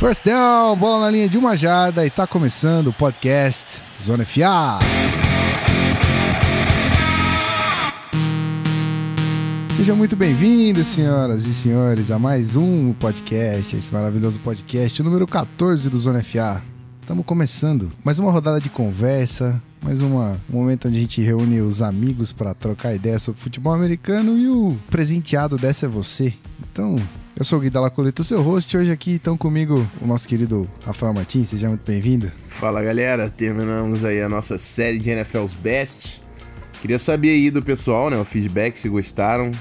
[0.00, 4.78] First down, bola na linha de uma jarda e tá começando o podcast Zona FA.
[9.76, 15.90] Sejam muito bem-vindos, senhoras e senhores, a mais um podcast, esse maravilhoso podcast, número 14
[15.90, 16.62] do Zona FA.
[17.02, 21.60] Estamos começando mais uma rodada de conversa, mais uma, um momento onde a gente reúne
[21.60, 26.32] os amigos para trocar ideias sobre futebol americano e o presenteado dessa é você.
[26.58, 26.96] Então,
[27.40, 28.76] eu sou o Gui Dalacoleta, seu host.
[28.76, 31.48] Hoje aqui estão comigo o nosso querido Rafael Martins.
[31.48, 32.30] Seja muito bem-vindo.
[32.50, 36.20] Fala galera, terminamos aí a nossa série de NFL's Best.
[36.82, 39.52] Queria saber aí do pessoal, né, o feedback, se gostaram.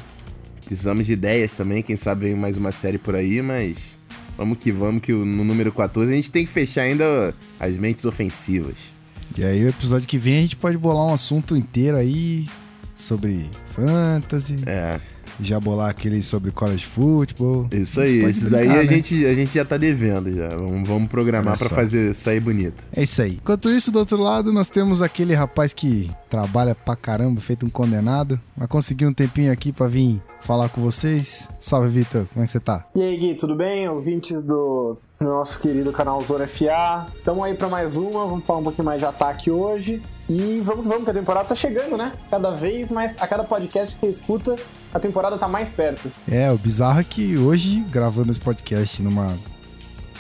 [0.65, 3.97] Precisamos de ideias também, quem sabe vem mais uma série por aí, mas
[4.38, 8.03] vamos que vamos, que no número 14 a gente tem que fechar ainda as mentes
[8.03, 8.93] ofensivas.
[9.38, 12.45] E aí, o episódio que vem a gente pode bolar um assunto inteiro aí
[12.93, 14.57] sobre fantasy.
[14.66, 14.99] É
[15.41, 17.67] já bolar aquele sobre college football.
[17.71, 18.88] Isso aí, esses brincar, aí a, né?
[18.88, 20.50] gente, a gente já tá devendo já.
[20.50, 22.83] Vamos, vamos programar para fazer sair bonito.
[22.94, 23.33] É isso aí.
[23.33, 27.69] Enquanto isso, do outro lado, nós temos aquele rapaz que trabalha pra caramba, feito um
[27.69, 31.50] condenado, mas conseguiu um tempinho aqui para vir falar com vocês.
[31.59, 32.85] Salve, Vitor, como é que você tá?
[32.95, 33.88] E aí, Gui, tudo bem?
[33.89, 37.08] Ouvintes do nosso querido canal Zona FA.
[37.16, 40.02] Estamos aí para mais uma, vamos falar um pouquinho mais de ataque hoje.
[40.30, 42.14] E vamos, vamos, que a temporada tá chegando, né?
[42.30, 44.56] Cada vez mais, a cada podcast que você escuta,
[44.94, 46.12] a temporada tá mais perto.
[46.30, 49.36] É, o bizarro é que hoje, gravando esse podcast numa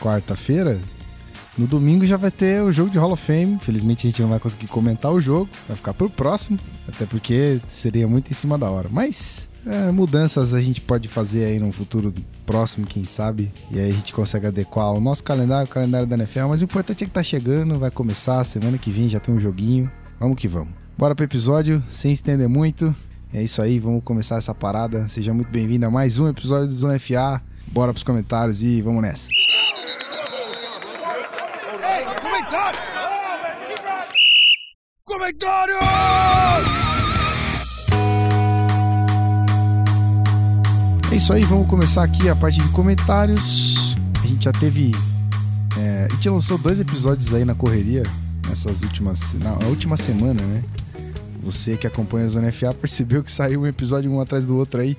[0.01, 0.79] quarta-feira,
[1.57, 3.53] no domingo já vai ter o jogo de Hall of Fame.
[3.53, 7.59] Infelizmente a gente não vai conseguir comentar o jogo, vai ficar pro próximo, até porque
[7.67, 8.89] seria muito em cima da hora.
[8.91, 12.11] Mas é, mudanças a gente pode fazer aí no futuro
[12.45, 13.51] próximo, quem sabe.
[13.69, 16.47] E aí a gente consegue adequar o nosso calendário, o calendário da NFL.
[16.47, 18.43] Mas o importante é que tá chegando, vai começar.
[18.43, 19.89] Semana que vem já tem um joguinho.
[20.19, 20.73] Vamos que vamos.
[20.97, 22.95] Bora pro episódio, sem estender muito.
[23.31, 25.07] É isso aí, vamos começar essa parada.
[25.07, 27.39] Seja muito bem-vindo a mais um episódio do Zona FA.
[27.67, 29.29] Bora pros comentários e vamos nessa.
[31.79, 32.79] Ei, comentário!
[35.05, 36.88] Comentário!
[41.19, 43.93] Isso aí, vamos começar aqui a parte de comentários.
[44.23, 44.93] A gente já teve.
[45.77, 48.03] É, a gente lançou dois episódios aí na correria
[48.47, 49.33] nessas últimas.
[49.33, 50.63] Na última semana, né?
[51.43, 54.79] Você que acompanha a Zona FA percebeu que saiu um episódio um atrás do outro
[54.79, 54.97] aí.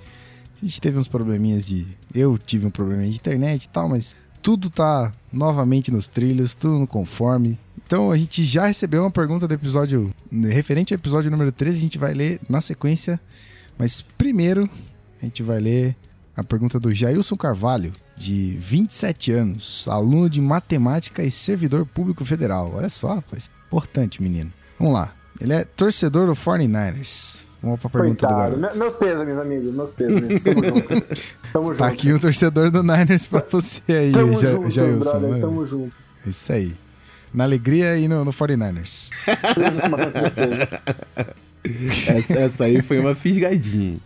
[0.62, 1.86] A gente teve uns probleminhas de.
[2.14, 6.80] Eu tive um problema de internet e tal, mas tudo tá novamente nos trilhos, tudo
[6.80, 7.58] no conforme.
[7.86, 10.12] Então a gente já recebeu uma pergunta do episódio.
[10.30, 13.18] Referente ao episódio número 13, a gente vai ler na sequência.
[13.78, 14.68] Mas primeiro,
[15.22, 15.96] a gente vai ler
[16.36, 22.72] a pergunta do Jailson Carvalho, de 27 anos, aluno de matemática e servidor público federal.
[22.74, 23.50] Olha só, rapaz.
[23.66, 24.52] Importante, menino.
[24.78, 25.14] Vamos lá.
[25.40, 27.40] Ele é torcedor do 49ers.
[27.62, 28.54] Vamos pra pergunta Coitado.
[28.56, 28.78] do garoto.
[28.78, 29.72] Meus pesos, meus amigos.
[29.72, 30.42] Meus pesos.
[30.42, 30.88] Tamo junto.
[31.52, 31.78] Tamo junto.
[31.78, 35.20] Tá aqui um torcedor do Niners pra você aí, Tamo ja junto, Jailson.
[35.20, 35.96] Brother, tamo junto.
[36.26, 36.74] Isso aí.
[37.32, 39.10] Na alegria e no, no 49ers.
[42.08, 43.96] essa, essa aí foi uma fisgadinha.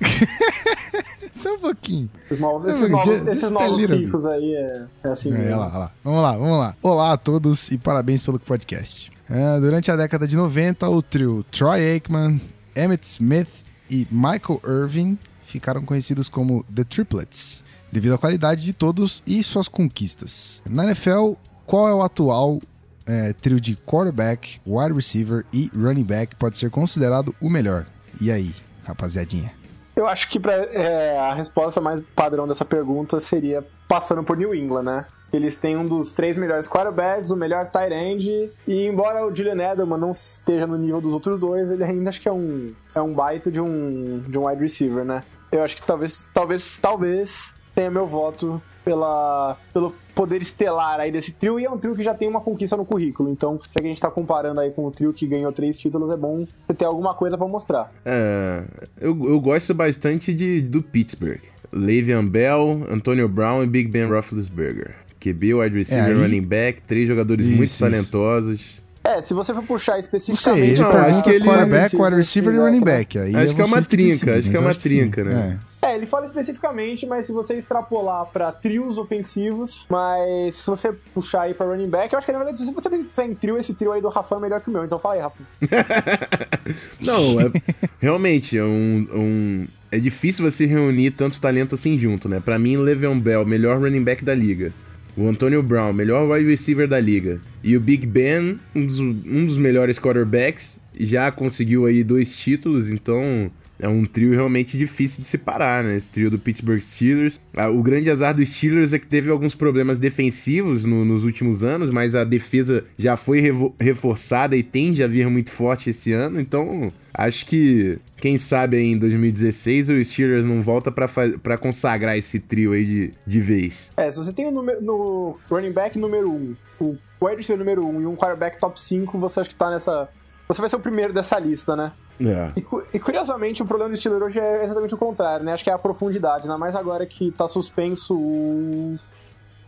[1.36, 2.10] Só um pouquinho.
[2.20, 5.60] Esses novos, esses novos, esses novos ricos aí é, é assim é, mesmo.
[5.60, 5.92] Lá, lá.
[6.02, 6.76] Vamos lá, vamos lá.
[6.82, 9.10] Olá a todos e parabéns pelo podcast.
[9.28, 12.40] Uh, durante a década de 90, o trio Troy Aikman,
[12.76, 13.48] Emmett Smith
[13.90, 19.68] e Michael Irving ficaram conhecidos como The Triplets, devido à qualidade de todos e suas
[19.68, 20.62] conquistas.
[20.68, 21.32] Na NFL,
[21.66, 22.60] qual é o atual
[23.06, 27.86] é, trio de quarterback, wide receiver e running back pode ser considerado o melhor?
[28.20, 29.63] E aí, rapaziadinha?
[29.96, 34.54] Eu acho que pra, é, a resposta mais padrão dessa pergunta seria passando por New
[34.54, 35.06] England, né?
[35.32, 39.72] Eles têm um dos três melhores quarterbacks, o melhor tight end, e embora o Julian
[39.72, 43.00] Edelman não esteja no nível dos outros dois, ele ainda acho que é um, é
[43.00, 45.22] um baita de um, de um wide receiver, né?
[45.50, 51.32] Eu acho que talvez, talvez, talvez tenha meu voto pela, pelo poder estelar aí desse
[51.32, 53.30] trio, e é um trio que já tem uma conquista no currículo.
[53.30, 56.16] Então, se a gente tá comparando aí com o trio que ganhou três títulos, é
[56.16, 57.92] bom você ter alguma coisa para mostrar.
[58.04, 58.62] É,
[59.00, 61.40] eu, eu gosto bastante de, do Pittsburgh.
[61.72, 64.94] Le'Veon Bell, Antonio Brown e Big Ben Roethlisberger.
[65.18, 66.20] QB, wide receiver, é, aí...
[66.20, 67.80] running back, três jogadores isso, muito isso.
[67.80, 68.84] talentosos.
[69.02, 70.46] É, se você for puxar especificamente...
[70.46, 71.44] Não sei, ele não, acho que ele...
[71.44, 73.18] Quarterback, wide receiver e running back.
[73.18, 75.58] Aí acho é que é uma trinca, decide, acho que é uma trinca, né?
[75.60, 75.73] É.
[75.84, 81.42] É, ele fala especificamente, mas se você extrapolar para trios ofensivos, mas se você puxar
[81.42, 83.74] aí pra running back, eu acho que na verdade, se você pensar em trio, esse
[83.74, 85.42] trio aí do Rafa é melhor que o meu, então fala aí, Rafa.
[87.00, 87.52] Não, é,
[88.00, 92.40] realmente, é um, um, É difícil você reunir tanto talento assim junto, né?
[92.42, 94.72] Pra mim, Le'Veon Bell, melhor running back da liga.
[95.16, 97.40] O Antonio Brown, melhor wide receiver da liga.
[97.62, 102.90] E o Big Ben, um dos, um dos melhores quarterbacks, já conseguiu aí dois títulos,
[102.90, 103.50] então
[103.84, 105.94] é um trio realmente difícil de se parar, né?
[105.94, 107.38] Esse trio do Pittsburgh Steelers.
[107.74, 111.90] O grande azar dos Steelers é que teve alguns problemas defensivos no, nos últimos anos,
[111.90, 113.42] mas a defesa já foi
[113.78, 118.92] reforçada e tende a vir muito forte esse ano, então acho que, quem sabe aí
[118.92, 123.92] em 2016 o Steelers não volta para consagrar esse trio aí de, de vez.
[123.98, 127.88] É, se você tem no, no running back número 1, um, o wide número 1
[127.88, 130.08] um, e um quarterback top 5, você acha que tá nessa...
[130.48, 131.92] Você vai ser o primeiro dessa lista, né?
[132.20, 132.52] É.
[132.56, 135.52] E, e, curiosamente, o problema do Steelers hoje é exatamente o contrário, né?
[135.52, 138.98] Acho que é a profundidade, ainda mais agora que tá suspenso o.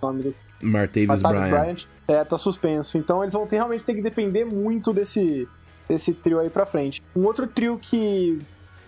[0.01, 0.35] nome do.
[0.63, 1.51] Martavis Bryant.
[1.51, 1.85] Bryant.
[2.09, 2.97] É, tá suspenso.
[2.97, 5.47] Então eles vão ter, realmente ter que depender muito desse,
[5.89, 7.03] desse trio aí pra frente.
[7.15, 8.39] Um outro trio que,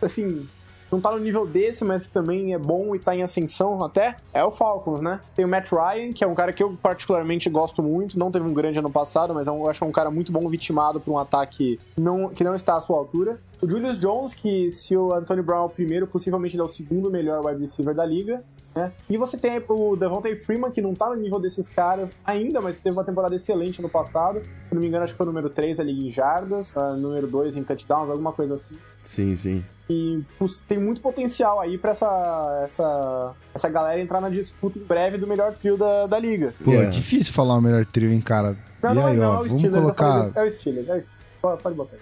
[0.00, 0.48] assim,
[0.90, 4.16] não tá no nível desse, mas que também é bom e tá em ascensão até,
[4.32, 5.20] é o Falcons, né?
[5.34, 8.46] Tem o Matt Ryan, que é um cara que eu particularmente gosto muito, não teve
[8.46, 11.12] um grande ano passado, mas eu acho que é um cara muito bom vitimado por
[11.12, 13.38] um ataque não, que não está à sua altura.
[13.60, 16.68] O Julius Jones, que se o Anthony Brown é o primeiro, possivelmente ele é o
[16.68, 18.42] segundo melhor wide receiver da liga.
[18.74, 18.92] Né?
[19.10, 22.78] E você tem o Devontae Freeman, que não tá no nível desses caras ainda, mas
[22.78, 24.40] teve uma temporada excelente no passado.
[24.42, 27.26] Se não me engano, acho que foi o número 3 ali em jardas, uh, número
[27.26, 28.76] 2 em touchdowns, alguma coisa assim.
[29.02, 29.64] Sim, sim.
[29.90, 30.22] E
[30.68, 35.26] tem muito potencial aí pra essa, essa, essa galera entrar na disputa em breve do
[35.26, 36.54] melhor trio da, da liga.
[36.62, 38.56] Pô, é difícil falar o melhor trio, hein, cara?
[38.82, 40.30] Não, e aí, não, ó, é vamos Steelers, colocar...
[40.36, 41.08] É o Steelers, é o Steelers.
[41.40, 41.96] Pode botar.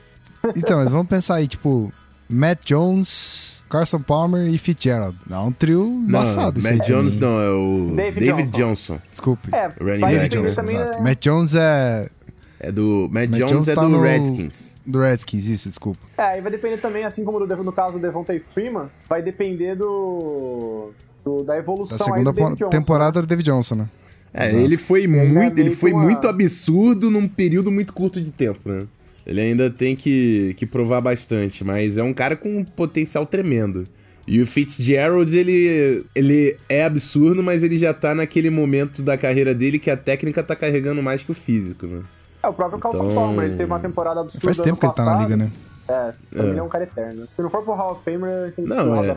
[0.54, 1.92] Então, mas vamos pensar aí, tipo,
[2.28, 5.16] Matt Jones, Carson Palmer e Fitzgerald.
[5.26, 6.60] Dá um trio embaçado.
[6.62, 8.94] Matt Jones não, é o David, David Johnson.
[8.94, 8.98] Johnson.
[9.10, 9.48] Desculpe.
[9.52, 10.98] É, David Johnson, exato.
[10.98, 11.00] É...
[11.00, 12.08] Matt Jones é...
[12.58, 13.08] É do...
[13.10, 14.00] Matt, Matt Jones, Jones é tá do no...
[14.00, 14.74] Redskins.
[14.84, 16.00] Do Redskins, isso, desculpa.
[16.16, 19.74] É, aí vai depender também, assim como no, no caso do Devontae Freeman, vai depender
[19.74, 20.92] do...
[21.24, 23.22] do da evolução da segunda do temporada né?
[23.22, 23.88] do David Johnson, né?
[24.32, 24.62] É, Exato.
[24.62, 26.02] ele foi muito, ele foi uma...
[26.02, 28.86] muito absurdo num período muito curto de tempo, né?
[29.26, 33.84] Ele ainda tem que, que provar bastante, mas é um cara com um potencial tremendo.
[34.26, 39.54] E o Fitzgerald, ele, ele é absurdo, mas ele já tá naquele momento da carreira
[39.54, 42.02] dele que a técnica tá carregando mais que o físico, né?
[42.42, 42.90] É, o próprio então...
[42.90, 45.50] Carlson Palmer, ele teve uma temporada absurda Faz tempo que ele tá na liga, né?
[45.88, 46.42] É, pra é.
[46.42, 47.28] mim ele é um cara eterno.
[47.34, 49.16] Se não for pro Hall of Famer, tem Não, é.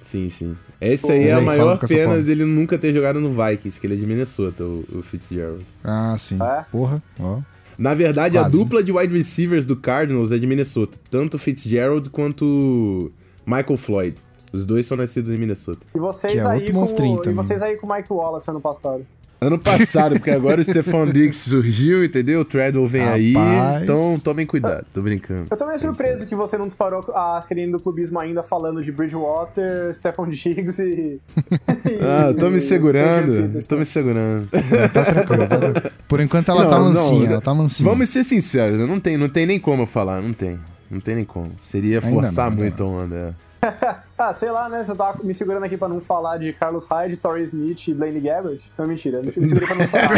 [0.00, 0.56] Sim, sim.
[0.80, 3.96] Esse aí é a maior pena dele nunca ter jogado no Vikings, que ele é
[3.96, 5.64] de Minnesota, o, o Fitzgerald.
[5.84, 6.38] Ah, sim.
[6.40, 6.64] É?
[6.70, 7.40] Porra, ó.
[7.78, 8.56] Na verdade, Quase.
[8.56, 10.98] a dupla de wide receivers do Cardinals é de Minnesota.
[11.08, 13.12] Tanto Fitzgerald quanto
[13.46, 14.16] Michael Floyd.
[14.52, 15.86] Os dois são nascidos em Minnesota.
[15.94, 19.06] E vocês, é aí, com, e vocês aí com o Mike Wallace ano passado?
[19.40, 22.40] Ano passado, porque agora o Stefan Diggs surgiu, entendeu?
[22.40, 23.76] O Treadwell vem Rapaz.
[23.76, 23.82] aí.
[23.82, 25.46] Então tomem cuidado, tô brincando.
[25.50, 28.90] Eu tô meio surpreso que você não disparou a sirene do clubismo ainda falando de
[28.90, 31.20] Bridgewater, Stefan Diggs e.
[32.02, 33.62] ah, tô me segurando.
[33.68, 34.48] Tô me segurando.
[34.92, 35.92] tá tranquilo.
[36.08, 37.88] Por enquanto ela não, tá mansinha, não, ela tá mansinha.
[37.88, 40.58] Vamos ser sinceros, não tem, não tem nem como eu falar, não tem.
[40.90, 41.52] Não tem nem como.
[41.58, 43.36] Seria forçar não, muito a onda.
[43.60, 43.96] É.
[44.18, 44.84] ah, sei lá, né?
[44.84, 48.20] Você tava me segurando aqui pra não falar de Carlos Hyde, Torrey Smith e Blaine
[48.20, 48.60] Gabbert.
[48.76, 49.18] Não, mentira.
[49.18, 50.10] Eu me segurei pra não chorar.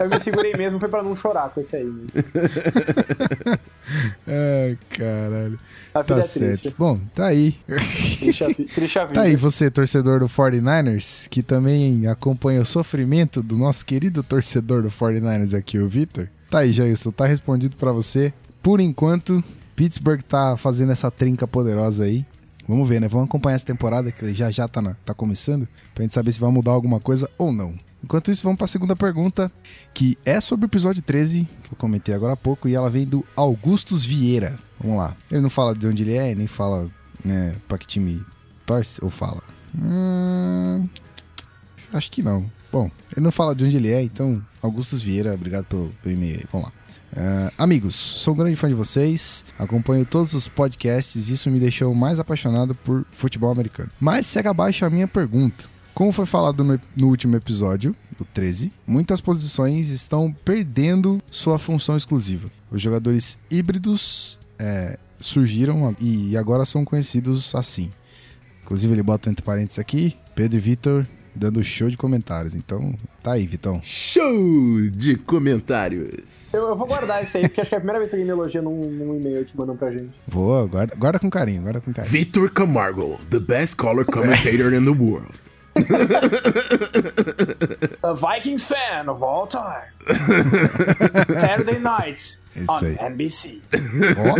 [0.00, 1.84] eu me segurei mesmo, foi pra não chorar com esse aí.
[1.84, 2.06] Né?
[4.26, 5.58] Ai, caralho.
[5.94, 6.60] A tá é certo.
[6.60, 6.76] Triste.
[6.78, 7.54] Bom, tá aí.
[8.18, 9.14] Triste a vida.
[9.14, 14.82] Tá aí você, torcedor do 49ers, que também acompanha o sofrimento do nosso querido torcedor
[14.82, 16.28] do 49ers aqui, o Victor.
[16.50, 18.32] Tá aí, Jailson, tá respondido para você.
[18.62, 19.42] Por enquanto,
[19.76, 22.26] Pittsburgh tá fazendo essa trinca poderosa aí.
[22.66, 23.06] Vamos ver, né?
[23.06, 26.40] Vamos acompanhar essa temporada que já já tá, na, tá começando, pra gente saber se
[26.40, 27.74] vai mudar alguma coisa ou não.
[28.02, 29.52] Enquanto isso, vamos para a segunda pergunta,
[29.94, 33.04] que é sobre o episódio 13, que eu comentei agora há pouco, e ela vem
[33.04, 34.58] do Augustus Vieira.
[34.80, 35.16] Vamos lá.
[35.30, 36.90] Ele não fala de onde ele é, nem fala
[37.24, 38.22] né, pra que time
[38.64, 39.42] torce, ou fala?
[39.76, 40.88] Hum,
[41.92, 42.50] acho que não.
[42.72, 46.36] Bom, ele não fala de onde ele é, então, Augustus Vieira, obrigado pelo, pelo e-mail
[46.36, 46.44] aí.
[46.50, 46.72] Vamos lá.
[47.16, 51.58] Uh, amigos, sou um grande fã de vocês, acompanho todos os podcasts e isso me
[51.58, 53.90] deixou mais apaixonado por futebol americano.
[53.98, 55.64] Mas segue abaixo a minha pergunta.
[55.94, 61.96] Como foi falado no, no, último episódio, o 13, muitas posições estão perdendo sua função
[61.96, 62.50] exclusiva.
[62.70, 67.90] Os jogadores híbridos é, surgiram e agora são conhecidos assim.
[68.62, 71.06] Inclusive, ele bota entre parênteses aqui: Pedro e Vitor
[71.36, 72.54] dando show de comentários.
[72.54, 73.80] Então, tá aí, Vitão.
[73.82, 76.48] Show de comentários.
[76.52, 78.26] Eu, eu vou guardar esse aí, porque acho que é a primeira vez que alguém
[78.26, 80.10] me elogia num, num e-mail que mandam pra gente.
[80.26, 82.10] Boa, guarda, guarda com carinho, guarda com carinho.
[82.10, 85.34] Vitor Camargo, the best color commentator in the world.
[88.02, 89.92] a Vikings fan of all time.
[91.38, 92.96] Saturday nights on aí.
[92.96, 93.60] NBC.
[94.16, 94.36] Oh.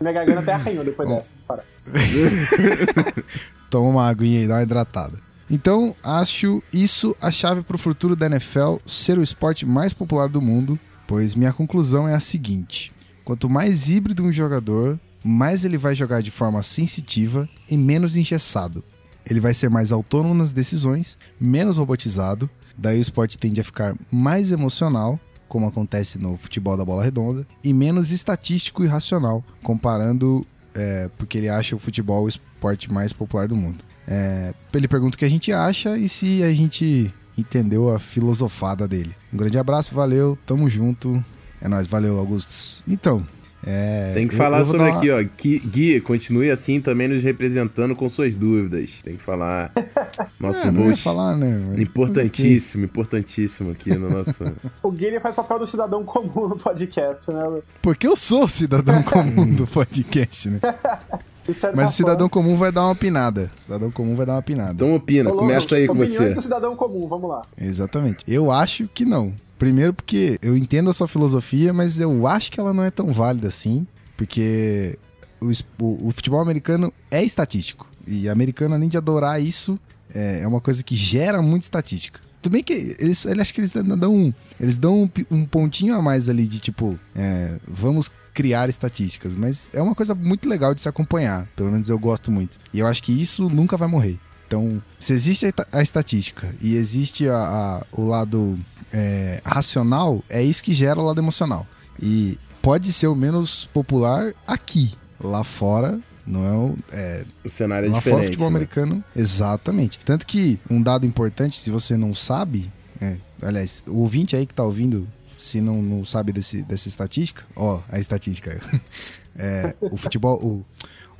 [0.00, 1.14] Minha garganta até arranhou depois oh.
[1.14, 1.32] dessa.
[1.46, 1.64] Para.
[3.70, 5.29] Toma uma aguinha aí, dá uma hidratada.
[5.50, 10.28] Então, acho isso a chave para o futuro da NFL ser o esporte mais popular
[10.28, 10.78] do mundo,
[11.08, 12.92] pois minha conclusão é a seguinte:
[13.24, 18.84] quanto mais híbrido um jogador, mais ele vai jogar de forma sensitiva e menos engessado.
[19.28, 23.94] Ele vai ser mais autônomo nas decisões, menos robotizado, daí o esporte tende a ficar
[24.10, 30.46] mais emocional, como acontece no futebol da bola redonda, e menos estatístico e racional, comparando
[30.74, 33.89] é, porque ele acha o futebol o esporte mais popular do mundo.
[34.06, 38.86] É, ele pergunta o que a gente acha e se a gente entendeu a filosofada
[38.86, 39.14] dele.
[39.32, 41.24] Um grande abraço, valeu, tamo junto.
[41.60, 42.82] É nóis, valeu, Augustus.
[42.88, 43.26] Então,
[43.64, 44.96] é, Tem que falar sobre uma...
[44.96, 45.22] aqui, ó.
[45.42, 49.02] Gui, continue assim também nos representando com suas dúvidas.
[49.02, 49.70] Tem que falar.
[50.40, 51.04] Nosso é, host.
[51.04, 51.74] falar, né?
[51.76, 54.44] Importantíssimo, importantíssimo aqui no nosso.
[54.82, 57.42] o Gui faz papel do cidadão comum no podcast, né?
[57.82, 60.60] Porque eu sou cidadão comum do podcast, né?
[61.74, 62.30] Mas o cidadão forma...
[62.30, 63.50] comum vai dar uma pinada.
[63.56, 64.72] O cidadão comum vai dar uma pinada.
[64.72, 66.34] Então opina, Ô, começa aí com você.
[66.34, 67.42] do cidadão comum, vamos lá.
[67.58, 68.24] Exatamente.
[68.26, 69.32] Eu acho que não.
[69.58, 73.12] Primeiro porque eu entendo a sua filosofia, mas eu acho que ela não é tão
[73.12, 74.98] válida assim, porque
[75.40, 75.50] o,
[75.82, 77.86] o, o futebol americano é estatístico.
[78.06, 79.78] E americano, além de adorar isso,
[80.14, 82.20] é, é uma coisa que gera muita estatística.
[82.40, 85.94] Tudo bem que eles, ele acho que eles dão um, eles dão um, um pontinho
[85.94, 90.74] a mais ali de tipo, é, vamos criar estatísticas, mas é uma coisa muito legal
[90.74, 91.46] de se acompanhar.
[91.56, 92.58] Pelo menos eu gosto muito.
[92.72, 94.18] E eu acho que isso nunca vai morrer.
[94.46, 98.58] Então, se existe a, estatística e existe a, a, o lado
[98.92, 101.66] é, racional, é isso que gera o lado emocional.
[102.02, 104.92] E pode ser o menos popular aqui.
[105.22, 106.74] Lá fora, não é o.
[106.92, 108.16] É, o cenário é lá diferente.
[108.16, 108.56] Fora, futebol né?
[108.56, 109.04] americano.
[109.14, 109.98] Exatamente.
[110.04, 112.72] Tanto que um dado importante, se você não sabe.
[113.00, 115.08] É, aliás, o ouvinte aí que tá ouvindo,
[115.40, 118.60] se não, não sabe desse, dessa estatística, ó, a estatística.
[119.36, 120.36] é, o futebol.
[120.42, 120.64] O,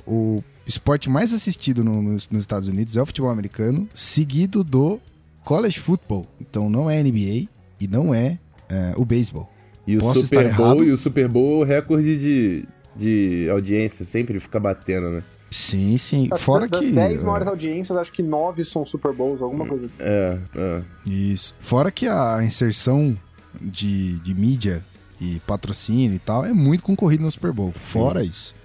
[0.05, 4.99] o esporte mais assistido no, nos, nos Estados Unidos é o futebol americano, seguido do
[5.43, 6.25] college football.
[6.39, 7.47] Então não é NBA,
[7.79, 9.49] e não é, é o beisebol.
[9.85, 14.59] E o Posso Super Bowl e o Super Bowl recorde de, de audiência sempre fica
[14.59, 15.23] batendo, né?
[15.49, 16.29] Sim, sim.
[16.37, 16.91] Fora das, que.
[16.91, 19.97] 10 maiores audiências, acho que 9 são Super Bowls, alguma coisa assim.
[19.99, 20.81] É, é.
[21.05, 21.53] Isso.
[21.59, 23.17] Fora que a inserção
[23.59, 24.83] de, de mídia
[25.19, 27.71] e patrocínio e tal é muito concorrido no Super Bowl.
[27.71, 28.29] Fora sim.
[28.29, 28.55] isso.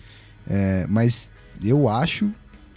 [0.46, 1.30] É, mas
[1.62, 2.30] eu acho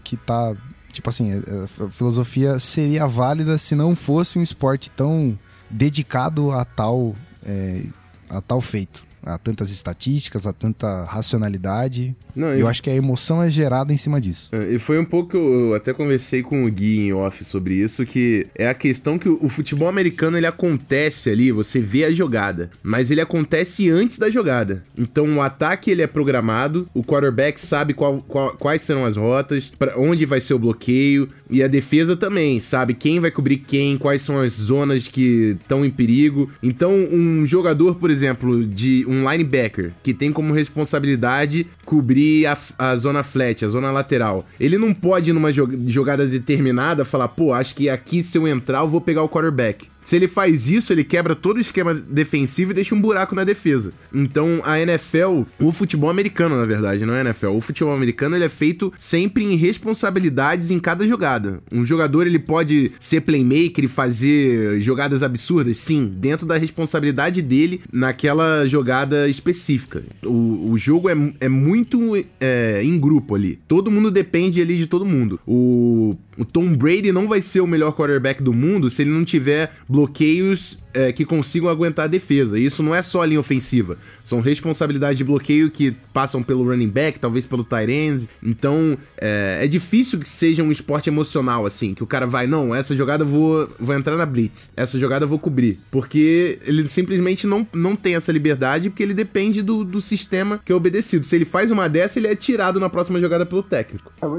[0.04, 0.56] que tá.
[0.92, 5.38] Tipo assim, a filosofia seria válida se não fosse um esporte tão
[5.70, 7.86] dedicado a tal, é,
[8.28, 12.16] a tal feito a tantas estatísticas, a tanta racionalidade.
[12.36, 14.50] Não, eu, eu acho que a emoção é gerada em cima disso.
[14.52, 17.76] É, e foi um pouco que eu até conversei com o Gui em off sobre
[17.76, 22.12] isso, que é a questão que o futebol americano ele acontece ali, você vê a
[22.12, 24.84] jogada, mas ele acontece antes da jogada.
[24.98, 29.72] Então o ataque ele é programado, o quarterback sabe qual, qual, quais serão as rotas,
[29.78, 33.98] para onde vai ser o bloqueio, e a defesa também sabe quem vai cobrir quem,
[33.98, 36.50] quais são as zonas que estão em perigo.
[36.62, 42.96] Então um jogador, por exemplo, de um linebacker que tem como responsabilidade cobrir a, a
[42.96, 44.46] zona flat, a zona lateral.
[44.60, 48.90] Ele não pode, numa jogada determinada, falar, pô, acho que aqui se eu entrar eu
[48.90, 49.88] vou pegar o quarterback.
[50.10, 53.44] Se ele faz isso, ele quebra todo o esquema defensivo e deixa um buraco na
[53.44, 53.94] defesa.
[54.12, 57.50] Então, a NFL, o futebol americano, na verdade, não é NFL.
[57.50, 61.62] O futebol americano ele é feito sempre em responsabilidades em cada jogada.
[61.72, 67.80] Um jogador ele pode ser playmaker e fazer jogadas absurdas, sim, dentro da responsabilidade dele
[67.94, 70.02] naquela jogada específica.
[70.24, 73.60] O, o jogo é, é muito é, em grupo ali.
[73.68, 75.40] Todo mundo depende ali de todo mundo.
[75.46, 79.26] O o Tom Brady não vai ser o melhor quarterback do mundo se ele não
[79.26, 82.58] tiver bloqueios é, que consigam aguentar a defesa.
[82.58, 83.98] E isso não é só a linha ofensiva.
[84.24, 88.30] São responsabilidades de bloqueio que passam pelo running back, talvez pelo tight end.
[88.42, 92.74] Então, é, é, difícil que seja um esporte emocional, assim, que o cara vai, não,
[92.74, 95.80] essa jogada eu vou, vou entrar na blitz, essa jogada eu vou cobrir.
[95.92, 100.72] Porque ele simplesmente não, não tem essa liberdade, porque ele depende do, do sistema que
[100.72, 101.26] é obedecido.
[101.26, 104.12] Se ele faz uma dessa, ele é tirado na próxima jogada pelo técnico.
[104.22, 104.30] É, é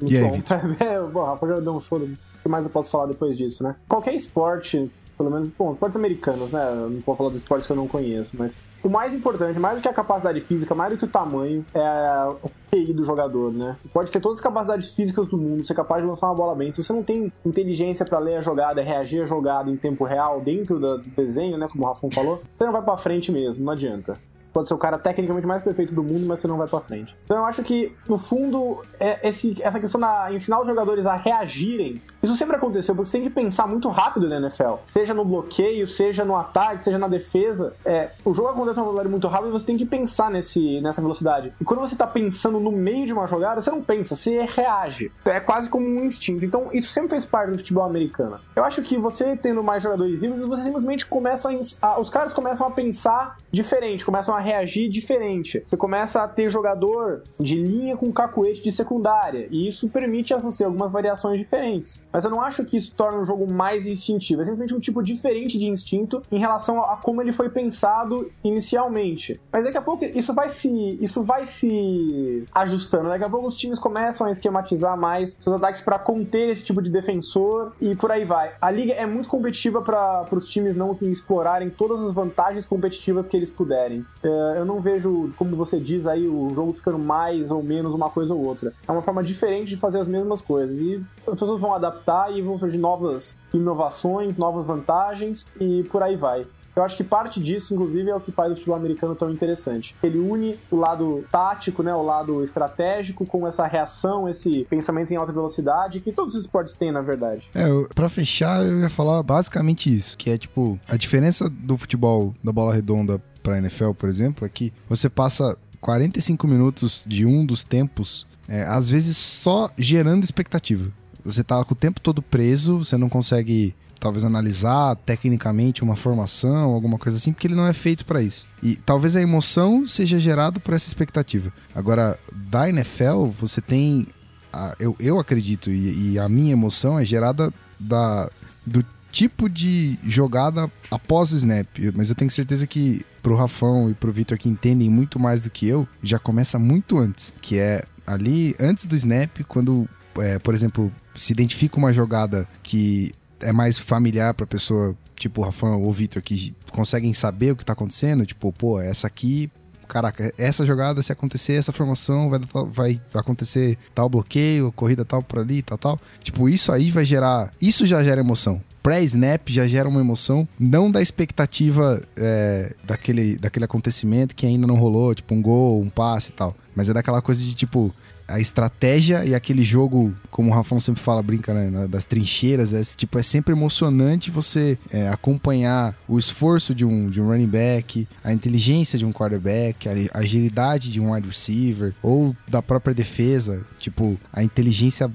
[0.00, 0.42] muito bom.
[0.84, 2.00] É, bom, Rafa já deu um show.
[2.44, 3.74] Que mais eu posso falar depois disso, né?
[3.88, 6.62] Qualquer esporte pelo menos, bom, esportes americanos, né?
[6.68, 9.78] Eu não vou falar dos esportes que eu não conheço, mas o mais importante, mais
[9.78, 13.52] do que a capacidade física, mais do que o tamanho, é o QI do jogador,
[13.52, 13.76] né?
[13.92, 16.72] Pode ter todas as capacidades físicas do mundo, ser capaz de lançar uma bola bem.
[16.72, 20.40] Se você não tem inteligência para ler a jogada, reagir à jogada em tempo real,
[20.40, 21.68] dentro do desenho, né?
[21.70, 24.14] Como o Rafão falou, você não vai pra frente mesmo, não adianta
[24.54, 27.14] pode ser o cara tecnicamente mais perfeito do mundo, mas você não vai pra frente.
[27.24, 31.16] Então eu acho que, no fundo, é esse, essa questão de ensinar os jogadores a
[31.16, 34.76] reagirem Isso sempre aconteceu, porque você tem que pensar muito rápido na NFL.
[34.86, 37.74] Seja no bloqueio, seja no ataque, seja na defesa.
[37.84, 41.02] É, o jogo acontece uma velocidade muito rápida e você tem que pensar nesse, nessa
[41.02, 41.52] velocidade.
[41.60, 45.12] E quando você tá pensando no meio de uma jogada, você não pensa, você reage.
[45.26, 46.46] É quase como um instinto.
[46.46, 48.40] Então, isso sempre fez parte do futebol americano.
[48.56, 51.50] Eu acho que você tendo mais jogadores híbridos, você simplesmente começa
[51.82, 55.62] a, os caras começam a pensar diferente, começam a reagir diferente.
[55.66, 60.38] Você começa a ter jogador de linha com cacuete de secundária, e isso permite a
[60.38, 62.02] você algumas variações diferentes.
[62.14, 65.02] Mas eu não acho que isso torne o jogo mais instintivo, é simplesmente um tipo
[65.02, 69.40] diferente de instinto em relação a como ele foi pensado inicialmente.
[69.52, 73.08] Mas daqui a pouco isso vai se isso vai se ajustando.
[73.08, 76.80] Daqui a pouco os times começam a esquematizar mais seus ataques para conter esse tipo
[76.80, 78.52] de defensor e por aí vai.
[78.62, 83.36] A liga é muito competitiva para os times não explorarem todas as vantagens competitivas que
[83.36, 84.06] eles puderem.
[84.22, 88.08] É, eu não vejo, como você diz aí, o jogo ficando mais ou menos uma
[88.08, 88.72] coisa ou outra.
[88.86, 90.78] É uma forma diferente de fazer as mesmas coisas.
[90.80, 96.16] E as pessoas vão adaptar e vão surgir novas inovações, novas vantagens e por aí
[96.16, 96.44] vai.
[96.76, 99.94] Eu acho que parte disso, inclusive, é o que faz o futebol americano tão interessante.
[100.02, 105.16] Ele une o lado tático, né, o lado estratégico, com essa reação, esse pensamento em
[105.16, 107.48] alta velocidade, que todos os esportes têm, na verdade.
[107.54, 112.34] É, para fechar, eu ia falar basicamente isso, que é tipo, a diferença do futebol
[112.42, 117.46] da bola redonda pra NFL, por exemplo, é que você passa 45 minutos de um
[117.46, 120.90] dos tempos, é, às vezes só gerando expectativa.
[121.24, 126.72] Você tá com o tempo todo preso, você não consegue talvez analisar tecnicamente uma formação,
[126.72, 128.46] alguma coisa assim, porque ele não é feito para isso.
[128.62, 131.52] E talvez a emoção seja gerada por essa expectativa.
[131.74, 134.06] Agora, da NFL, você tem.
[134.52, 138.30] A, eu, eu acredito, e, e, a minha emoção é gerada da,
[138.64, 141.66] do tipo de jogada após o snap.
[141.94, 145.48] Mas eu tenho certeza que pro Rafão e pro Vitor que entendem muito mais do
[145.48, 147.32] que eu, já começa muito antes.
[147.40, 153.12] Que é ali, antes do snap, quando, é, por exemplo, se identifica uma jogada que
[153.40, 157.56] é mais familiar pra pessoa, tipo o Rafael ou o Vitor, que conseguem saber o
[157.56, 159.50] que tá acontecendo, tipo, pô, essa aqui
[159.84, 162.40] caraca, essa jogada, se acontecer essa formação, vai,
[162.70, 166.00] vai acontecer tal bloqueio, corrida tal por ali, tal, tal.
[166.22, 167.50] Tipo, isso aí vai gerar.
[167.60, 168.60] Isso já gera emoção.
[168.82, 174.74] Pré-snap já gera uma emoção, não da expectativa é, daquele, daquele acontecimento que ainda não
[174.74, 176.54] rolou, tipo um gol, um passe e tal.
[176.76, 177.94] Mas é daquela coisa de tipo,
[178.26, 182.82] a estratégia e aquele jogo, como o Rafão sempre fala, brinca, né, das trincheiras, é,
[182.96, 188.08] tipo, é sempre emocionante você é, acompanhar o esforço de um, de um running back,
[188.22, 193.64] a inteligência de um quarterback, a agilidade de um wide receiver, ou da própria defesa,
[193.78, 195.10] tipo, a inteligência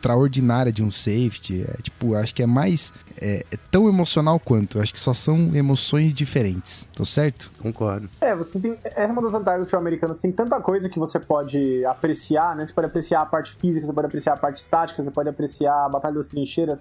[0.00, 1.62] extraordinária de um safety.
[1.62, 2.92] É, tipo, acho que é mais.
[3.20, 4.80] É, é, tão emocional quanto.
[4.80, 6.88] Acho que só são emoções diferentes.
[6.94, 7.50] Tô certo?
[7.58, 8.08] Concordo.
[8.20, 8.78] É, você tem.
[8.96, 10.14] É uma das vantagens do futebol americano.
[10.14, 12.66] Você tem tanta coisa que você pode apreciar, né?
[12.66, 15.84] Você pode apreciar a parte física, você pode apreciar a parte tática, você pode apreciar
[15.84, 16.80] a batalha das trincheiras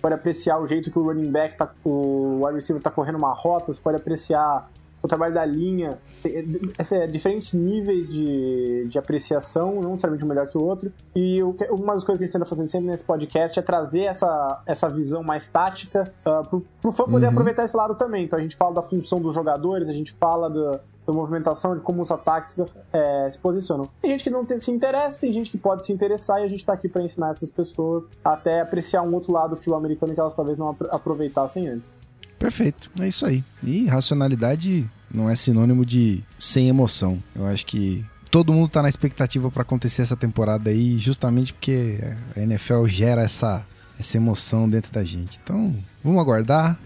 [0.00, 3.34] pode apreciar o jeito que o running back tá, o wide receiver tá correndo uma
[3.34, 4.70] rota, você pode apreciar
[5.02, 10.58] o trabalho da linha, é, diferentes níveis de, de apreciação, não necessariamente um melhor que
[10.58, 10.92] o outro.
[11.14, 14.02] E o, uma das coisas que a gente tenta fazer sempre nesse podcast é trazer
[14.02, 17.32] essa, essa visão mais tática uh, pro, pro fã poder uhum.
[17.32, 18.24] aproveitar esse lado também.
[18.24, 21.80] Então a gente fala da função dos jogadores, a gente fala do, da movimentação, de
[21.80, 22.58] como os ataques
[22.92, 23.88] é, se posicionam.
[24.00, 26.48] Tem gente que não tem, se interessa, tem gente que pode se interessar e a
[26.48, 30.14] gente tá aqui para ensinar essas pessoas até apreciar um outro lado do futebol americano
[30.14, 31.98] que elas talvez não aproveitassem antes.
[32.40, 33.44] Perfeito, é isso aí.
[33.62, 37.22] E racionalidade não é sinônimo de sem emoção.
[37.36, 41.98] Eu acho que todo mundo tá na expectativa para acontecer essa temporada aí, justamente porque
[42.34, 43.62] a NFL gera essa,
[43.98, 45.38] essa emoção dentro da gente.
[45.44, 46.78] Então, vamos aguardar.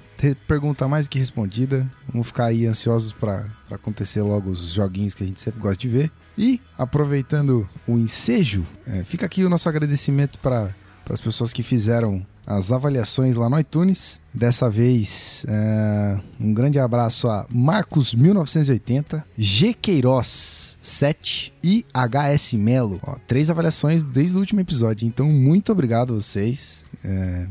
[0.48, 1.88] Pergunta mais do que respondida.
[2.10, 5.88] Vamos ficar aí ansiosos para acontecer logo os joguinhos que a gente sempre gosta de
[5.88, 6.10] ver.
[6.36, 10.74] E, aproveitando o ensejo, é, fica aqui o nosso agradecimento para
[11.08, 14.20] as pessoas que fizeram as avaliações lá no iTunes.
[14.32, 23.00] Dessa vez, é, um grande abraço a Marcos1980, G Queiroz 7 e HS Melo.
[23.02, 26.84] Ó, três avaliações desde o último episódio, então muito obrigado a vocês.
[27.04, 27.46] É,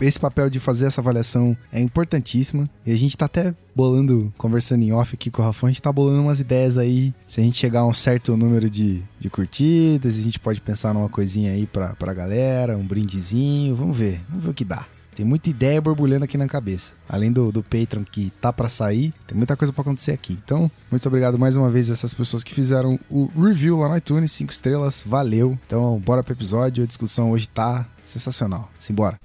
[0.00, 2.68] esse papel de fazer essa avaliação é importantíssimo.
[2.86, 5.82] E a gente tá até bolando, conversando em off aqui com o Rafa, a gente
[5.82, 7.12] tá bolando umas ideias aí.
[7.26, 10.94] Se a gente chegar a um certo número de, de curtidas, a gente pode pensar
[10.94, 13.74] numa coisinha aí pra, pra galera, um brindezinho.
[13.74, 14.86] Vamos ver, vamos ver o que dá.
[15.14, 16.92] Tem muita ideia borbulhando aqui na cabeça.
[17.08, 20.36] Além do, do Patreon que tá para sair, tem muita coisa para acontecer aqui.
[20.44, 23.96] Então, muito obrigado mais uma vez a essas pessoas que fizeram o review lá no
[23.96, 25.58] iTunes, 5 estrelas, valeu.
[25.66, 28.68] Então, bora pro episódio, a discussão hoje tá sensacional.
[28.78, 29.16] Simbora.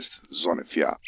[0.00, 0.98] Podcast Zone FA.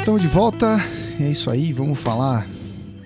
[0.00, 0.76] Estamos de volta,
[1.20, 2.46] é isso aí, vamos falar.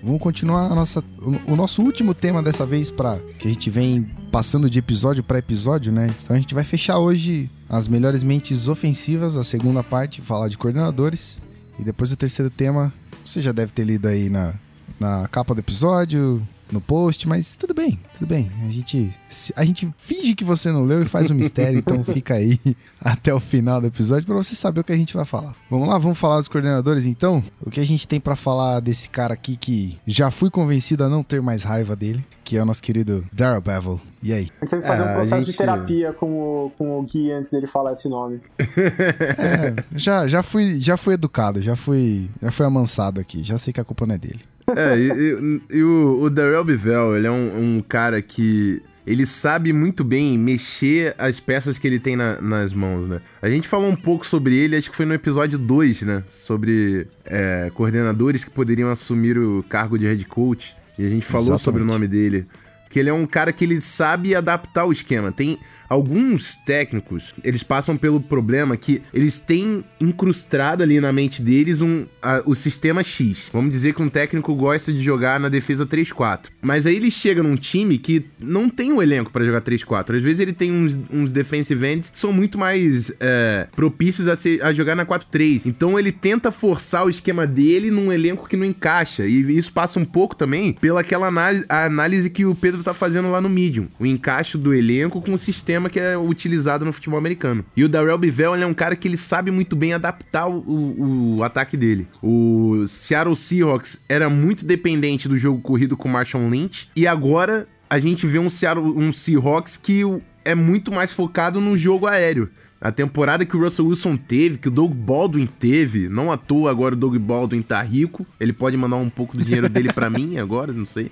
[0.01, 1.03] Vamos continuar a nossa,
[1.45, 5.39] o nosso último tema dessa vez para que a gente vem passando de episódio para
[5.39, 6.13] episódio, né?
[6.23, 10.57] Então a gente vai fechar hoje as melhores mentes ofensivas, a segunda parte, falar de
[10.57, 11.41] coordenadores
[11.77, 12.93] e depois o terceiro tema,
[13.25, 14.55] você já deve ter lido aí na
[14.99, 18.51] na capa do episódio, no post, mas tudo bem, tudo bem.
[18.65, 19.13] A gente,
[19.55, 22.59] a gente finge que você não leu e faz o um mistério, então fica aí
[22.99, 25.55] até o final do episódio para você saber o que a gente vai falar.
[25.69, 27.43] Vamos lá, vamos falar dos coordenadores então?
[27.61, 31.09] O que a gente tem para falar desse cara aqui que já fui convencido a
[31.09, 34.01] não ter mais raiva dele, que é o nosso querido Daryl Bevel.
[34.21, 34.49] E aí?
[34.59, 35.51] A gente tem que fazer um processo gente...
[35.51, 38.41] de terapia com o, com o Gui antes dele falar esse nome.
[38.59, 43.71] é, já, já, fui, já fui educado, já fui, já fui amansado aqui, já sei
[43.71, 44.41] que a culpa não é dele.
[44.75, 48.81] É, e, e, e o, o Darrell Bivell, ele é um, um, cara que.
[49.05, 53.21] Ele sabe muito bem mexer as peças que ele tem na, nas mãos, né?
[53.41, 56.23] A gente falou um pouco sobre ele, acho que foi no episódio 2, né?
[56.27, 60.75] Sobre é, coordenadores que poderiam assumir o cargo de head coach.
[60.99, 61.63] E a gente falou Exatamente.
[61.63, 62.45] sobre o nome dele.
[62.89, 65.31] Que ele é um cara que ele sabe adaptar o esquema.
[65.31, 65.57] Tem
[65.89, 72.05] alguns técnicos, eles passam pelo problema que eles têm incrustado ali na mente deles um,
[72.21, 73.49] a, o sistema X.
[73.53, 76.47] Vamos dizer que um técnico gosta de jogar na defesa 3-4.
[76.61, 80.17] Mas aí ele chega num time que não tem um elenco para jogar 3-4.
[80.17, 84.35] Às vezes ele tem uns, uns defensive ends que são muito mais é, propícios a,
[84.35, 85.67] ser, a jogar na 4-3.
[85.67, 89.25] Então ele tenta forçar o esquema dele num elenco que não encaixa.
[89.25, 93.29] E isso passa um pouco também pela aquela análise, análise que o Pedro tá fazendo
[93.29, 93.87] lá no Medium.
[93.99, 97.65] O encaixe do elenco com o sistema que é utilizado no futebol americano.
[97.75, 101.37] E o Darrell Bivell é um cara que ele sabe muito bem adaptar o, o,
[101.37, 102.07] o, ataque dele.
[102.21, 107.99] O Seattle Seahawks era muito dependente do jogo corrido com Marshall Lynch e agora a
[107.99, 110.01] gente vê um, Seattle, um Seahawks que
[110.43, 112.49] é muito mais focado no jogo aéreo.
[112.79, 116.69] A temporada que o Russell Wilson teve, que o Doug Baldwin teve, não à toa
[116.69, 118.25] agora o Doug Baldwin tá rico.
[118.39, 121.11] Ele pode mandar um pouco do dinheiro dele para mim agora, não sei.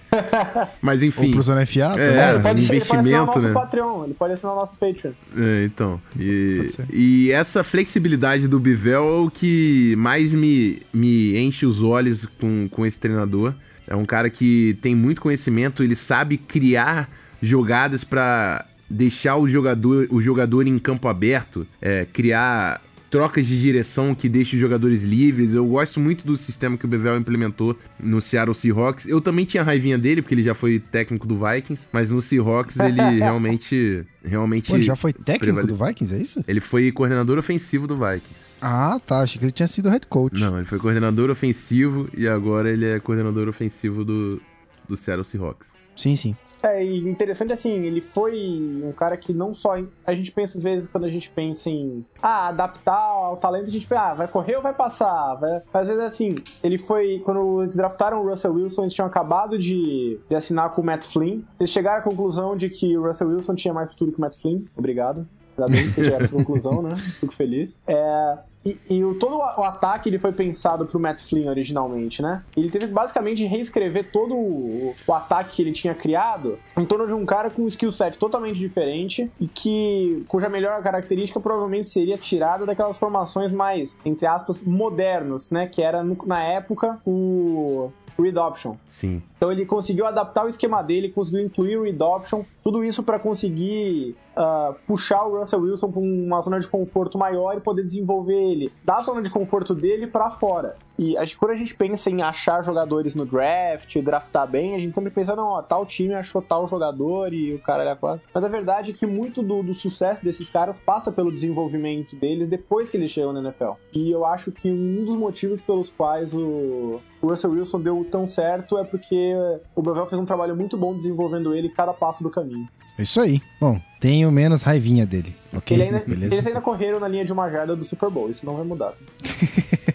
[0.80, 1.28] Mas enfim.
[1.28, 3.54] Ou pro Zona FA, é, é pode investimento, ele pode né?
[3.54, 5.14] Patreon, ele pode assinar o nosso Patreon.
[5.36, 6.00] É, então.
[6.20, 12.28] E, e essa flexibilidade do Bivel é o que mais me, me enche os olhos
[12.40, 13.56] com, com esse treinador.
[13.88, 17.10] É um cara que tem muito conhecimento, ele sabe criar
[17.42, 22.82] jogadas para deixar o jogador, o jogador em campo aberto, é, criar
[23.16, 25.54] trocas de direção que deixam os jogadores livres.
[25.54, 29.08] Eu gosto muito do sistema que o Bevel implementou no Seattle Seahawks.
[29.08, 32.78] Eu também tinha raivinha dele, porque ele já foi técnico do Vikings, mas no Seahawks
[32.78, 34.06] ele realmente.
[34.22, 35.68] realmente Pô, ele já foi técnico prevale...
[35.68, 36.44] do Vikings, é isso?
[36.46, 38.52] Ele foi coordenador ofensivo do Vikings.
[38.62, 39.22] Ah, tá.
[39.22, 40.38] Achei que ele tinha sido head coach.
[40.38, 44.42] Não, ele foi coordenador ofensivo e agora ele é coordenador ofensivo do,
[44.90, 45.70] do Seattle Seahawks.
[45.96, 46.36] Sim, sim.
[46.66, 49.76] É, interessante assim, ele foi um cara que não só.
[50.04, 53.70] A gente pensa às vezes quando a gente pensa em ah, adaptar ao talento, a
[53.70, 55.36] gente pensa, ah, vai correr ou vai passar?
[55.36, 55.62] Vai...
[55.72, 57.22] Às vezes assim, ele foi.
[57.24, 61.06] Quando eles draftaram o Russell Wilson, eles tinham acabado de, de assinar com o Matt
[61.06, 61.42] Flynn.
[61.60, 64.36] Eles chegaram à conclusão de que o Russell Wilson tinha mais futuro que o Matt
[64.36, 64.64] Flynn.
[64.76, 65.28] Obrigado.
[65.58, 66.96] Ainda bem que a essa conclusão, né?
[66.96, 67.78] Fico feliz.
[67.86, 72.44] É, e, e o, todo o, ataque ele foi pensado pro Matt Flynn originalmente, né?
[72.58, 77.14] Ele teve basicamente reescrever todo o, o, ataque que ele tinha criado em torno de
[77.14, 82.18] um cara com um skill set totalmente diferente e que cuja melhor característica provavelmente seria
[82.18, 85.68] tirada daquelas formações mais, entre aspas, modernas, né?
[85.68, 88.76] Que era no, na época o read option.
[88.88, 89.22] Sim.
[89.38, 93.20] Então ele conseguiu adaptar o esquema dele, conseguiu incluir o read option, tudo isso para
[93.20, 98.34] conseguir uh, puxar o Russell Wilson para uma zona de conforto maior e poder desenvolver
[98.34, 100.76] ele da zona de conforto dele para fora.
[100.98, 104.80] E acho que quando a gente pensa em achar jogadores no draft, draftar bem, a
[104.80, 108.22] gente sempre pensa, não, ó, tal time achou tal jogador e o cara é quase.
[108.34, 112.50] Mas a verdade é que muito do, do, sucesso desses caras passa pelo desenvolvimento deles
[112.50, 113.74] depois que eles chegam na NFL.
[113.94, 118.30] E eu acho que um dos motivos pelos quais o, o Russell Wilson deu tão
[118.30, 119.34] certo é porque
[119.76, 122.55] o Bevel fez um trabalho muito bom desenvolvendo ele cada passo do caminho.
[122.98, 123.42] É isso aí.
[123.60, 125.76] Bom, tenho menos raivinha dele, ok?
[125.76, 126.36] Ele ainda, Beleza?
[126.36, 128.94] Eles ainda correram na linha de uma jarda do Super Bowl, isso não vai mudar.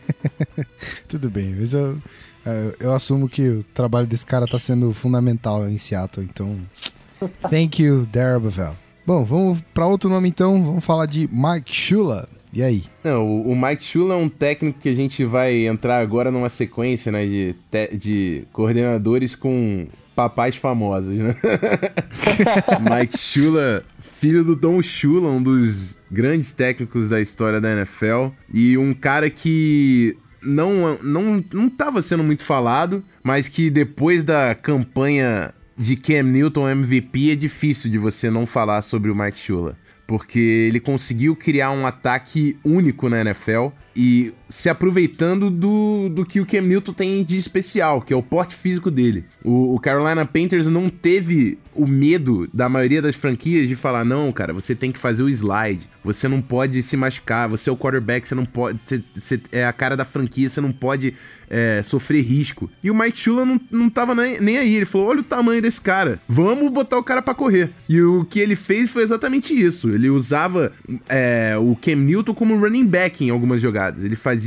[1.08, 1.98] Tudo bem, mas eu,
[2.44, 6.58] é, eu assumo que o trabalho desse cara tá sendo fundamental em Seattle, então.
[7.50, 8.76] Thank you, Darryl Bevel.
[9.06, 12.28] Bom, vamos para outro nome então, vamos falar de Mike Shula.
[12.52, 12.84] E aí?
[13.04, 17.12] Não, o, Mike Shula é um técnico que a gente vai entrar agora numa sequência
[17.12, 17.56] né, de,
[17.96, 19.86] de coordenadores com
[20.20, 21.34] papais famosos, né?
[22.78, 28.28] Mike Shula, filho do Don Shula, um dos grandes técnicos da história da NFL.
[28.52, 34.54] E um cara que não, não, não estava sendo muito falado, mas que depois da
[34.54, 39.74] campanha de Cam Newton MVP é difícil de você não falar sobre o Mike Shula.
[40.06, 46.40] porque ele conseguiu criar um ataque único na NFL e se aproveitando do, do que
[46.40, 49.24] o Cam Newton tem de especial, que é o porte físico dele.
[49.44, 54.30] O, o, Carolina Panthers não teve o medo da maioria das franquias de falar: não,
[54.32, 57.76] cara, você tem que fazer o slide, você não pode se machucar, você é o
[57.76, 58.78] quarterback, você não pode.
[58.84, 61.14] Você, você é a cara da franquia, você não pode
[61.48, 62.68] é, sofrer risco.
[62.82, 64.74] E o Mike Shula não, não tava nem, nem aí.
[64.74, 67.70] Ele falou: olha o tamanho desse cara, vamos botar o cara para correr.
[67.88, 69.90] E o que ele fez foi exatamente isso.
[69.90, 70.72] Ele usava
[71.08, 74.02] é, o Cam Newton como running back em algumas jogadas.
[74.02, 74.39] Ele fazia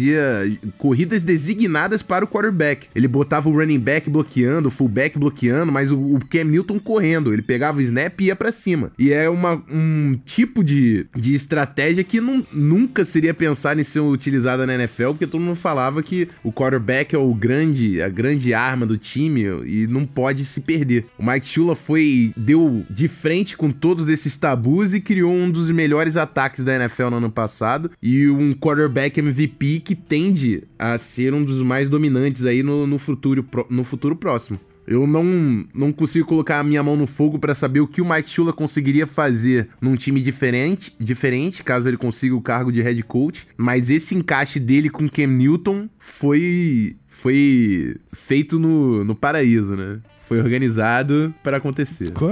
[0.78, 2.88] corridas designadas para o quarterback.
[2.96, 7.34] Ele botava o running back bloqueando, o fullback bloqueando, mas o, o Cam Newton correndo.
[7.34, 8.92] Ele pegava o snap e ia para cima.
[8.98, 14.00] E é uma, um tipo de, de estratégia que não, nunca seria pensada em ser
[14.00, 18.54] utilizada na NFL, porque todo mundo falava que o quarterback é o grande, a grande
[18.54, 21.06] arma do time e não pode se perder.
[21.18, 25.70] O Mike Shula foi deu de frente com todos esses tabus e criou um dos
[25.72, 31.34] melhores ataques da NFL no ano passado e um quarterback MVP que tende a ser
[31.34, 34.60] um dos mais dominantes aí no, no futuro, no futuro próximo.
[34.86, 38.10] Eu não, não consigo colocar a minha mão no fogo para saber o que o
[38.10, 43.02] Mike Shula conseguiria fazer num time diferente, diferente, caso ele consiga o cargo de head
[43.04, 50.00] coach, mas esse encaixe dele com Cam Newton foi foi feito no, no paraíso, né?
[50.26, 52.12] Foi organizado para acontecer.
[52.12, 52.32] Qual?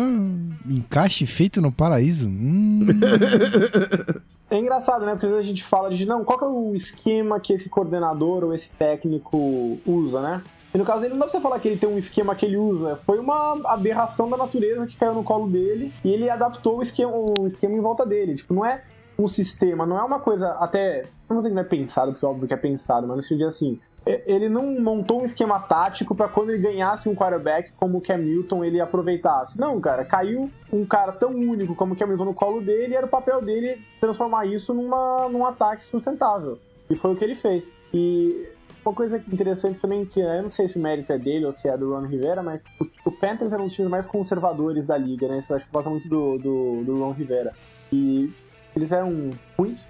[0.69, 2.27] Encaixe feito no paraíso?
[2.27, 2.87] Hum.
[4.51, 5.13] É engraçado, né?
[5.13, 7.69] Porque às vezes a gente fala de, não, qual que é o esquema que esse
[7.69, 10.43] coordenador ou esse técnico usa, né?
[10.73, 12.45] E no caso dele, não dá pra você falar que ele tem um esquema que
[12.45, 12.97] ele usa.
[12.97, 17.13] Foi uma aberração da natureza que caiu no colo dele e ele adaptou o esquema,
[17.13, 18.35] o esquema em volta dele.
[18.35, 18.83] Tipo, não é
[19.17, 21.03] um sistema, não é uma coisa até.
[21.29, 23.37] Não vou dizer que não é pensado, porque é óbvio que é pensado, mas eu
[23.37, 23.79] dizer assim.
[24.05, 28.17] Ele não montou um esquema tático para quando ele ganhasse um quarterback como o Cam
[28.17, 29.59] Newton ele aproveitasse.
[29.59, 32.95] Não, cara, caiu um cara tão único como o Cam Newton no colo dele e
[32.95, 36.57] era o papel dele transformar isso numa, num ataque sustentável.
[36.89, 37.71] E foi o que ele fez.
[37.93, 38.49] E
[38.83, 41.67] uma coisa interessante também, que eu não sei se o mérito é dele ou se
[41.67, 44.97] é do Ron Rivera, mas o, o Panthers era um dos times mais conservadores da
[44.97, 45.37] liga, né?
[45.37, 47.53] Isso eu acho que passa muito do, do, do Ron Rivera.
[47.93, 48.33] E
[48.75, 49.85] eles eram ruins?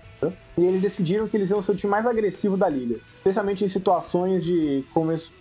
[0.58, 3.00] E eles decidiram que eles iam ser o time mais agressivo da liga.
[3.18, 4.84] Especialmente em situações de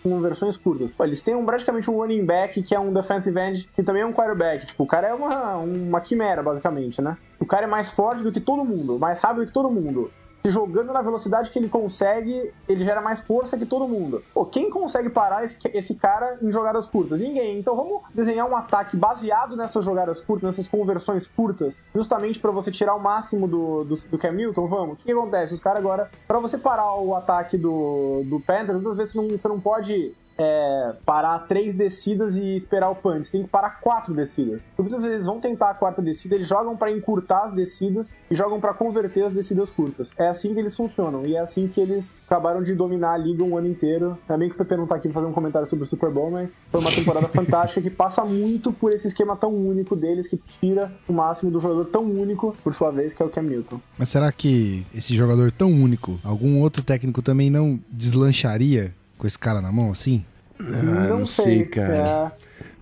[0.03, 0.91] conversões curtas.
[0.91, 4.03] Pô, eles têm um, praticamente um running back que é um defensive end, que também
[4.03, 4.67] é um quarterback.
[4.67, 7.17] Tipo, o cara é uma, uma quimera, basicamente, né?
[7.39, 10.11] O cara é mais forte do que todo mundo, mais rápido que todo mundo
[10.43, 14.23] se jogando na velocidade que ele consegue, ele gera mais força que todo mundo.
[14.33, 17.19] Pô, quem consegue parar esse, esse cara em jogadas curtas?
[17.19, 17.59] Ninguém.
[17.59, 22.71] Então vamos desenhar um ataque baseado nessas jogadas curtas, nessas conversões curtas, justamente para você
[22.71, 24.67] tirar o máximo do, do, do Cam Newton?
[24.67, 24.93] Vamos.
[24.93, 25.53] O que, que acontece?
[25.53, 29.29] Os caras agora, para você parar o ataque do, do Panthers, muitas vezes você não,
[29.29, 33.25] você não pode é, parar três descidas e esperar o punch.
[33.25, 34.61] Você tem que parar quatro descidas.
[34.77, 38.35] muitas vezes eles vão tentar a quarta descida, eles jogam para encurtar as descidas e
[38.35, 40.11] jogam para converter as descidas curtas.
[40.17, 43.43] É assim que eles funcionam e é assim que eles acabaram de dominar a liga
[43.43, 44.17] um ano inteiro.
[44.27, 46.31] Também que o Pepe não tá aqui pra fazer um comentário sobre o Super Bowl,
[46.31, 50.39] mas foi uma temporada fantástica que passa muito por esse esquema tão único deles que
[50.59, 53.79] tira o máximo do jogador tão único, por sua vez, que é o Cam Newton.
[53.97, 59.37] Mas será que esse jogador tão único, algum outro técnico também não deslancharia com esse
[59.37, 60.25] cara na mão assim?
[60.67, 62.31] Ah, não, não sei, sei, cara.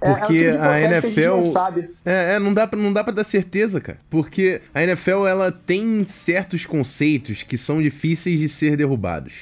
[0.01, 1.57] É, Porque é, é a NFL.
[1.57, 1.73] A
[2.05, 3.99] é, é, não dá, pra, não dá pra dar certeza, cara.
[4.09, 9.33] Porque a NFL ela tem certos conceitos que são difíceis de ser derrubados.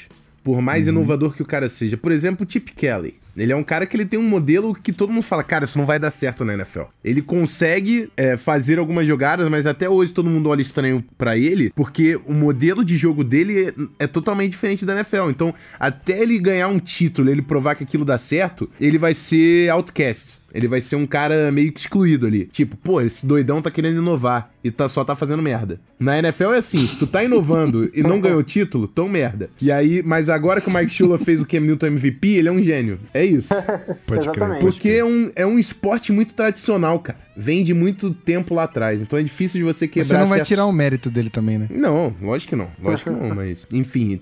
[0.44, 0.94] Por mais uhum.
[0.94, 1.98] inovador que o cara seja.
[1.98, 3.16] Por exemplo, o Chip Kelly.
[3.38, 5.78] Ele é um cara que ele tem um modelo que todo mundo fala, cara, isso
[5.78, 6.84] não vai dar certo na NFL.
[7.04, 11.72] Ele consegue é, fazer algumas jogadas, mas até hoje todo mundo olha estranho para ele,
[11.76, 13.68] porque o modelo de jogo dele
[14.00, 15.30] é, é, totalmente diferente da NFL.
[15.30, 19.70] Então, até ele ganhar um título, ele provar que aquilo dá certo, ele vai ser
[19.70, 20.40] outcast.
[20.58, 22.46] Ele vai ser um cara meio que excluído ali.
[22.46, 25.80] Tipo, pô, esse doidão tá querendo inovar e tá, só tá fazendo merda.
[26.00, 29.52] Na NFL é assim, se tu tá inovando e não ganhou título, tão merda.
[29.62, 32.52] E aí, mas agora que o Mike Shula fez o Cam Newton MVP, ele é
[32.52, 33.00] um gênio.
[33.14, 33.54] É isso.
[34.08, 34.58] Pode crer.
[34.60, 37.20] Porque é um, é um esporte muito tradicional, cara.
[37.36, 39.00] Vem de muito tempo lá atrás.
[39.00, 40.08] Então é difícil de você quebrar.
[40.08, 41.68] Você não vai tirar o mérito dele também, né?
[41.70, 42.70] Não, lógico que não.
[42.82, 43.68] Lógico que não, mas.
[43.72, 44.20] Enfim,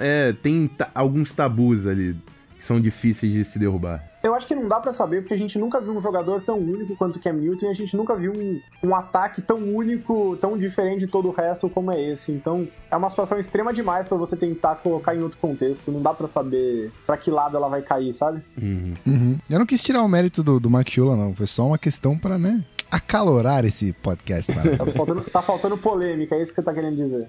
[0.00, 2.14] é, tem alguns tabus ali
[2.58, 4.07] que são difíceis de se derrubar.
[4.22, 6.58] Eu acho que não dá para saber, porque a gente nunca viu um jogador tão
[6.58, 10.36] único quanto o Cam Newton e a gente nunca viu um, um ataque tão único,
[10.40, 12.32] tão diferente de todo o resto como é esse.
[12.32, 15.92] Então, é uma situação extrema demais para você tentar colocar em outro contexto.
[15.92, 18.42] Não dá para saber para que lado ela vai cair, sabe?
[18.60, 18.94] Uhum.
[19.06, 19.38] Uhum.
[19.48, 21.34] Eu não quis tirar o mérito do, do Mike Shula, não.
[21.34, 24.52] Foi só uma questão para, né, acalorar esse podcast.
[24.52, 27.28] Tá faltando, tá faltando, polêmica, é isso que você tá querendo dizer.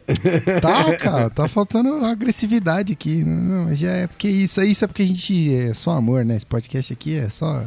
[0.61, 3.23] Tá, cara, tá faltando agressividade aqui.
[3.23, 6.35] Não, mas já é porque isso, isso é porque a gente é só amor, né?
[6.35, 7.63] Esse podcast aqui é só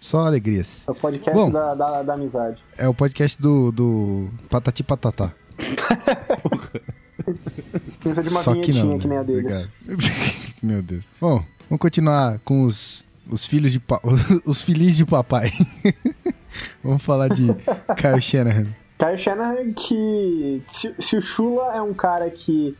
[0.00, 0.86] Só alegrias.
[0.86, 1.50] É o podcast Bom.
[1.50, 2.62] da, da, da amizade.
[2.76, 5.32] É o podcast do, do Patati Patatá.
[7.98, 8.98] Precisa de uma Só que não.
[8.98, 9.14] que, né?
[9.14, 9.70] nem a deles.
[9.84, 10.54] Obrigado.
[10.62, 11.04] Meu Deus.
[11.20, 14.00] Bom, vamos continuar com os, os filhos de pa...
[14.46, 15.52] os filhos de papai.
[16.82, 17.54] vamos falar de
[17.96, 18.66] Kyle Shanahan.
[18.98, 20.62] Kyle Shanahan que...
[20.68, 22.76] Se, se o Shula é um cara que...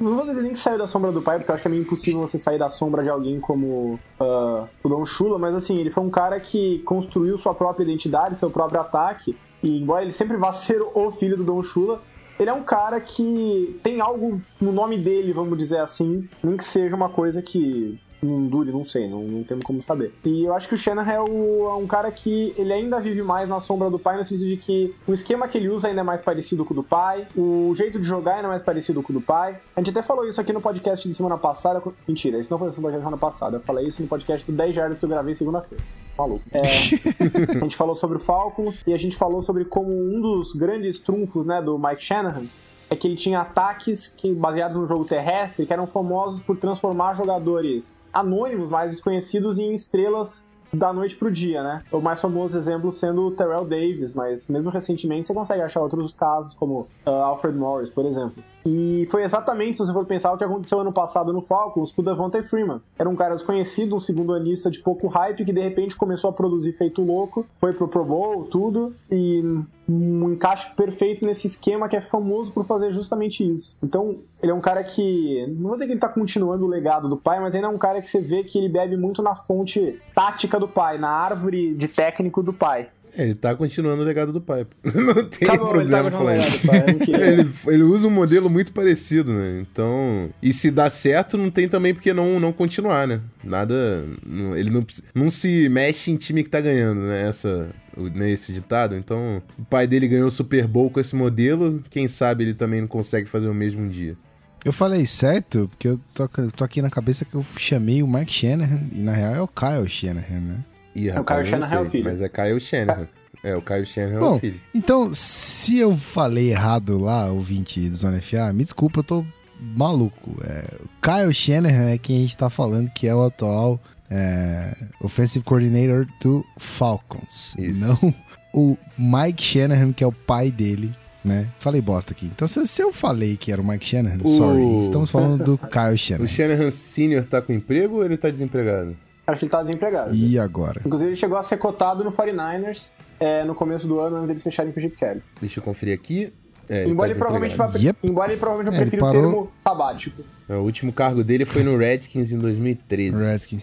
[0.00, 1.70] Não vou dizer nem que saiu da sombra do pai, porque eu acho que é
[1.70, 5.78] meio impossível você sair da sombra de alguém como ah, o Don Shula, mas assim,
[5.78, 10.12] ele foi um cara que construiu sua própria identidade, seu próprio ataque, e embora ele
[10.12, 12.02] sempre vá ser o filho do Don Shula,
[12.40, 16.64] ele é um cara que tem algo no nome dele, vamos dizer assim, nem que
[16.64, 20.12] seja uma coisa que não dure, não sei, não, não temos como saber.
[20.24, 23.22] E eu acho que o Shanahan é, o- é um cara que ele ainda vive
[23.22, 26.00] mais na sombra do pai, no sentido de que o esquema que ele usa ainda
[26.00, 29.02] é mais parecido com o do pai, o jeito de jogar ainda é mais parecido
[29.02, 29.58] com o do pai.
[29.74, 31.82] A gente até falou isso aqui no podcast de semana passada.
[32.06, 33.56] Mentira, isso não foi no podcast da semana passada.
[33.56, 35.82] Eu falei isso no podcast do 10 Jardas que eu gravei segunda-feira.
[36.18, 36.42] Maluco.
[36.52, 36.60] É,
[37.56, 41.00] a gente falou sobre o Falcons e a gente falou sobre como um dos grandes
[41.00, 42.44] trunfos né, do Mike Shanahan
[42.90, 47.14] é que ele tinha ataques que, baseados no jogo terrestre que eram famosos por transformar
[47.14, 51.82] jogadores anônimos, mais desconhecidos, em estrelas da noite pro dia, né?
[51.90, 56.12] O mais famoso exemplo sendo o Terrell Davis, mas mesmo recentemente você consegue achar outros
[56.12, 58.42] casos, como uh, Alfred Morris, por exemplo.
[58.64, 62.02] E foi exatamente, se você for pensar, o que aconteceu ano passado no Falcons com
[62.02, 62.80] o Devontae Freeman.
[62.98, 66.32] Era um cara desconhecido, um segundo anista de pouco hype, que de repente começou a
[66.32, 69.42] produzir feito louco, foi pro Pro Bowl, tudo, e
[69.88, 73.76] um encaixe perfeito nesse esquema que é famoso por fazer justamente isso.
[73.82, 77.08] Então, ele é um cara que, não vou dizer que ele tá continuando o legado
[77.08, 79.34] do pai, mas ainda é um cara que você vê que ele bebe muito na
[79.34, 82.88] fonte tática do pai, na árvore de técnico do pai.
[83.16, 84.66] É, ele tá continuando o legado do pai.
[84.94, 87.10] Não tem Tá bom, ele tá problema falar o isso.
[87.14, 89.60] ele, ele usa um modelo muito parecido, né?
[89.60, 90.30] Então.
[90.42, 93.20] E se dá certo, não tem também porque não, não continuar, né?
[93.42, 94.04] Nada.
[94.24, 97.28] não- ele não, não se mexe em time que tá ganhando, né?
[97.28, 98.94] Essa, o- né, esse ditado.
[98.94, 101.82] Então, o pai dele ganhou o Super Bowl com esse modelo.
[101.90, 104.16] Quem sabe ele também não consegue fazer o mesmo um dia.
[104.64, 108.28] Eu falei certo, porque eu tô, tô aqui na cabeça que eu chamei o Mark
[108.28, 110.64] Shanahan, e na real é o Kyle Shanahan, né?
[110.94, 112.04] Ih, o Kyle Shanahan é o filho.
[112.04, 113.08] Mas é Kyle Shanahan.
[113.42, 114.60] É, o Kyle Shanahan é o Bom, filho.
[114.74, 119.24] então, se eu falei errado lá, ouvinte do Zona FA, me desculpa, eu tô
[119.58, 120.36] maluco.
[120.44, 124.74] É, o Kyle Shanahan é quem a gente tá falando que é o atual é,
[125.00, 127.54] Offensive Coordinator do Falcons.
[127.58, 127.80] Isso.
[127.80, 128.14] Não
[128.52, 130.92] o Mike Shanahan, que é o pai dele,
[131.24, 131.46] né?
[131.60, 132.26] Falei bosta aqui.
[132.26, 135.58] Então, se, se eu falei que era o Mike Shanahan, O- sorry, estamos falando do
[135.70, 136.24] Kyle Shanahan.
[136.24, 137.24] O Shanahan Sr.
[137.24, 138.96] tá com emprego ou ele tá desempregado?
[139.30, 140.14] Acho que ele tá desempregado.
[140.14, 140.80] E agora?
[140.84, 144.42] Inclusive, ele chegou a ser cotado no 49ers é, no começo do ano, antes deles
[144.42, 145.22] fecharem com o Chip Kelly.
[145.40, 146.32] Deixa eu conferir aqui.
[146.68, 147.70] É, Embora tá ele, provavelmente vá.
[147.74, 147.98] Yep.
[148.04, 150.22] embora ele provavelmente É, ele prefira parou- o termo sabático.
[150.48, 153.20] É, O último cargo dele foi no Redskins em 2013.
[153.24, 153.62] Redskins.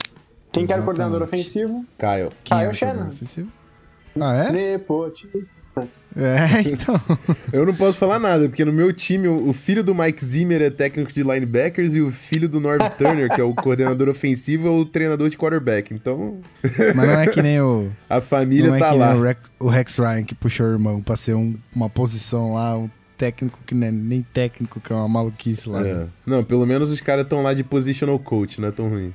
[0.52, 1.86] Quem que era o coordenador ofensivo?
[1.98, 2.30] Kyle.
[2.44, 3.52] Quem Kyle ofensivo?
[4.20, 4.52] Ah, é?
[4.52, 5.57] Nepotismo.
[6.16, 7.00] É, então.
[7.54, 10.62] Eu não posso falar nada, porque no meu time, o o filho do Mike Zimmer
[10.62, 14.68] é técnico de linebackers e o filho do Norv Turner, que é o coordenador ofensivo,
[14.68, 15.94] é o treinador de quarterback.
[15.94, 16.40] Então,
[16.96, 17.92] Mas não é que nem o.
[18.10, 19.10] a família não é tá que lá.
[19.14, 22.54] nem o Rex, o Rex Ryan que puxou o irmão pra ser um- uma posição
[22.54, 25.82] lá, um técnico que não é nem técnico, que é uma maluquice lá.
[25.86, 25.94] É.
[25.94, 26.08] né?
[26.26, 29.14] Não, pelo menos os caras estão lá de positional coach, não é tão ruim.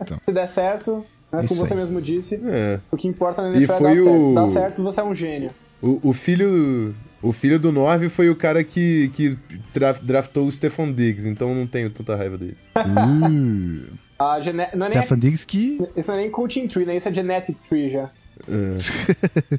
[0.00, 0.18] Então.
[0.24, 2.78] Se der certo, né, como você mesmo disse, É.
[2.90, 4.20] o que importa na E NFL é dar foi certo.
[4.22, 5.50] o- Se dá certo, você é um gênio.
[5.82, 6.94] O, o filho.
[7.20, 9.38] O filho do Norv foi o cara que, que
[9.72, 12.56] draf- draftou o Stephon Diggs, então não tenho tanta raiva dele.
[14.18, 14.58] Uh, A gene...
[14.74, 14.98] não é nem...
[15.02, 15.78] Stefan Diggs que.
[15.96, 16.96] Isso não é nem coaching tree, né?
[16.96, 18.10] Isso é genetic tree já.
[18.48, 19.58] É.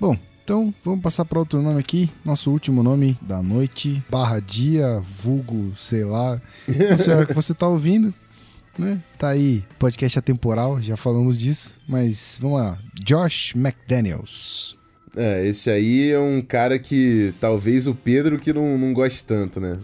[0.00, 2.10] Bom, então vamos passar para outro nome aqui.
[2.24, 4.02] Nosso último nome da noite.
[4.10, 6.40] Barra dia, vulgo, sei lá.
[6.68, 8.12] Não sei que você tá ouvindo.
[8.78, 9.00] Né?
[9.18, 11.74] Tá aí, podcast atemporal, já falamos disso.
[11.88, 12.78] Mas vamos lá.
[12.94, 14.75] Josh McDaniels.
[15.16, 19.58] É, esse aí é um cara que talvez o Pedro que não, não goste tanto,
[19.58, 19.78] né?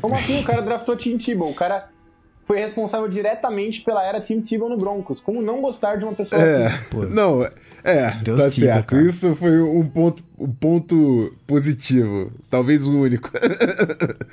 [0.00, 1.50] Como assim o cara draftou Tim Tebow?
[1.50, 1.88] O cara
[2.46, 5.20] foi responsável diretamente pela era Tim Tebow no Broncos.
[5.20, 6.62] Como não gostar de uma pessoa assim?
[6.62, 7.04] É, Pô.
[7.04, 7.42] não,
[7.82, 8.86] é, Deus tá tiba, certo.
[8.86, 9.02] cara.
[9.02, 13.30] Isso foi um ponto, um ponto positivo, talvez o único.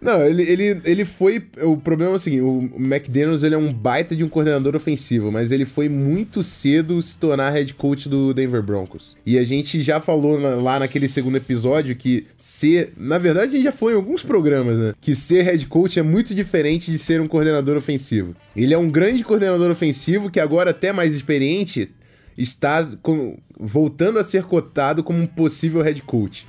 [0.00, 1.42] não, ele, ele, ele foi.
[1.62, 5.30] O problema é o seguinte: o McDaniels ele é um baita de um coordenador ofensivo,
[5.30, 9.16] mas ele foi muito cedo se tornar head coach do Denver Broncos.
[9.24, 12.92] E a gente já falou na- lá naquele segundo episódio que ser.
[12.96, 14.94] Na verdade, a gente já falou em alguns programas, né?
[15.00, 18.34] Que ser head coach é muito diferente de ser um coordenador ofensivo.
[18.54, 21.90] Ele é um grande coordenador ofensivo que agora, até mais experiente,
[22.36, 26.46] está com- voltando a ser cotado como um possível head coach.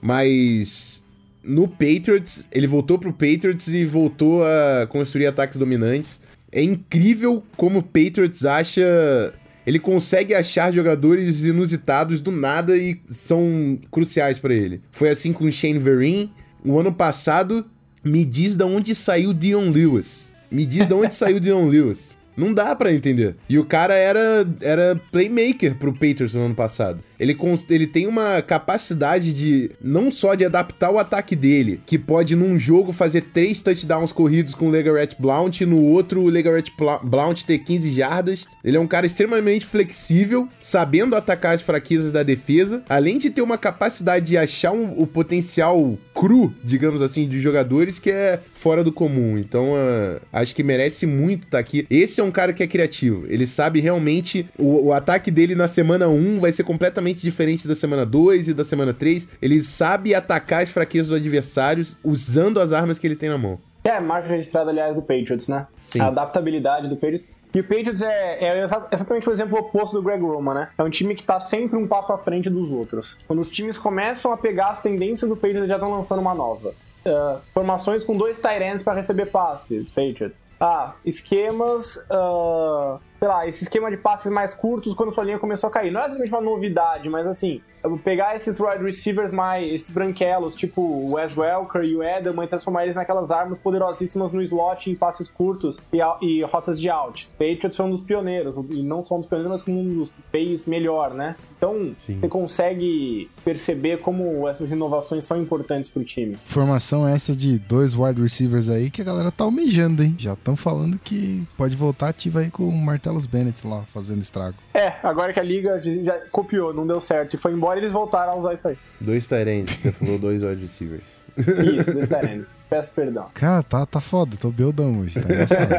[0.00, 1.02] Mas
[1.42, 6.20] no Patriots, ele voltou pro Patriots e voltou a construir ataques dominantes.
[6.52, 9.32] É incrível como o Patriots acha
[9.66, 14.82] ele consegue achar jogadores inusitados do nada e são cruciais para ele.
[14.92, 16.30] Foi assim com o Shane Vereen.
[16.62, 17.64] O ano passado,
[18.04, 20.30] me diz de onde saiu Dion Lewis.
[20.50, 22.14] Me diz de onde saiu Dion Lewis.
[22.36, 23.36] Não dá para entender.
[23.48, 27.00] E o cara era, era playmaker pro Patriots no ano passado.
[27.18, 27.36] Ele,
[27.70, 32.58] ele tem uma capacidade de não só de adaptar o ataque dele, que pode num
[32.58, 36.72] jogo fazer três touchdowns corridos com o Legarrette Blount, no outro o Legarrette
[37.02, 38.44] Blount ter 15 jardas.
[38.64, 43.42] Ele é um cara extremamente flexível, sabendo atacar as fraquezas da defesa, além de ter
[43.42, 48.82] uma capacidade de achar um, o potencial cru, digamos assim, de jogadores que é fora
[48.82, 49.36] do comum.
[49.36, 51.86] Então, uh, acho que merece muito estar tá aqui.
[51.90, 53.26] Esse é um cara que é criativo.
[53.28, 57.74] Ele sabe realmente o, o ataque dele na semana 1 vai ser completamente diferente da
[57.74, 59.28] semana 2 e da semana 3.
[59.42, 63.58] Ele sabe atacar as fraquezas dos adversários usando as armas que ele tem na mão.
[63.84, 65.66] É, marca registrada, aliás, do Patriots, né?
[65.82, 66.00] Sim.
[66.00, 67.43] A adaptabilidade do Patriots.
[67.54, 70.68] E o Patriots é, é, exatamente o exemplo oposto do Greg Roman, né?
[70.76, 73.16] É um time que tá sempre um passo à frente dos outros.
[73.28, 76.74] Quando os times começam a pegar as tendências do Patriots, já estão lançando uma nova.
[77.06, 80.42] Uh, formações com dois Tyrants para receber passe, Patriots.
[80.60, 85.68] Ah, esquemas uh, sei lá, esse esquema de passes mais curtos quando sua linha começou
[85.68, 85.90] a cair.
[85.90, 87.62] Não é exatamente uma novidade, mas assim,
[88.02, 92.48] pegar esses wide receivers mais, esses branquelos, tipo o Wes Welker e o Edelman, e
[92.48, 97.28] transformar eles naquelas armas poderosíssimas no slot em passes curtos e, e rotas de out.
[97.30, 100.08] Patriots são um dos pioneiros, e não só um dos pioneiros, mas como um dos
[100.10, 101.34] que fez melhor, né?
[101.56, 102.20] Então, Sim.
[102.20, 106.36] você consegue perceber como essas inovações são importantes pro time.
[106.44, 110.14] Formação essa de dois wide receivers aí que a galera tá almejando, hein?
[110.18, 114.56] Já estão falando que pode voltar ativa aí com o Martellus Bennett lá, fazendo estrago.
[114.74, 118.34] É, agora que a liga já copiou, não deu certo e foi embora, eles voltaram
[118.34, 118.78] a usar isso aí.
[119.00, 121.02] Dois Tyrants, você falou dois wide receivers.
[121.38, 122.50] Isso, dois Tyrants.
[122.68, 123.28] Peço perdão.
[123.32, 125.70] Cara, tá, tá foda, tô beldão hoje, tá engraçado.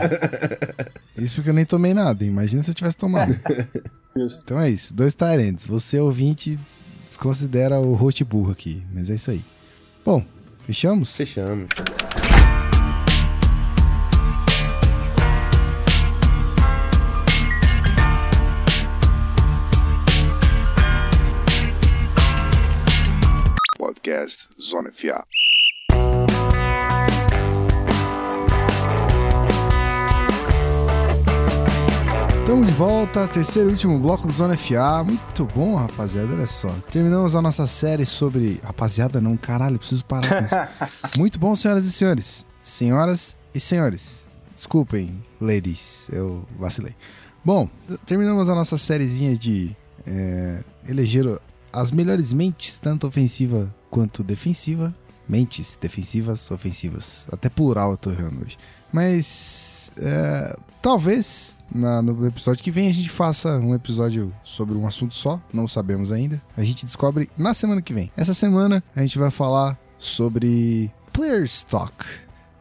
[1.17, 3.35] isso porque eu nem tomei nada, imagina se eu tivesse tomado.
[4.17, 4.41] Justo.
[4.43, 5.65] Então é isso, dois Tyrants.
[5.65, 6.59] Você, ouvinte,
[7.05, 9.43] desconsidera o host burro aqui, mas é isso aí.
[10.03, 10.25] Bom,
[10.65, 11.15] fechamos?
[11.15, 11.67] Fechamos.
[24.15, 25.25] Podcast Zona FA.
[32.39, 35.03] Estamos de volta, terceiro e último bloco do Zona FA.
[35.03, 36.69] Muito bom, rapaziada, olha só.
[36.91, 38.59] Terminamos a nossa série sobre.
[38.63, 40.55] Rapaziada, não, caralho, preciso parar com isso.
[41.19, 42.45] Muito bom, senhoras e senhores.
[42.63, 44.27] Senhoras e senhores.
[44.53, 46.95] Desculpem, ladies, eu vacilei.
[47.43, 47.69] Bom,
[48.05, 49.75] terminamos a nossa sériezinha de
[50.07, 51.39] é, eleger
[51.75, 54.93] as melhores mentes, tanto ofensiva quanto defensiva.
[55.27, 57.29] Mentes defensivas, ofensivas.
[57.31, 58.57] Até plural eu tô errando hoje.
[58.91, 64.85] Mas é, talvez na, no episódio que vem a gente faça um episódio sobre um
[64.85, 65.41] assunto só.
[65.51, 66.41] Não sabemos ainda.
[66.57, 68.11] A gente descobre na semana que vem.
[68.17, 72.05] Essa semana a gente vai falar sobre player stock.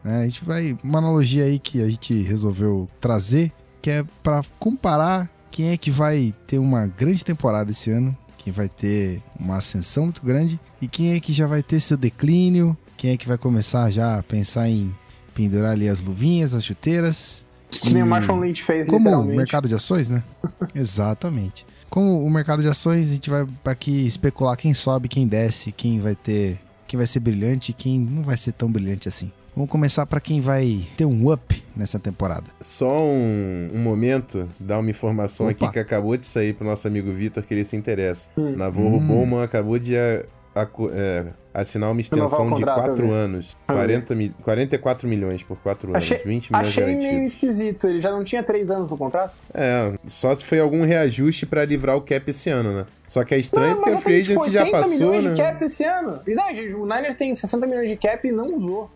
[0.05, 0.77] É, a gente vai.
[0.81, 5.91] Uma analogia aí que a gente resolveu trazer, que é para comparar quem é que
[5.91, 10.87] vai ter uma grande temporada esse ano quem vai ter uma ascensão muito grande e
[10.87, 14.23] quem é que já vai ter seu declínio, quem é que vai começar já a
[14.23, 14.93] pensar em
[15.33, 17.43] pendurar ali as luvinhas, as chuteiras.
[17.71, 20.23] Que nem o Marshall Lynch fez, Como o mercado de ações, né?
[20.75, 21.65] Exatamente.
[21.89, 25.99] Como o mercado de ações, a gente vai aqui especular quem sobe, quem desce, quem
[25.99, 29.31] vai ter, quem vai ser brilhante e quem não vai ser tão brilhante assim.
[29.55, 32.43] Vamos começar para quem vai ter um up nessa temporada.
[32.59, 35.65] Só um, um momento, dar uma informação Opa.
[35.65, 38.29] aqui que acabou de sair pro nosso amigo Vitor que ele se interessa.
[38.37, 38.53] Hum.
[38.57, 39.07] Navarro hum.
[39.07, 43.55] Bowman acabou de a, a, é, assinar uma extensão de 4 anos.
[43.65, 46.03] 40 mil, 44 milhões por 4 anos.
[46.03, 47.13] Achei, 20 milhões achei garantidos.
[47.13, 47.87] meio esquisito.
[47.87, 49.37] Ele já não tinha 3 anos no contrato?
[49.53, 52.85] É, só se foi algum reajuste para livrar o cap esse ano, né?
[53.07, 55.33] Só que é estranho não, porque a free agency já passou, milhões né?
[55.33, 56.19] de cap esse ano.
[56.27, 58.91] E não, gente, o Niners tem 60 milhões de cap e não usou.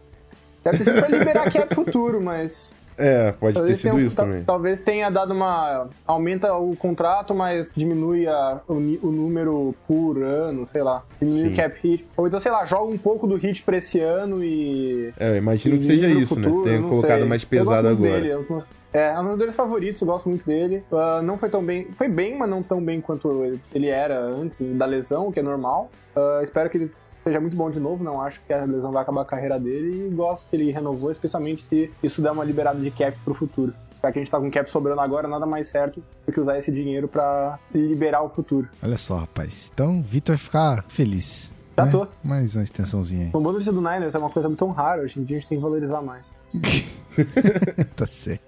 [0.64, 2.76] Deve ter sido pra liberar cap futuro, mas.
[2.98, 4.44] É, pode talvez ter sido tenha, isso também.
[4.44, 5.88] Talvez tenha dado uma.
[6.06, 11.04] Aumenta o contrato, mas diminui a, o, o, número por ano, sei lá.
[11.22, 11.54] Diminui Sim.
[11.54, 12.06] o cap hit.
[12.18, 15.14] Ou então, sei lá, joga um pouco do hit pra esse ano e.
[15.18, 16.48] É, eu imagino que seja isso, né?
[16.48, 16.78] futuro, né?
[16.78, 17.30] Tenha colocado sei.
[17.30, 18.20] mais pesado agora.
[18.20, 20.84] Dele, eu, é, é um dos meus favoritos, eu gosto muito dele.
[20.92, 21.88] Uh, não foi tão bem.
[21.98, 25.44] Foi bem, mas não tão bem quanto ele era antes da lesão, o que é
[25.44, 25.90] normal.
[26.16, 26.92] Uh, espero que ele
[27.24, 30.08] seja muito bom de novo, não acho que a lesão vai acabar a carreira dele
[30.08, 33.74] e gosto que ele renovou, especialmente se isso der uma liberada de cap pro futuro.
[34.02, 36.58] Já que a gente tá com cap sobrando agora, nada mais certo do que usar
[36.58, 38.68] esse dinheiro para liberar o futuro.
[38.82, 39.70] Olha só, rapaz.
[39.74, 41.54] Então, Vitor vai ficar feliz.
[41.78, 41.92] Já né?
[41.92, 42.08] tô.
[42.24, 43.32] Mais uma extensãozinha aí.
[43.34, 45.58] O bônus do Niners é uma coisa tão rara, hoje em dia a gente tem
[45.58, 46.24] que valorizar mais.
[47.96, 48.44] tá certo.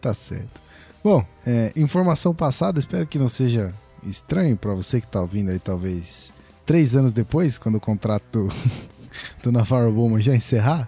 [0.00, 0.60] Tá certo.
[1.02, 3.72] Bom, é, informação passada, espero que não seja
[4.04, 6.32] estranho para você que tá ouvindo aí, talvez
[6.68, 8.46] três anos depois, quando o contrato
[9.42, 10.86] do Navarro Bowman já encerrar.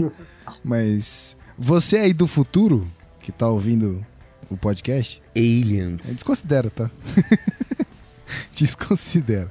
[0.62, 2.86] Mas você aí do futuro,
[3.22, 4.04] que tá ouvindo
[4.50, 6.04] o podcast, Aliens.
[6.04, 6.90] desconsidera, tá?
[8.54, 9.50] desconsidera.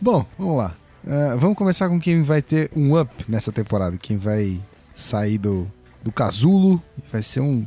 [0.00, 0.76] Bom, vamos lá.
[1.04, 3.96] Uh, vamos começar com quem vai ter um up nessa temporada.
[3.96, 4.60] Quem vai
[4.96, 5.70] sair do,
[6.02, 7.64] do casulo vai ser um,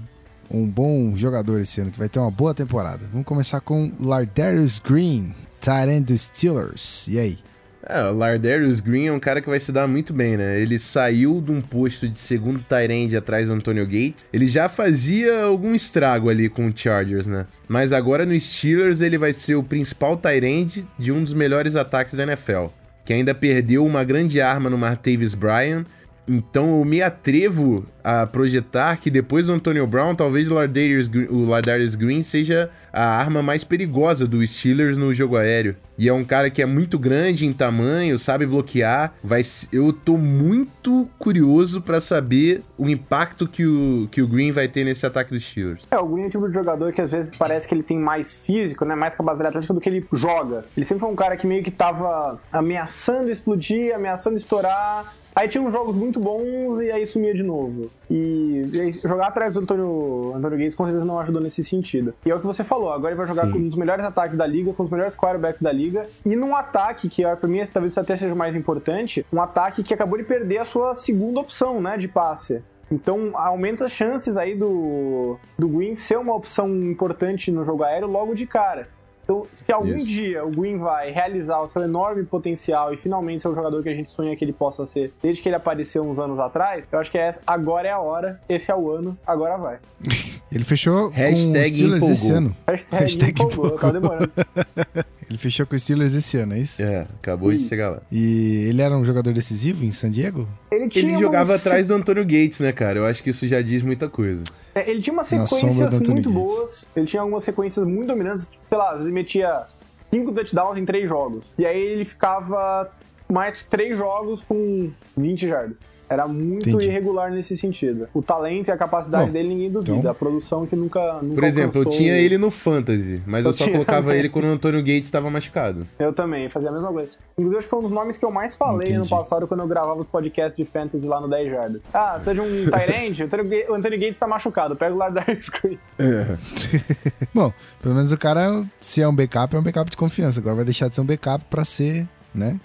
[0.52, 3.08] um bom jogador esse ano, que vai ter uma boa temporada.
[3.14, 7.08] Vamos começar com Lardarius Green, tight end dos Steelers.
[7.08, 7.53] E aí?
[7.86, 10.60] É, o Lardarius Green é um cara que vai se dar muito bem, né?
[10.60, 14.26] Ele saiu de um posto de segundo Tyrande atrás do Antonio Gates.
[14.32, 17.46] Ele já fazia algum estrago ali com o Chargers, né?
[17.68, 22.14] Mas agora no Steelers ele vai ser o principal Tyrande de um dos melhores ataques
[22.14, 22.68] da NFL.
[23.04, 25.86] Que ainda perdeu uma grande arma no Martavis Bryant
[26.28, 31.46] então eu me atrevo a projetar que depois do Antonio Brown, talvez o Lardarius, o
[31.46, 35.76] Lardarius Green seja a arma mais perigosa do Steelers no jogo aéreo.
[35.98, 39.14] E é um cara que é muito grande em tamanho, sabe bloquear.
[39.24, 44.68] Vai, eu tô muito curioso para saber o impacto que o, que o Green vai
[44.68, 45.88] ter nesse ataque dos Steelers.
[45.92, 47.98] É, o Green é o tipo de jogador que às vezes parece que ele tem
[47.98, 50.66] mais físico, né, mais capacidade atlética do que ele joga.
[50.76, 55.64] Ele sempre foi um cara que meio que tava ameaçando explodir, ameaçando estourar Aí tinha
[55.64, 57.90] uns jogos muito bons e aí sumia de novo.
[58.10, 62.14] E, e aí, jogar atrás do Antônio, Antônio Gates com certeza não ajudou nesse sentido.
[62.26, 63.52] E é o que você falou, agora ele vai jogar Sim.
[63.52, 66.56] com um dos melhores ataques da liga, com os melhores quarterbacks da liga, e num
[66.56, 70.60] ataque que pra mim talvez até seja mais importante, um ataque que acabou de perder
[70.60, 72.62] a sua segunda opção, né, de passe.
[72.92, 78.08] Então aumenta as chances aí do, do Green ser uma opção importante no jogo aéreo
[78.08, 78.88] logo de cara.
[79.24, 80.08] Então, se algum Isso.
[80.08, 83.90] dia o Green vai realizar o seu enorme potencial e finalmente ser o jogador que
[83.90, 87.00] a gente sonha que ele possa ser, desde que ele apareceu uns anos atrás, eu
[87.00, 89.80] acho que é, agora é a hora, esse é o ano, agora vai.
[90.52, 92.56] ele fechou Hashtag com o Steelers esse ano.
[92.68, 93.92] Hashtag, Hashtag empolgou, empolgou.
[93.94, 94.32] demorando.
[95.30, 96.84] ele fechou com o Steelers esse ano, é isso?
[96.84, 97.64] É, acabou isso.
[97.64, 98.02] de chegar lá.
[98.12, 100.48] E ele era um jogador decisivo em San Diego?
[100.70, 103.00] Ele, ele jogava atrás do Antônio Gates, né, cara?
[103.00, 104.44] Eu acho que isso já diz muita coisa.
[104.76, 108.96] É, ele tinha umas sequências muito boas, ele tinha algumas sequências muito dominantes, sei lá,
[109.00, 109.68] ele metia
[110.12, 111.46] cinco touchdowns em três jogos.
[111.58, 112.92] E aí ele ficava
[113.32, 115.78] mais três jogos com 20 jardas.
[116.14, 116.88] Era muito Entendi.
[116.88, 118.08] irregular nesse sentido.
[118.14, 119.98] O talento e a capacidade Bom, dele ninguém duvida.
[119.98, 120.12] Então...
[120.12, 123.54] A produção que nunca, nunca Por exemplo, eu tinha ele no Fantasy, mas eu, eu
[123.54, 124.20] só colocava também.
[124.20, 125.88] ele quando o Antônio Gates estava machucado.
[125.98, 127.12] Eu também, fazia a mesma coisa.
[127.38, 129.00] Inclusive, acho que foi um dos nomes que eu mais falei Entendi.
[129.00, 131.82] no passado quando eu gravava os podcasts de Fantasy lá no 10 Jardas.
[131.94, 133.24] Ah, seja um Tyrande,
[133.70, 135.80] o Antônio Gates tá machucado, pega o Lardar Screen.
[135.98, 136.38] É.
[137.34, 137.52] Bom,
[137.82, 140.40] pelo menos o cara, se é um backup, é um backup de confiança.
[140.40, 142.60] Agora vai deixar de ser um backup para ser, né?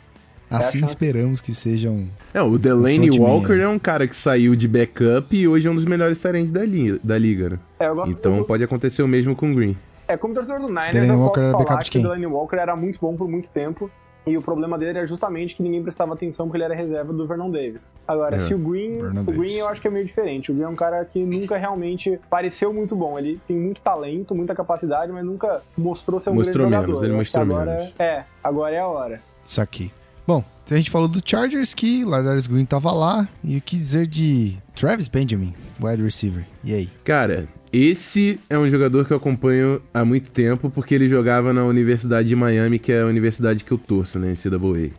[0.50, 2.08] Assim esperamos que sejam.
[2.32, 5.70] É, o Delaney um Walker é um cara que saiu de backup e hoje é
[5.70, 7.58] um dos melhores tarentes da, li da liga, né?
[7.78, 9.76] É, então pode acontecer o mesmo com o Green.
[10.06, 12.74] É, como torcedor do Niners, Delaney eu Walker posso falar que o Delaney Walker era
[12.74, 13.90] muito bom por muito tempo.
[14.26, 17.26] E o problema dele era justamente que ninguém prestava atenção porque ele era reserva do
[17.26, 17.86] Vernon Davis.
[18.06, 18.98] Agora, é, se o Green.
[19.00, 20.50] o Green eu acho que é meio diferente.
[20.50, 23.18] O Green é um cara que nunca realmente pareceu muito bom.
[23.18, 27.04] Ele tem muito talento, muita capacidade, mas nunca mostrou ser um mostrou grande menos, jogador.
[27.06, 27.94] Ele mostrou agora, menos.
[27.98, 29.20] É, agora é a hora.
[29.46, 29.90] Isso aqui.
[30.28, 33.26] Bom, então a gente falou do Chargers, que Lardarius Green tava lá.
[33.42, 36.44] E o que dizer de Travis Benjamin, wide receiver?
[36.62, 36.90] E aí?
[37.02, 41.64] Cara, esse é um jogador que eu acompanho há muito tempo, porque ele jogava na
[41.64, 44.90] Universidade de Miami, que é a universidade que eu torço, né, NCAA.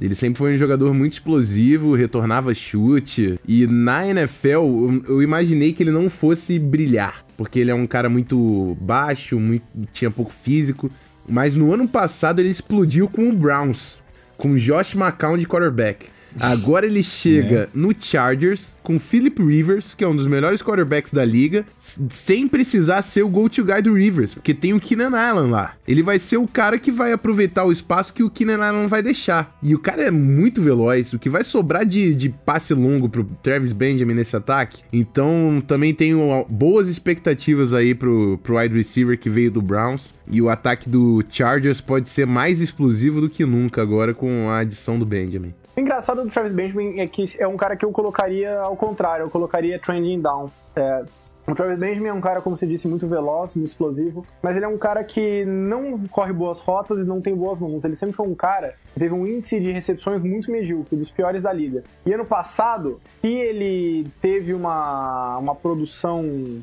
[0.00, 3.38] Ele sempre foi um jogador muito explosivo, retornava chute.
[3.46, 8.08] E na NFL, eu imaginei que ele não fosse brilhar, porque ele é um cara
[8.08, 9.62] muito baixo, muito,
[9.92, 10.90] tinha pouco físico.
[11.28, 13.99] Mas no ano passado ele explodiu com o Browns
[14.40, 16.08] com Josh McCown de quarterback.
[16.38, 17.68] Agora ele chega né?
[17.74, 21.64] no Chargers com Philip Rivers, que é um dos melhores quarterbacks da liga,
[22.08, 25.74] sem precisar ser o go-to guy do Rivers, porque tem o Keenan Allen lá.
[25.86, 29.02] Ele vai ser o cara que vai aproveitar o espaço que o Keenan Allen vai
[29.02, 29.56] deixar.
[29.62, 33.24] E o cara é muito veloz, o que vai sobrar de, de passe longo pro
[33.42, 34.82] Travis Benjamin nesse ataque.
[34.92, 40.14] Então também tenho boas expectativas aí pro, pro wide receiver que veio do Browns.
[40.30, 44.58] E o ataque do Chargers pode ser mais explosivo do que nunca agora com a
[44.58, 45.52] adição do Benjamin.
[45.80, 49.24] O engraçado do Travis Benjamin é que é um cara que eu colocaria ao contrário,
[49.24, 50.50] eu colocaria trending down.
[50.76, 51.06] É,
[51.48, 54.66] o Travis Benjamin é um cara, como você disse, muito veloz, muito explosivo, mas ele
[54.66, 57.82] é um cara que não corre boas rotas e não tem boas mãos.
[57.82, 61.42] Ele sempre foi um cara que teve um índice de recepções muito medíocre, dos piores
[61.42, 61.82] da liga.
[62.04, 66.62] E ano passado, se ele teve uma, uma produção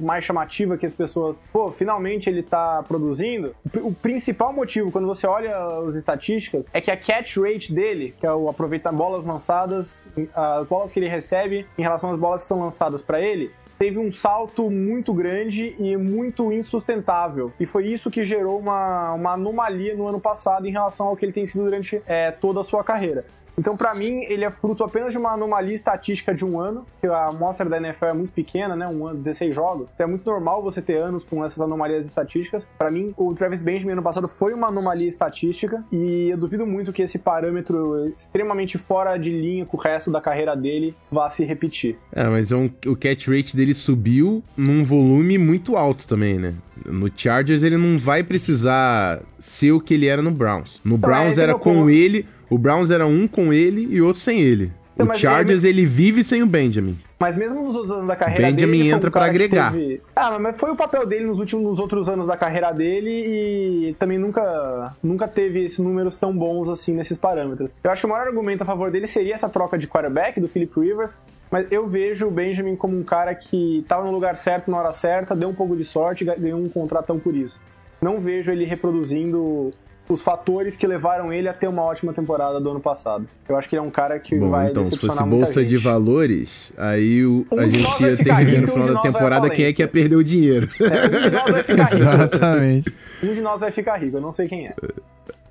[0.00, 3.54] mais chamativa que as pessoas, pô, finalmente ele tá produzindo.
[3.76, 5.56] O principal motivo, quando você olha
[5.88, 10.66] as estatísticas, é que a catch rate dele, que é o aproveitar bolas lançadas, as
[10.66, 13.50] bolas que ele recebe em relação às bolas que são lançadas para ele,
[13.82, 17.52] teve um salto muito grande e muito insustentável.
[17.58, 21.24] E foi isso que gerou uma, uma anomalia no ano passado em relação ao que
[21.24, 23.24] ele tem sido durante é, toda a sua carreira.
[23.62, 27.06] Então, para mim, ele é fruto apenas de uma anomalia estatística de um ano, que
[27.06, 28.88] a amostra da NFL é muito pequena, né?
[28.88, 29.86] Um ano, 16 jogos.
[29.94, 32.64] Então é muito normal você ter anos com essas anomalias estatísticas.
[32.76, 36.92] Para mim, o Travis Benjamin ano passado foi uma anomalia estatística e eu duvido muito
[36.92, 41.44] que esse parâmetro extremamente fora de linha com o resto da carreira dele vá se
[41.44, 41.96] repetir.
[42.10, 46.52] É, mas é um, o catch rate dele subiu num volume muito alto também, né?
[46.84, 50.80] No Chargers ele não vai precisar ser o que ele era no Browns.
[50.84, 51.90] No então, Browns era com ponto.
[51.90, 54.70] ele o Browns era um com ele e outro sem ele.
[54.94, 55.80] Então, o Chargers, ele...
[55.80, 56.98] ele vive sem o Benjamin.
[57.18, 58.72] Mas mesmo nos outros anos da carreira Benjamin dele.
[58.72, 59.72] Benjamin entra um para agregar.
[59.72, 60.02] Teve...
[60.14, 63.96] Ah, mas foi o papel dele nos últimos nos outros anos da carreira dele e
[63.98, 67.72] também nunca, nunca teve esses números tão bons assim nesses parâmetros.
[67.82, 70.48] Eu acho que o maior argumento a favor dele seria essa troca de quarterback do
[70.48, 71.16] Philip Rivers,
[71.50, 74.92] mas eu vejo o Benjamin como um cara que estava no lugar certo na hora
[74.92, 77.60] certa, deu um pouco de sorte e ganhou um contratão por isso.
[78.00, 79.72] Não vejo ele reproduzindo
[80.12, 83.26] os fatores que levaram ele a ter uma ótima temporada do ano passado.
[83.48, 85.76] Eu acho que ele é um cara que Bom, vai então, se fosse bolsa de
[85.76, 89.64] valores, aí o, um a gente ia ter que ver no final da temporada quem
[89.64, 90.68] é que ia perder o dinheiro.
[90.80, 92.02] É, um de nós vai ficar rico.
[92.02, 92.96] Exatamente.
[93.22, 94.72] Um de nós vai ficar rico, eu não sei quem é.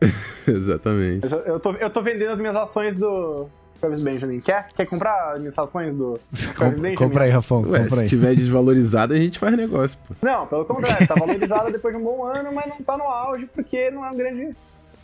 [0.47, 1.31] Exatamente.
[1.31, 3.47] Eu, eu, tô, eu tô vendendo as minhas ações do,
[3.81, 4.39] Travis Benjamin.
[4.39, 4.67] Quer?
[4.75, 6.19] Quer comprar as ações do
[6.55, 6.95] Travis Benjamin?
[6.95, 7.61] Compra aí, Rafão.
[7.63, 8.09] Ué, compra se aí.
[8.09, 10.13] tiver desvalorizado, a gente faz negócio, pô.
[10.21, 11.07] Não, pelo contrário.
[11.07, 14.11] Tá valorizada depois de um bom ano, mas não tá no auge porque não é
[14.11, 14.55] um grande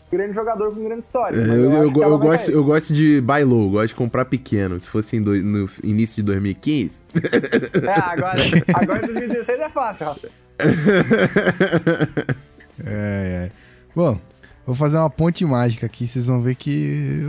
[0.10, 1.36] grande jogador com grande história.
[1.36, 4.80] É, eu, eu, eu, eu gosto, eu gosto de buy low, gosto de comprar pequeno.
[4.80, 6.92] Se fosse do, no início de 2015.
[7.84, 8.42] É, agora,
[8.74, 10.30] agora em 2016 é fácil, Rafa.
[12.86, 13.52] É, é.
[13.96, 14.20] Bom,
[14.64, 17.24] vou fazer uma ponte mágica aqui, vocês vão ver que.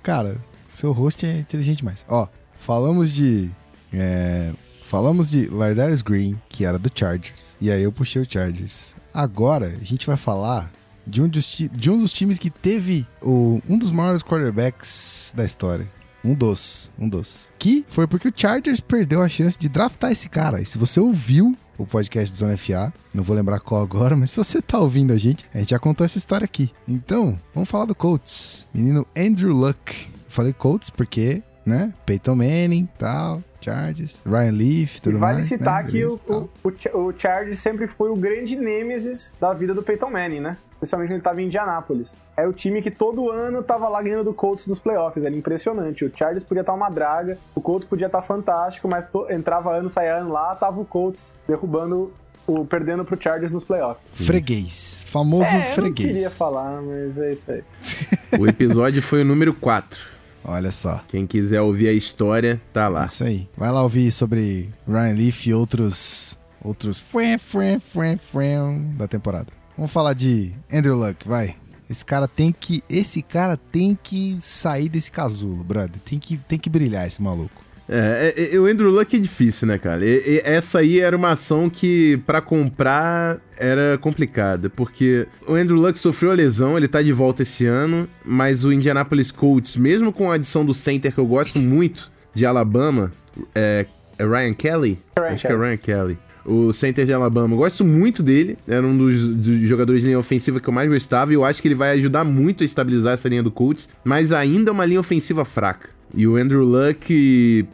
[0.00, 0.36] Cara,
[0.72, 2.04] seu host é inteligente demais.
[2.08, 3.50] Ó, falamos de.
[3.92, 4.52] É,
[4.84, 7.56] falamos de Lardarius Green, que era do Chargers.
[7.60, 8.96] E aí eu puxei o Chargers.
[9.12, 10.72] Agora a gente vai falar
[11.06, 15.44] de um dos, de um dos times que teve o, um dos maiores quarterbacks da
[15.44, 15.86] história.
[16.24, 17.50] Um dos, um dos.
[17.58, 20.60] Que foi porque o Chargers perdeu a chance de draftar esse cara.
[20.62, 24.30] E se você ouviu o podcast do Zona FA, não vou lembrar qual agora, mas
[24.30, 26.70] se você tá ouvindo a gente, a gente já contou essa história aqui.
[26.88, 28.68] Então, vamos falar do Colts.
[28.72, 31.92] Menino Andrew Luck falei Colts porque, né?
[32.04, 35.46] Peyton Manning, tal, Chargers, Ryan Leaf, tudo e vale mais.
[35.46, 35.90] citar né?
[35.90, 40.10] que Beleza, o, o, o, Chargers sempre foi o grande nêmesis da vida do Peyton
[40.10, 40.56] Manning, né?
[40.74, 42.16] Especialmente quando ele estava em Indianápolis.
[42.36, 45.24] É o time que todo ano tava lá ganhando do Colts nos playoffs.
[45.24, 46.04] Era impressionante.
[46.04, 49.72] O Chargers podia estar tá uma draga, o Colts podia estar tá fantástico, mas entrava
[49.76, 52.12] ano, saia ano lá, tava o Colts derrubando
[52.46, 54.02] o, perdendo pro Chargers nos playoffs.
[54.14, 55.04] Freguês.
[55.06, 55.76] Famoso é, freguês.
[55.76, 57.62] Eu não queria falar, mas é isso aí.
[58.38, 60.11] o episódio foi o número 4.
[60.44, 61.02] Olha só.
[61.08, 63.04] Quem quiser ouvir a história, tá lá.
[63.04, 63.48] Isso aí.
[63.56, 69.48] Vai lá ouvir sobre Ryan Leaf e outros outros frem, frem, frem, frem da temporada.
[69.76, 71.56] Vamos falar de Andrew Luck, vai.
[71.88, 76.00] Esse cara tem que esse cara tem que sair desse casulo, brother.
[76.04, 77.61] Tem que tem que brilhar esse maluco.
[77.88, 80.04] É, é, é, o Andrew Luck é difícil, né, cara?
[80.04, 85.76] E, e, essa aí era uma ação que, para comprar, era complicada, porque o Andrew
[85.76, 90.12] Luck sofreu a lesão, ele tá de volta esse ano, mas o Indianapolis Colts, mesmo
[90.12, 93.12] com a adição do center que eu gosto muito, de Alabama,
[93.54, 93.86] é,
[94.18, 94.98] é Ryan Kelly?
[95.18, 95.54] Ryan Acho Kelly.
[95.54, 96.18] que é Ryan Kelly.
[96.44, 100.18] O center de Alabama, eu gosto muito dele, era um dos, dos, jogadores de linha
[100.18, 103.14] ofensiva que eu mais gostava, e eu acho que ele vai ajudar muito a estabilizar
[103.14, 105.90] essa linha do Colts, mas ainda é uma linha ofensiva fraca.
[106.14, 107.66] E o Andrew Luck,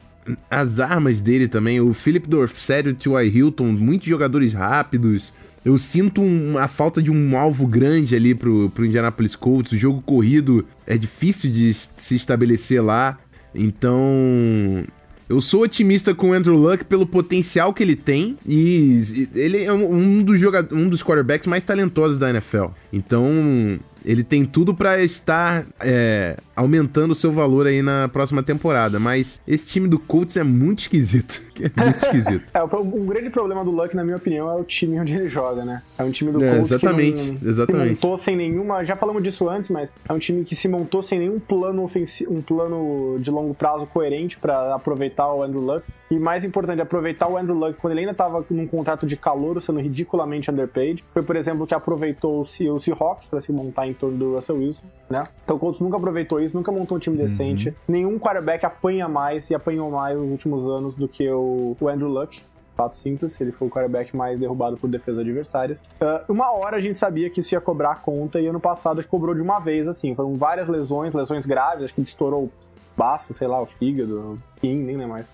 [0.51, 3.36] as armas dele também, o Philip Dorsett e o T.Y.
[3.36, 5.32] Hilton, muitos jogadores rápidos.
[5.64, 9.72] Eu sinto um, a falta de um alvo grande ali pro, pro Indianapolis Colts.
[9.72, 13.18] O jogo corrido é difícil de se estabelecer lá.
[13.55, 14.84] Então,
[15.28, 19.72] eu sou otimista com o Andrew Luck pelo potencial que ele tem e ele é
[19.72, 22.66] um dos, jogadores, um dos quarterbacks mais talentosos da NFL.
[22.93, 28.98] Então, ele tem tudo para estar é, aumentando o seu valor aí na próxima temporada.
[28.98, 31.46] Mas esse time do Colts é muito esquisito.
[31.59, 32.52] É muito esquisito.
[32.54, 35.64] é, o, grande problema do Luck, na minha opinião, é o time onde ele joga,
[35.64, 35.82] né?
[35.98, 37.86] É um time do é, Colts exatamente, que não, exatamente.
[37.86, 38.84] Se montou sem nenhuma.
[38.84, 42.32] Já falamos disso antes, mas é um time que se montou sem nenhum plano ofensivo,
[42.32, 45.84] um plano de longo prazo coerente para aproveitar o Andrew Luck.
[46.09, 49.61] E mais importante, aproveitar o Andrew Luck quando ele ainda estava num contrato de calor,
[49.61, 51.04] sendo ridiculamente underpaid.
[51.12, 52.46] Foi, por exemplo, que aproveitou o
[52.80, 55.24] Seahawks para se montar em torno do Russell Wilson, né?
[55.42, 57.68] Então o Colts nunca aproveitou isso, nunca montou um time decente.
[57.68, 57.74] Uhum.
[57.88, 62.09] Nenhum quarterback apanha mais e apanhou mais nos últimos anos do que o, o Andrew
[62.09, 62.40] Luck
[62.78, 65.82] fato simples, ele foi o quarterback mais derrubado por defesas adversárias.
[66.01, 69.03] Uh, uma hora a gente sabia que isso ia cobrar a conta, e ano passado
[69.03, 70.14] cobrou de uma vez, assim.
[70.14, 72.53] Foram várias lesões, lesões graves, acho que estourou o
[72.96, 75.28] baço, sei lá, o fígado, o rim, nem lembro mais.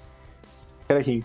[0.89, 1.23] Era rim.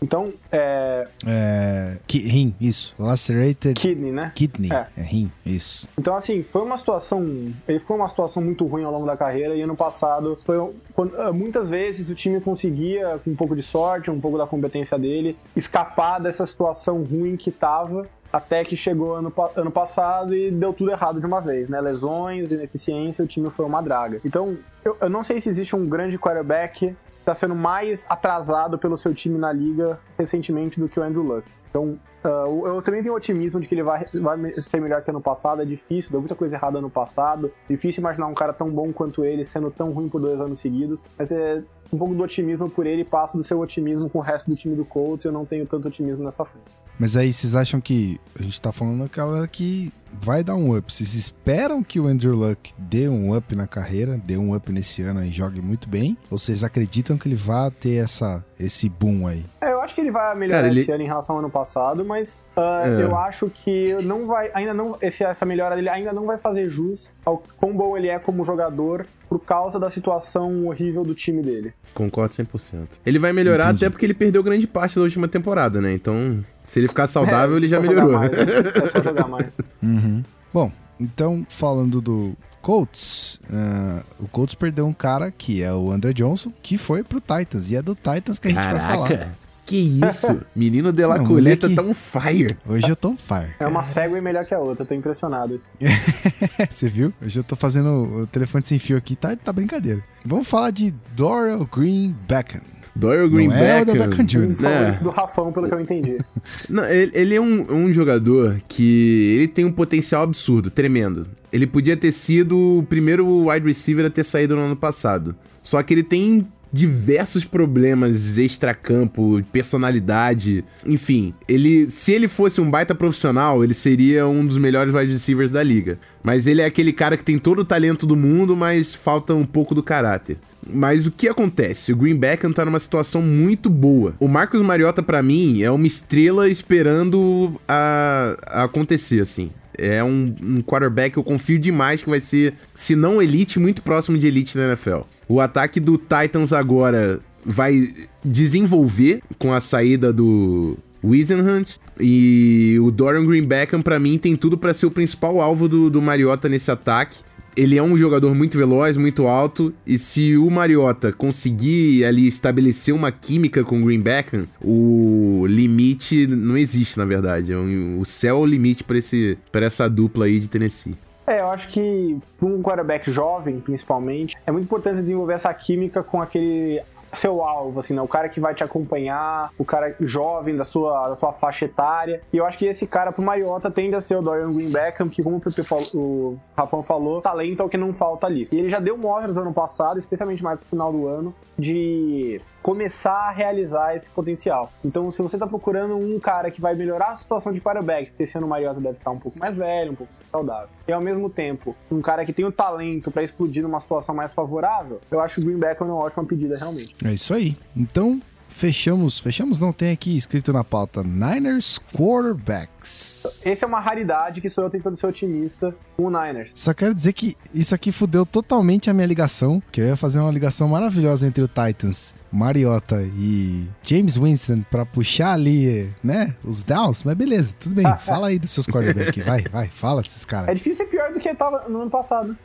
[0.00, 1.08] Então, é.
[1.26, 1.96] É.
[2.06, 2.94] Ki, rim, isso.
[2.98, 3.74] Lacerated.
[3.74, 4.32] Kidney, né?
[4.34, 4.72] Kidney.
[4.72, 4.86] É.
[4.96, 5.02] É.
[5.02, 5.88] rim, isso.
[5.98, 7.22] Então, assim, foi uma situação.
[7.66, 10.56] Ele ficou uma situação muito ruim ao longo da carreira e ano passado foi.
[10.94, 14.46] quando- ah, muitas vezes o time conseguia, com um pouco de sorte, um pouco da
[14.46, 18.06] competência dele, escapar dessa situação ruim que tava.
[18.30, 21.80] Até que chegou ano, ano passado e deu tudo errado de uma vez, né?
[21.80, 24.20] Lesões, ineficiência, o time foi uma draga.
[24.22, 26.94] Então, eu, eu não sei se existe um grande quarterback
[27.28, 31.44] está sendo mais atrasado pelo seu time na liga recentemente do que o Andrew Luck.
[31.68, 35.20] Então, ah, eu também tenho otimismo de que ele vai, vai ser melhor que ano
[35.20, 35.60] passado.
[35.60, 37.52] É difícil, deu muita coisa errada ano passado.
[37.68, 41.02] Difícil imaginar um cara tão bom quanto ele sendo tão ruim por dois anos seguidos.
[41.18, 41.62] Mas é
[41.92, 44.74] um pouco do otimismo por ele passa do seu otimismo com o resto do time
[44.74, 45.26] do Colts.
[45.26, 46.66] Eu não tenho tanto otimismo nessa frente.
[46.98, 48.18] Mas aí vocês acham que.
[48.38, 50.92] A gente tá falando daquela que vai dar um up.
[50.92, 55.02] Vocês esperam que o Andrew Luck dê um up na carreira, dê um up nesse
[55.02, 56.16] ano e jogue muito bem?
[56.30, 59.44] Ou vocês acreditam que ele vá ter essa, esse boom aí?
[59.60, 61.50] É, eu acho que ele vai melhorar Cara, ele- esse ano em relação ao ano
[61.50, 63.02] passado, mas ah, É.
[63.02, 66.68] eu acho que não vai, ainda não, esse, essa melhora dele ainda não vai fazer
[66.68, 71.42] jus ao quão bom ele é como jogador por causa da situação horrível do time
[71.42, 71.72] dele.
[71.94, 72.86] Concordo 100%.
[73.04, 73.84] Ele vai melhorar Entendi.
[73.84, 75.92] até porque ele perdeu grande parte da última temporada, né?
[75.92, 78.18] Então, se ele ficar saudável, É, ele já jogar melhorou.
[78.18, 78.30] mais?
[78.32, 79.56] É só jogar mais.
[79.82, 80.22] Uhum.
[80.52, 86.12] Bom, então falando do Colts, ah, o Colts perdeu um cara que é o André
[86.12, 87.70] Johnson, que foi pro Titans.
[87.70, 89.08] E é do Titans que a gente vai falar.
[89.08, 89.32] Caraca,
[89.64, 90.40] que isso?
[90.56, 92.56] Menino de la Não, Coleta moleque- tá on fire.
[92.66, 93.54] Hoje eu tô on fire.
[93.60, 95.60] É uma segue melhor que a outra, eu tô impressionado.
[96.70, 97.12] Você viu?
[97.22, 100.02] Hoje eu tô fazendo o telefone sem fio aqui, tá, tá brincadeira.
[100.24, 102.60] Vamos falar de Doral Green Beckham.
[102.98, 103.84] Doyle Não é o Greenback.
[103.86, 104.38] do Beckham Jr.
[104.38, 104.90] Um É.
[105.00, 106.18] do Rafão, pelo que eu entendi.
[106.68, 111.26] Não, ele, ele é um, um jogador que ele tem um potencial absurdo, tremendo.
[111.52, 115.34] Ele podia ter sido o primeiro wide receiver a ter saído no ano passado.
[115.62, 121.32] Só que ele tem diversos problemas extracampo, personalidade, enfim.
[121.48, 125.62] Ele, se ele fosse um baita profissional, ele seria um dos melhores wide receivers da
[125.62, 125.98] liga.
[126.22, 129.46] Mas ele é aquele cara que tem todo o talento do mundo, mas falta um
[129.46, 130.36] pouco do caráter.
[130.68, 131.92] Mas o que acontece?
[131.92, 134.14] O Green Beckham tá numa situação muito boa.
[134.20, 139.50] O Marcos Mariota, pra mim, é uma estrela esperando a, a acontecer, assim.
[139.76, 143.80] É um, um quarterback que eu confio demais que vai ser, se não elite, muito
[143.80, 145.00] próximo de elite na NFL.
[145.28, 147.88] O ataque do Titans agora vai
[148.24, 154.58] desenvolver com a saída do Wisenhunt e o Dorian Green Beckham, pra mim, tem tudo
[154.58, 157.18] pra ser o principal alvo do, do Mariota nesse ataque.
[157.56, 162.94] Ele é um jogador muito veloz, muito alto, e se o Mariota conseguir ali estabelecer
[162.94, 167.52] uma química com o Green Beckham, o limite não existe, na verdade.
[167.52, 170.94] É O céu é o limite para essa dupla aí de Tennessee.
[171.26, 176.02] É, eu acho que para um quarterback jovem, principalmente, é muito importante desenvolver essa química
[176.02, 176.80] com aquele
[177.12, 178.02] seu alvo, assim, né?
[178.02, 182.20] O cara que vai te acompanhar, o cara jovem da sua, da sua faixa etária.
[182.32, 185.08] E eu acho que esse cara pro Mariota tende a ser o Dorian Green Beckham,
[185.08, 188.46] que como o, Pepe falou, o Rafão falou, talento é o que não falta ali.
[188.52, 193.28] E ele já deu mostras ano passado, especialmente mais pro final do ano, de começar
[193.28, 194.70] a realizar esse potencial.
[194.84, 198.22] Então, se você tá procurando um cara que vai melhorar a situação de quarterback, porque
[198.24, 200.92] esse ano o Mariota deve estar um pouco mais velho, um pouco mais saudável, e
[200.92, 205.00] ao mesmo tempo, um cara que tem o talento pra explodir numa situação mais favorável,
[205.10, 206.94] eu acho o Green Beckham uma ótima pedida, realmente.
[207.04, 207.56] É isso aí.
[207.76, 209.18] Então, fechamos.
[209.18, 213.46] Fechamos, não tem aqui escrito na pauta: Niners Quarterbacks.
[213.46, 216.50] Esse é uma raridade que sou eu tentando ser otimista com o Niners.
[216.54, 220.18] Só quero dizer que isso aqui fudeu totalmente a minha ligação, que eu ia fazer
[220.20, 226.62] uma ligação maravilhosa entre o Titans, Mariota e James Winston pra puxar ali, né, os
[226.62, 227.86] downs, mas beleza, tudo bem.
[228.04, 230.56] Fala aí dos seus quarterbacks, vai, vai, fala desses É caras.
[230.56, 232.36] difícil ser pior do que tava no ano passado.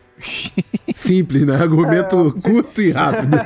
[0.94, 1.56] Simples, né?
[1.56, 3.38] Argumento curto e rápido.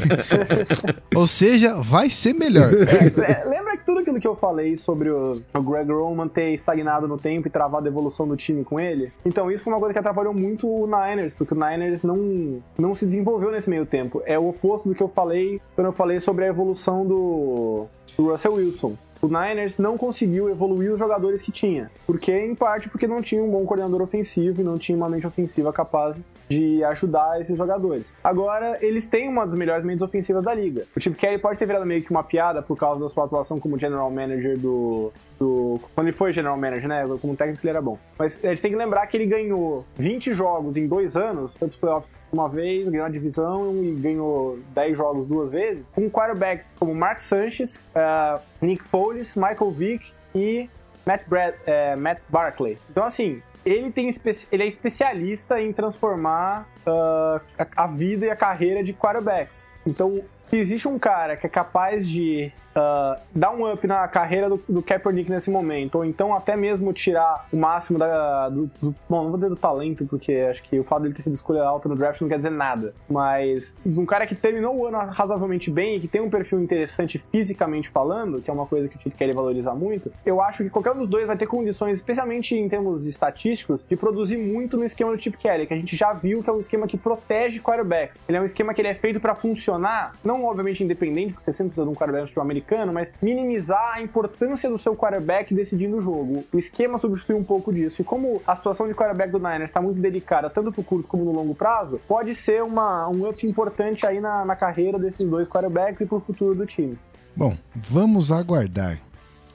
[1.14, 2.70] Ou seja, vai ser melhor.
[2.72, 7.06] É, lembra que tudo aquilo que eu falei sobre o, o Greg Roman ter estagnado
[7.06, 9.12] no tempo e travado a evolução do time com ele?
[9.24, 12.94] Então, isso foi uma coisa que atrapalhou muito o Niners, porque o Niners não, não
[12.94, 14.22] se desenvolveu nesse meio tempo.
[14.26, 17.86] É o oposto do que eu falei quando eu falei sobre a evolução do,
[18.16, 18.96] do Russell Wilson.
[19.24, 21.90] O Niners não conseguiu evoluir os jogadores que tinha.
[22.06, 25.26] Porque, em parte, porque não tinha um bom coordenador ofensivo e não tinha uma mente
[25.26, 28.12] ofensiva capaz de ajudar esses jogadores.
[28.22, 30.84] Agora, eles têm uma das melhores mentes ofensivas da liga.
[30.94, 33.58] O Chip Kelly pode ter virado meio que uma piada por causa da sua atuação
[33.58, 35.10] como general manager do.
[35.38, 37.06] do quando ele foi general manager, né?
[37.18, 37.98] Como técnico ele era bom.
[38.18, 41.78] Mas a gente tem que lembrar que ele ganhou 20 jogos em dois anos, tanto
[41.78, 46.94] playoffs uma vez, ganhou a divisão e ganhou 10 jogos duas vezes, com quarterbacks como
[46.94, 50.68] Mark Sanchez, eh, Nick Foles, Michael Vick e
[51.06, 52.78] Matt, Brad, eh, Matt Barkley.
[52.90, 54.12] Então, assim, ele, tem
[54.52, 59.64] ele é especialista em transformar ah, a, a vida e a carreira de quarterbacks.
[59.86, 64.48] Então, se existe um cara que é capaz de uh, dar um up na carreira
[64.48, 68.94] do, do Kaepernick nesse momento, ou então até mesmo tirar o máximo da, do, do,
[69.08, 71.62] Bom, não vou dizer do talento, porque acho que o fato dele ter sido escolha
[71.62, 72.94] alta no draft não quer dizer nada.
[73.08, 77.18] Mas um cara que terminou o ano razoavelmente bem e que tem um perfil interessante
[77.18, 80.70] fisicamente falando, que é uma coisa que o Tite quer valorizar muito, eu acho que
[80.70, 84.84] qualquer um dos dois vai ter condições, especialmente em termos estatísticos, de produzir muito no
[84.84, 87.60] esquema do Chip Kelly, que a gente já viu que é um esquema que protege
[87.60, 88.24] quarterbacks.
[88.28, 91.52] Ele é um esquema que ele é feito para funcionar, não obviamente independente, porque você
[91.52, 95.98] sempre precisa de um quarterback no americano, mas minimizar a importância do seu quarterback decidindo
[95.98, 96.44] o jogo.
[96.52, 98.00] O esquema substitui um pouco disso.
[98.00, 101.24] E como a situação de quarterback do Niners está muito delicada, tanto pro curto como
[101.24, 105.46] no longo prazo, pode ser uma, um up importante aí na, na carreira desses dois
[105.46, 106.98] quarterbacks e pro futuro do time.
[107.36, 108.98] Bom, vamos aguardar.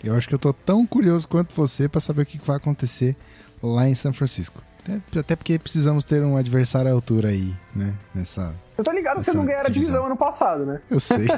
[0.04, 3.16] Eu acho que eu tô tão curioso quanto você para saber o que vai acontecer
[3.62, 4.62] lá em São Francisco.
[5.08, 7.94] Até, até porque precisamos ter um adversário à altura aí, né?
[8.14, 8.54] Nessa.
[8.78, 10.82] Eu tô ligado que você não ganharam a divisão ano passado, né?
[10.90, 11.28] Eu sei.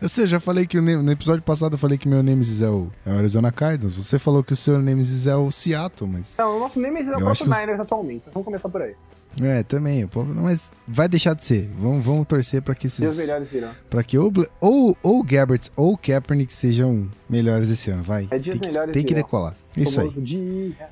[0.00, 2.90] Eu sei, já falei que no episódio passado eu falei que meu Nemesis é o,
[3.06, 3.96] é o Arizona Cardinals.
[3.96, 6.34] Você falou que o seu Nemesis é o Seattle, mas.
[6.36, 8.24] Não, o nosso Nemesis é o próprio Niners atualmente.
[8.32, 8.94] Vamos começar por aí.
[9.40, 10.08] É, também.
[10.42, 11.70] Mas vai deixar de ser.
[11.78, 13.08] Vamos, vamos torcer para que esses.
[13.08, 13.70] Os melhores virão.
[13.88, 18.02] Pra que ou, ou, ou Gabbert ou Kaepernick sejam melhores esse ano.
[18.02, 18.28] Vai.
[18.30, 19.56] É dias tem que, tem que decolar.
[19.76, 20.10] Isso aí.
[20.10, 20.88] Dia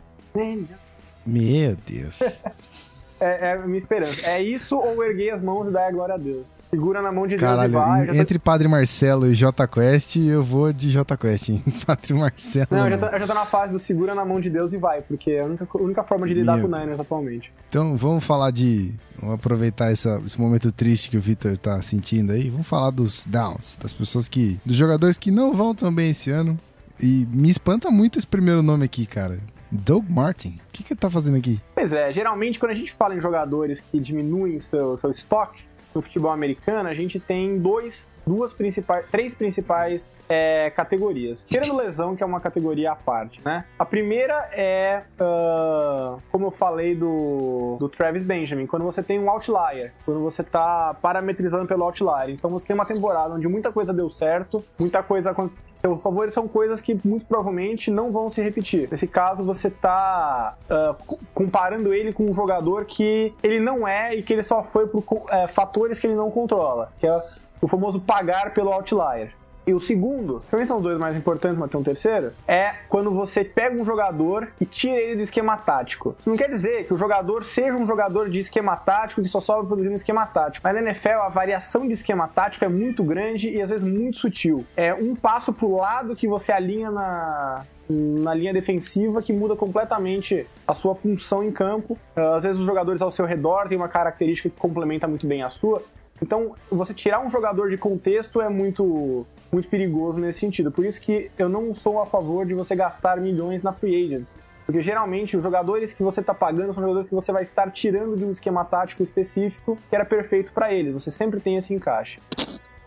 [1.26, 2.20] Meu Deus.
[3.20, 4.26] é, é a minha esperança.
[4.26, 6.44] É isso ou erguei as mãos e dar a glória a Deus?
[6.70, 8.18] Segura na mão de Caralho, Deus e vai.
[8.18, 8.44] Entre tô...
[8.44, 11.64] Padre Marcelo e J Quest, eu vou de J Quest, hein?
[11.84, 12.68] Padre Marcelo.
[12.70, 14.72] Não, eu já, tô, eu já tô na fase do segura na mão de Deus
[14.72, 17.00] e vai, porque é a única, a única forma de lidar Meu com o Niners
[17.00, 17.52] atualmente.
[17.68, 18.94] Então vamos falar de.
[19.18, 22.48] Vamos aproveitar essa, esse momento triste que o Victor tá sentindo aí.
[22.48, 24.60] Vamos falar dos downs, das pessoas que.
[24.64, 26.56] dos jogadores que não vão tão bem esse ano.
[27.00, 29.40] E me espanta muito esse primeiro nome aqui, cara.
[29.70, 30.58] Doug Martin.
[30.68, 31.60] O que, que ele tá fazendo aqui?
[31.74, 35.62] Pois é, geralmente quando a gente fala em jogadores que diminuem seu, seu estoque,
[35.94, 41.44] no futebol americano, a gente tem dois, duas principais, três principais é, categorias.
[41.48, 43.64] Tirando lesão, que é uma categoria à parte, né?
[43.78, 49.28] A primeira é, uh, como eu falei do, do Travis Benjamin, quando você tem um
[49.28, 52.30] outlier, quando você tá parametrizando pelo outlier.
[52.30, 55.34] Então você tem uma temporada onde muita coisa deu certo, muita coisa
[55.80, 58.88] seus favores são coisas que muito provavelmente não vão se repetir.
[58.90, 64.22] Nesse caso, você está uh, comparando ele com um jogador que ele não é e
[64.22, 67.20] que ele só foi por uh, fatores que ele não controla, que é
[67.60, 69.32] o famoso pagar pelo outlier.
[69.66, 73.10] E o segundo, também são os dois mais importantes, mas tem um terceiro, é quando
[73.10, 76.16] você pega um jogador e tira ele do esquema tático.
[76.24, 79.68] Não quer dizer que o jogador seja um jogador de esquema tático que só sobe
[79.68, 80.66] produzindo esquema tático.
[80.66, 84.18] Mas na NFL, a variação de esquema tático é muito grande e às vezes muito
[84.18, 84.64] sutil.
[84.76, 90.46] É um passo pro lado que você alinha na, na linha defensiva que muda completamente
[90.66, 91.98] a sua função em campo.
[92.16, 95.50] Às vezes os jogadores ao seu redor têm uma característica que complementa muito bem a
[95.50, 95.82] sua.
[96.22, 100.70] Então, você tirar um jogador de contexto é muito, muito perigoso nesse sentido.
[100.70, 104.34] Por isso que eu não sou a favor de você gastar milhões na free agents.
[104.66, 108.16] Porque geralmente os jogadores que você está pagando são jogadores que você vai estar tirando
[108.16, 110.92] de um esquema tático específico que era perfeito para eles.
[110.92, 112.20] Você sempre tem esse encaixe.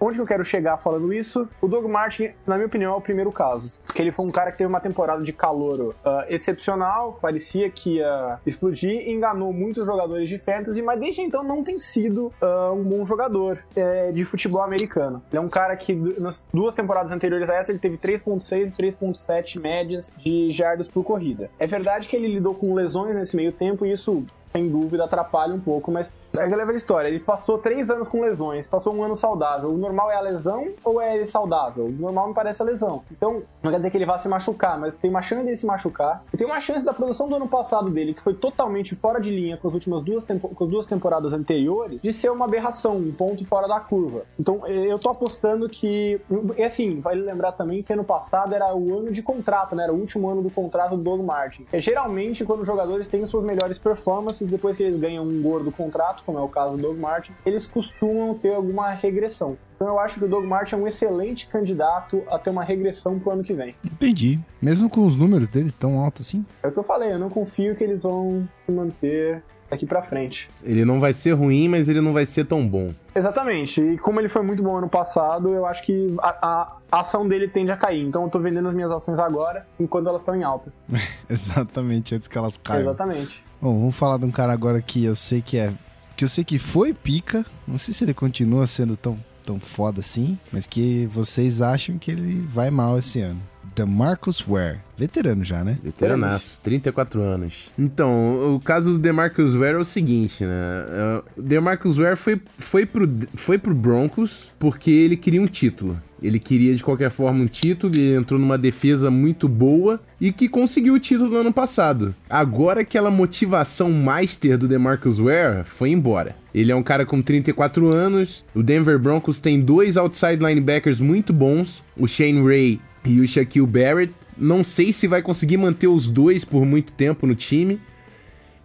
[0.06, 1.48] Onde eu quero chegar falando isso?
[1.62, 3.80] O Doug Martin, na minha opinião, é o primeiro caso.
[3.86, 5.94] Porque ele foi um cara que teve uma temporada de calor uh,
[6.28, 11.80] excepcional, parecia que ia explodir, enganou muitos jogadores de fantasy, mas desde então não tem
[11.80, 15.24] sido uh, um bom jogador é, de futebol americano.
[15.32, 18.72] Ele é um cara que nas duas temporadas anteriores a essa ele teve 3.6 e
[18.72, 21.50] 3.7 médias de jardas por corrida.
[21.58, 25.54] É verdade que ele lidou com lesões nesse meio tempo e isso sem dúvida atrapalha
[25.54, 27.08] um pouco, mas é velha história.
[27.08, 29.70] Ele passou três anos com lesões, passou um ano saudável.
[29.70, 31.86] O normal é a lesão ou é ele saudável?
[31.86, 33.02] O normal me parece a lesão.
[33.12, 35.66] Então, não quer dizer que ele vá se machucar, mas tem uma chance dele se
[35.66, 36.24] machucar.
[36.32, 39.32] E tem uma chance da produção do ano passado dele, que foi totalmente fora de
[39.32, 43.12] linha com as últimas duas, com as duas temporadas anteriores, de ser uma aberração, um
[43.12, 44.24] ponto fora da curva.
[44.40, 46.22] Então, eu tô apostando que.
[46.56, 49.84] E assim, vale lembrar também que ano passado era o ano de contrato, né?
[49.84, 51.66] Era o último ano do contrato do Doug Martin.
[51.72, 55.72] É geralmente quando os jogadores têm suas melhores performances depois que eles ganham um gordo
[55.72, 59.58] contrato, como é o caso do Doug Martin, eles costumam ter alguma regressão.
[59.76, 63.20] Então eu acho que o Doug Martin é um excelente candidato a ter uma regressão
[63.20, 63.76] pro ano que vem.
[63.84, 64.40] Entendi.
[64.62, 66.46] Mesmo com os números deles tão altos assim?
[66.62, 70.04] É o que eu falei, eu não confio que eles vão se manter daqui para
[70.04, 70.50] frente.
[70.64, 72.94] Ele não vai ser ruim, mas ele não vai ser tão bom.
[73.16, 73.82] Exatamente.
[73.82, 77.28] E como ele foi muito bom ano passado, eu acho que a, a, a ação
[77.28, 78.02] dele tende a cair.
[78.02, 80.72] Então eu tô vendendo as minhas ações agora, enquanto elas estão em alta.
[81.30, 82.84] Exatamente, antes que elas caiam.
[82.84, 83.44] Exatamente.
[83.62, 85.74] Bom, vamos falar de um cara agora que eu sei que é.
[86.16, 87.46] Que eu sei que foi pica.
[87.68, 92.12] Não sei se ele continua sendo tão, tão foda assim, mas que vocês acham que
[92.12, 93.42] ele vai mal esse ano.
[93.76, 94.80] DeMarcus Ware.
[94.98, 95.78] Veterano já, né?
[95.84, 97.72] Veteranaço, 34 anos.
[97.78, 100.86] Então, o caso do DeMarcus Ware é o seguinte, né?
[100.90, 106.00] É, o DeMarcus Ware foi, foi, pro, foi pro Broncos porque ele queria um título.
[106.22, 110.48] Ele queria de qualquer forma um título, ele entrou numa defesa muito boa e que
[110.48, 112.16] conseguiu o título no ano passado.
[112.30, 116.34] Agora aquela motivação master do DeMarcus Ware foi embora.
[116.56, 118.46] Ele é um cara com 34 anos.
[118.56, 123.68] O Denver Broncos tem dois outside linebackers muito bons, o Shane Ray e o Shaquille
[123.68, 124.14] Barrett.
[124.38, 127.80] Não sei se vai conseguir manter os dois por muito tempo no time.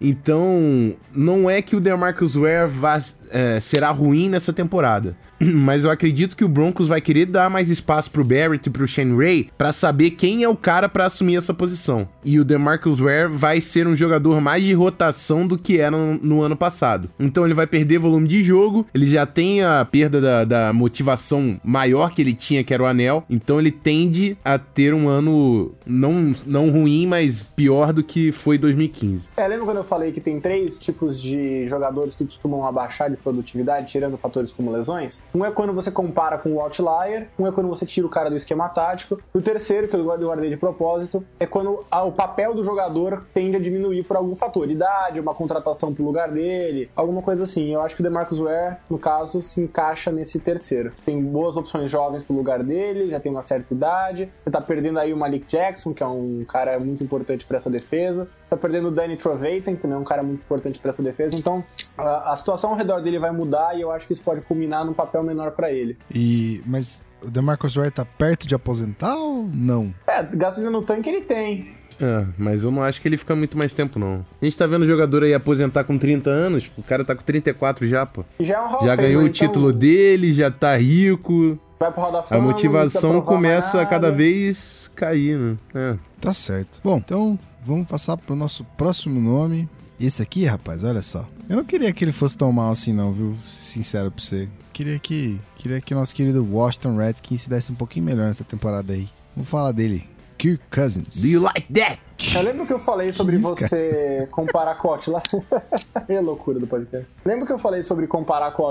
[0.01, 5.16] Então, não é que o DeMarcus Ware vá, é, será ruim nessa temporada.
[5.41, 8.87] Mas eu acredito que o Broncos vai querer dar mais espaço pro Barrett e pro
[8.87, 12.09] Shane Ray para saber quem é o cara para assumir essa posição.
[12.24, 16.14] E o DeMarcus Ware vai ser um jogador mais de rotação do que era no,
[16.14, 17.11] no ano passado.
[17.18, 21.61] Então ele vai perder volume de jogo, ele já tem a perda da, da, motivação
[21.64, 23.24] maior que ele tinha, que era o anel.
[23.29, 28.59] Então ele tende a ter um ano não, não ruim, mas pior do que foi
[28.59, 29.29] 2015.
[29.37, 33.16] É, lembra quando eu falei que tem três tipos de jogadores que costumam abaixar de
[33.19, 35.27] produtividade, tirando fatores como lesões?
[35.35, 38.31] Um é quando você compara com o outlier, um é quando você tira o cara
[38.31, 39.21] do esquema tático.
[39.35, 43.57] E o terceiro, que eu guardei de propósito, é quando o papel do jogador tende
[43.57, 44.71] a diminuir por algum fator.
[44.71, 47.73] Idade, uma contratação pro lugar dele, alguma coisa assim.
[47.73, 50.93] Eu acho que o DeMarcus Ware, no caso, se encaixa nesse terceiro.
[51.05, 54.31] Tem boas opções jovens pro lugar dele, já tem uma certa idade.
[54.45, 57.71] Você tá perdendo aí o Malik Jackson, que é um cara muito importante para essa
[57.71, 58.29] defesa.
[58.49, 61.38] Tá perdendo o Danny Trevathan, que também é um cara muito importante para essa defesa.
[61.38, 61.62] Então,
[61.96, 64.84] a, a situação ao redor dele vai mudar e eu acho que isso pode culminar
[64.84, 65.99] num papel menor para ele.
[66.14, 69.92] E mas o DeMarcus Ware tá perto de aposentar ou não?
[70.07, 71.68] É, gasolina no tanque ele tem.
[72.01, 74.24] É, mas eu não acho que ele fica muito mais tempo, não.
[74.40, 77.22] A gente tá vendo o jogador aí aposentar com 30 anos, o cara tá com
[77.22, 78.24] 34 já, pô.
[78.38, 79.26] Já, é um já ganhou então...
[79.26, 81.59] o título dele, já tá rico.
[81.79, 85.57] Vai pro Roda Fama, A motivação começa a cada vez cair, né?
[85.74, 85.97] É.
[86.20, 86.81] Tá certo.
[86.83, 89.68] Bom, então vamos passar pro nosso próximo nome.
[90.01, 91.24] Esse aqui, rapaz, olha só.
[91.49, 93.37] Eu não queria que ele fosse tão mal assim, não, viu?
[93.47, 94.49] Sincero pra você.
[94.72, 98.93] Queria que, queria que nosso querido Washington Redskins se desse um pouquinho melhor nessa temporada
[98.93, 99.09] aí.
[99.35, 100.09] Vamos falar dele.
[100.37, 101.20] Kirk Cousins.
[101.20, 101.99] Do you like that?
[102.35, 105.22] Eu lembro que eu falei sobre Isso, você comparar com o Outlier.
[106.09, 107.09] é loucura do podcast.
[107.24, 108.66] Lembra que eu falei sobre comparar com o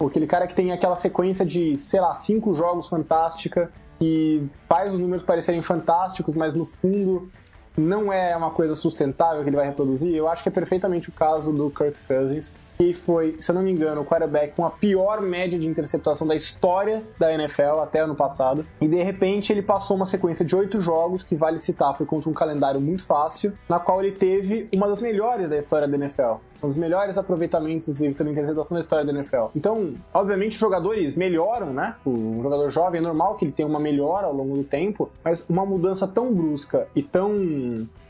[0.00, 4.98] Aquele cara que tem aquela sequência de, sei lá, cinco jogos fantástica, que faz os
[4.98, 7.28] números parecerem fantásticos, mas no fundo
[7.76, 11.12] não é uma coisa sustentável que ele vai reproduzir, eu acho que é perfeitamente o
[11.12, 14.70] caso do Kirk Cousins, que foi, se eu não me engano, o quarterback com a
[14.70, 18.66] pior média de interceptação da história da NFL até ano passado.
[18.80, 22.28] E de repente ele passou uma sequência de oito jogos, que vale citar, foi contra
[22.28, 26.34] um calendário muito fácil, na qual ele teve uma das melhores da história da NFL
[26.66, 29.46] dos melhores aproveitamentos e interceptação da história da NFL.
[29.54, 31.94] Então, obviamente, os jogadores melhoram, né?
[32.04, 35.44] O jogador jovem é normal que ele tenha uma melhora ao longo do tempo, mas
[35.48, 37.30] uma mudança tão brusca e tão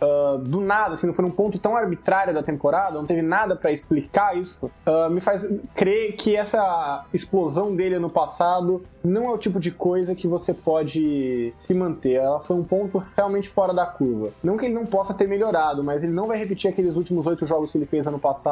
[0.04, 3.56] uh, do nada, assim, não foi um ponto tão arbitrário da temporada, não teve nada
[3.56, 5.44] para explicar isso, uh, me faz
[5.74, 10.54] crer que essa explosão dele no passado não é o tipo de coisa que você
[10.54, 12.14] pode se manter.
[12.14, 14.30] Ela foi um ponto realmente fora da curva.
[14.42, 17.44] Não que ele não possa ter melhorado, mas ele não vai repetir aqueles últimos oito
[17.44, 18.43] jogos que ele fez ano passado.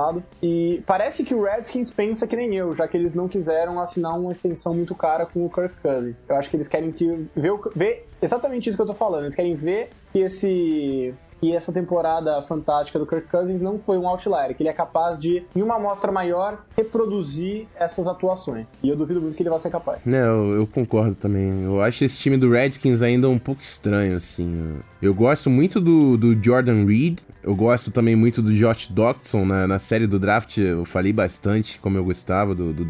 [0.43, 4.19] E parece que o Redskins pensa que nem eu, já que eles não quiseram assinar
[4.19, 6.17] uma extensão muito cara com o Kirk Cousins.
[6.29, 9.25] Eu acho que eles querem que ver, ver exatamente isso que eu tô falando.
[9.25, 14.07] Eles querem ver que esse que essa temporada fantástica do Kirk Cousins não foi um
[14.07, 18.69] outlier, que ele é capaz de, em uma amostra maior, reproduzir essas atuações.
[18.81, 20.07] E eu duvido muito que ele vai ser capaz.
[20.07, 21.65] É, eu, eu concordo também.
[21.65, 24.79] Eu acho esse time do Redskins ainda um pouco estranho, assim.
[25.03, 29.45] Eu gosto muito do, do Jordan Reed, eu gosto também muito do Josh Doctson.
[29.45, 32.87] Na, na série do draft eu falei bastante como eu gostava do, do.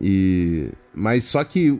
[0.00, 0.70] E...
[0.94, 1.76] Mas só que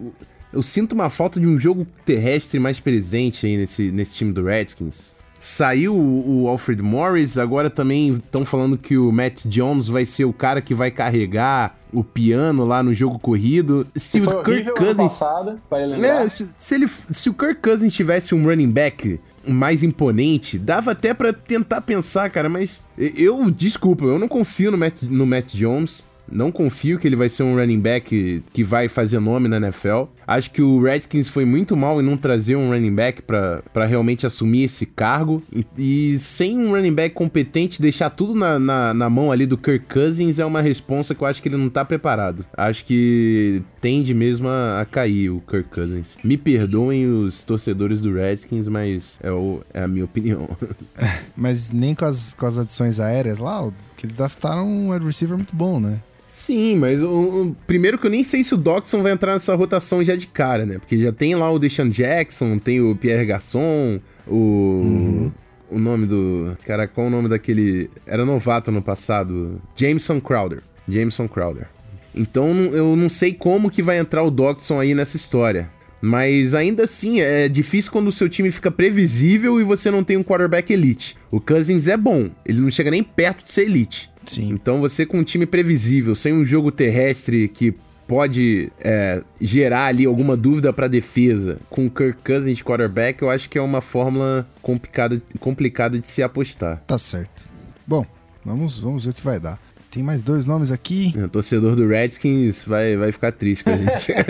[0.53, 4.43] eu sinto uma falta de um jogo terrestre mais presente aí nesse, nesse time do
[4.43, 5.15] Redskins.
[5.43, 10.35] Saiu o Alfred Morris, agora também estão falando que o Matt Jones vai ser o
[10.35, 13.87] cara que vai carregar o piano lá no jogo corrido.
[13.97, 14.97] Se o Kirk Cousins.
[14.97, 15.59] Passado,
[16.05, 19.19] é, se, se, ele, se o Kirk Cousins tivesse um running back
[19.49, 24.77] mais imponente, dava até para tentar pensar, cara, mas eu, desculpa, eu não confio no
[24.77, 26.05] Matt, no Matt Jones.
[26.31, 30.05] Não confio que ele vai ser um running back que vai fazer nome na NFL.
[30.27, 34.27] Acho que o Redskins foi muito mal em não trazer um running back para realmente
[34.27, 35.43] assumir esse cargo.
[35.53, 39.59] E, e, sem um running back competente, deixar tudo na, na, na, mão ali do
[39.59, 42.47] Kirk Cousins é uma responsa que eu acho que ele não tá preparado.
[42.57, 46.17] Acho que tende mesmo a, a cair o Kirk Cousins.
[46.23, 50.49] Me perdoem os torcedores do Redskins, mas é, o, é a minha opinião.
[51.37, 55.37] mas nem com as, com as adições aéreas lá, que eles draftaram um wide receiver
[55.37, 55.99] muito bom, né?
[56.31, 60.03] Sim, mas o, primeiro que eu nem sei se o Doxson vai entrar nessa rotação
[60.05, 60.79] já de cara, né?
[60.79, 65.29] Porque já tem lá o Deshaun Jackson, tem o Pierre Garçon, o.
[65.69, 66.57] O nome do.
[66.65, 67.91] Cara, qual o nome daquele.
[68.07, 69.61] Era novato no passado?
[69.75, 70.63] Jameson Crowder.
[70.89, 71.67] Jameson Crowder.
[72.15, 75.69] Então eu não sei como que vai entrar o Doxson aí nessa história.
[76.01, 80.17] Mas ainda assim, é difícil quando o seu time fica previsível e você não tem
[80.17, 81.17] um quarterback elite.
[81.29, 84.10] O Cousins é bom, ele não chega nem perto de ser elite.
[84.25, 84.51] Sim.
[84.51, 87.75] Então você com um time previsível, sem um jogo terrestre que
[88.07, 93.49] pode é, gerar ali alguma dúvida pra defesa, com Kirk Cousins de quarterback, eu acho
[93.49, 96.83] que é uma fórmula complicada, complicada de se apostar.
[96.89, 97.45] Tá certo.
[97.87, 98.05] Bom,
[98.45, 99.61] vamos, vamos ver o que vai dar.
[99.93, 101.13] Tem mais dois nomes aqui.
[101.17, 104.13] O torcedor do Redskins vai, vai ficar triste com a gente.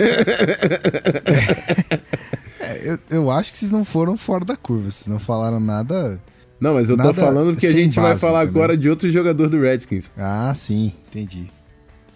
[2.63, 4.91] É, eu, eu acho que vocês não foram fora da curva.
[4.91, 6.21] Vocês não falaram nada.
[6.61, 8.61] Não, mas eu tô Nada falando que a gente vai falar entendeu?
[8.61, 10.09] agora de outro jogador do Redskins.
[10.15, 11.49] Ah, sim, entendi.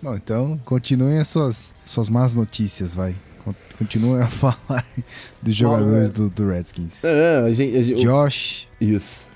[0.01, 3.15] Bom, então continuem as suas, suas más notícias, vai.
[3.43, 4.85] Con- Continuem a falar
[5.41, 7.03] dos jogadores do, do Redskins.
[7.03, 8.67] Ah, a gente, a gente- Josh.
[8.79, 9.33] Isso.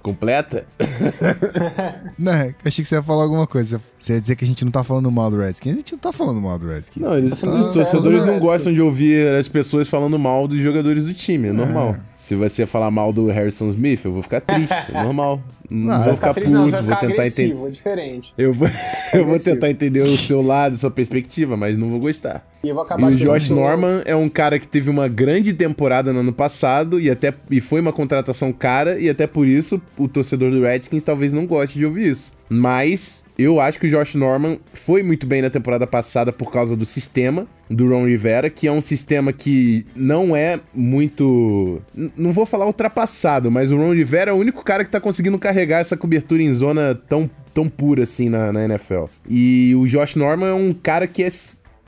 [0.00, 0.64] Completa?
[2.18, 3.80] Não, eu achei que você ia falar alguma coisa.
[3.98, 5.72] Você ia dizer que a gente não tá falando mal do Redskins.
[5.72, 7.02] A gente não tá falando mal do Redskins.
[7.04, 11.04] Não, eles, Tá os torcedores não gostam de ouvir as pessoas falando mal dos jogadores
[11.06, 11.96] do time, é normal.
[12.22, 15.40] Se você falar mal do Harrison Smith, eu vou ficar triste, é normal.
[15.68, 17.66] Não Ah, vou ficar não, puto, vou tentar entender.
[17.66, 18.34] é diferente.
[18.38, 18.68] Eu vou,
[19.12, 22.44] eu vou tentar entender o seu lado, sua perspectiva, mas não vou gostar.
[22.62, 26.12] E eu vou E o Josh Norman é um cara que teve uma grande temporada
[26.12, 30.06] no ano passado e até e foi uma contratação cara e até por isso o
[30.06, 32.32] torcedor do Redskins talvez não goste de ouvir isso.
[32.54, 36.76] Mas eu acho que o Josh Norman foi muito bem na temporada passada por causa
[36.76, 41.80] do sistema do Ron Rivera, que é um sistema que não é muito.
[41.94, 45.38] Não vou falar ultrapassado, mas o Ron Rivera é o único cara que tá conseguindo
[45.38, 49.04] carregar essa cobertura em zona tão, tão pura assim na, na NFL.
[49.26, 51.30] E o Josh Norman é um cara que é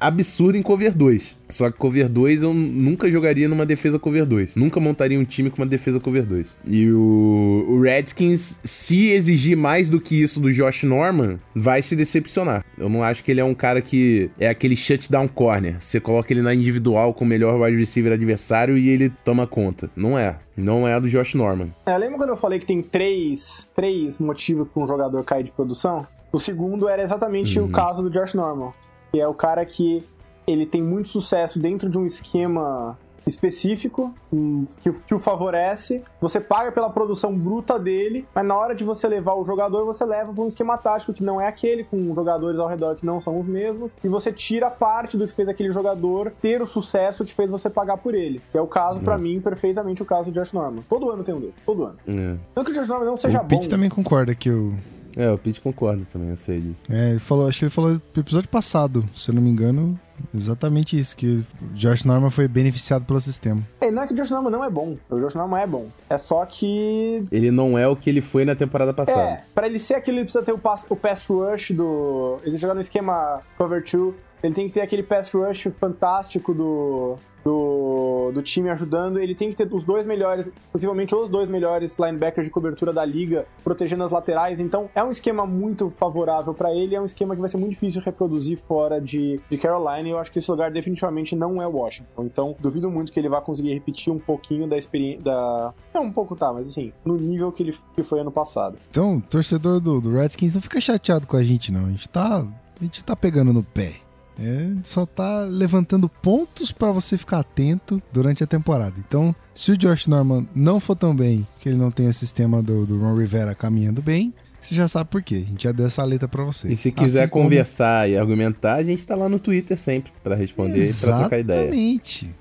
[0.06, 1.38] absurdo em cover 2.
[1.48, 4.56] Só que cover 2 eu nunca jogaria numa defesa cover 2.
[4.56, 6.56] Nunca montaria um time com uma defesa cover 2.
[6.66, 11.94] E o, o Redskins, se exigir mais do que isso do Josh Norman, vai se
[11.94, 12.64] decepcionar.
[12.76, 15.76] Eu não acho que ele é um cara que é aquele shutdown corner.
[15.80, 19.90] Você coloca ele na individual com o melhor wide receiver adversário e ele toma conta.
[19.94, 20.36] Não é.
[20.56, 21.68] Não é a do Josh Norman.
[21.86, 25.50] É, lembra quando eu falei que tem três, três motivos para um jogador cair de
[25.50, 26.06] produção?
[26.32, 27.66] O segundo era exatamente Uhum.
[27.66, 28.72] o caso do Josh Norman,
[29.14, 30.04] que é o cara que
[30.44, 36.02] ele tem muito sucesso dentro de um esquema específico hum, que, que o favorece.
[36.20, 40.04] Você paga pela produção bruta dele, mas na hora de você levar o jogador, você
[40.04, 43.20] leva para um esquema tático que não é aquele, com jogadores ao redor que não
[43.20, 47.24] são os mesmos, e você tira parte do que fez aquele jogador ter o sucesso
[47.24, 48.42] que fez você pagar por ele.
[48.50, 50.82] Que é o caso, pra mim, perfeitamente o caso do Josh Norman.
[50.88, 51.96] Todo ano tem um desses, todo ano.
[52.08, 53.48] É, Não que o Josh Norman não seja o bom.
[53.48, 54.74] Pete também concorda que o.
[55.16, 56.80] é o Pete concorda também, eu sei disso.
[56.90, 59.98] É, ele falou, acho que ele falou no episódio passado, se eu não me engano,
[60.34, 61.44] exatamente isso, que o
[61.74, 63.62] Josh Norman foi beneficiado pelo sistema.
[63.80, 64.96] É, não é que o Josh Norman não é bom.
[65.08, 65.88] O Josh Norman é bom.
[66.08, 67.24] É só que.
[67.30, 69.20] Ele não é o que ele foi na temporada passada.
[69.20, 72.38] É, pra ele ser aquilo, ele precisa ter o pass, o pass rush do.
[72.44, 74.14] Ele jogar no esquema cover 2.
[74.42, 77.16] Ele tem que ter aquele pass rush fantástico do.
[77.44, 81.98] Do, do time ajudando, ele tem que ter os dois melhores, possivelmente os dois melhores
[81.98, 84.60] linebackers de cobertura da liga, protegendo as laterais.
[84.60, 87.72] Então, é um esquema muito favorável pra ele, é um esquema que vai ser muito
[87.72, 90.08] difícil reproduzir fora de, de Carolina.
[90.08, 92.24] E eu acho que esse lugar definitivamente não é Washington.
[92.24, 95.22] Então, duvido muito que ele vá conseguir repetir um pouquinho da experiência.
[95.22, 95.74] Da...
[95.92, 98.78] Não, um pouco tá, mas assim, no nível que ele que foi ano passado.
[98.90, 101.86] Então, torcedor do, do Redskins, não fica chateado com a gente, não.
[101.86, 102.46] A gente tá,
[102.80, 104.03] a gente tá pegando no pé.
[104.38, 108.94] É, só tá levantando pontos pra você ficar atento durante a temporada.
[108.98, 112.60] Então, se o Josh Norman não for tão bem, que ele não tem o sistema
[112.62, 115.44] do, do Ron Rivera caminhando bem, você já sabe por quê.
[115.46, 116.72] A gente já deu essa letra pra você.
[116.72, 120.10] E se quiser Assim como- conversar e argumentar, a gente tá lá no Twitter sempre
[120.22, 121.60] pra responder e pra trocar ideia.
[121.60, 122.34] Exatamente.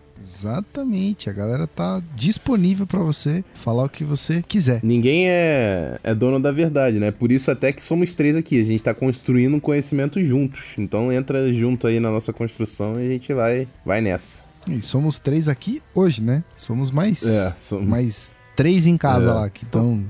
[0.43, 1.29] Exatamente.
[1.29, 4.81] A galera tá disponível pra você falar o que você quiser.
[4.83, 7.11] Ninguém é, é dono da verdade, né?
[7.11, 8.59] Por isso até que somos três aqui.
[8.59, 10.61] A gente tá construindo um conhecimento juntos.
[10.77, 14.41] Então entra junto aí na nossa construção e a gente vai, vai nessa.
[14.67, 16.43] E somos três aqui hoje, né?
[16.55, 19.33] Somos mais, É, somos- mais três em casa É.
[19.33, 20.05] lá que estão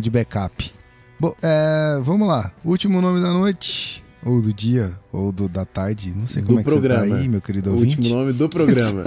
[0.00, 0.72] de backup.
[1.18, 2.52] Bom, é, vamos lá.
[2.64, 6.12] Último nome da noite, ou do dia, ou do, da tarde.
[6.14, 7.06] Não sei Do como é que você programa.
[7.08, 7.96] tá aí, meu querido O ouvinte.
[7.98, 9.02] último nome do programa.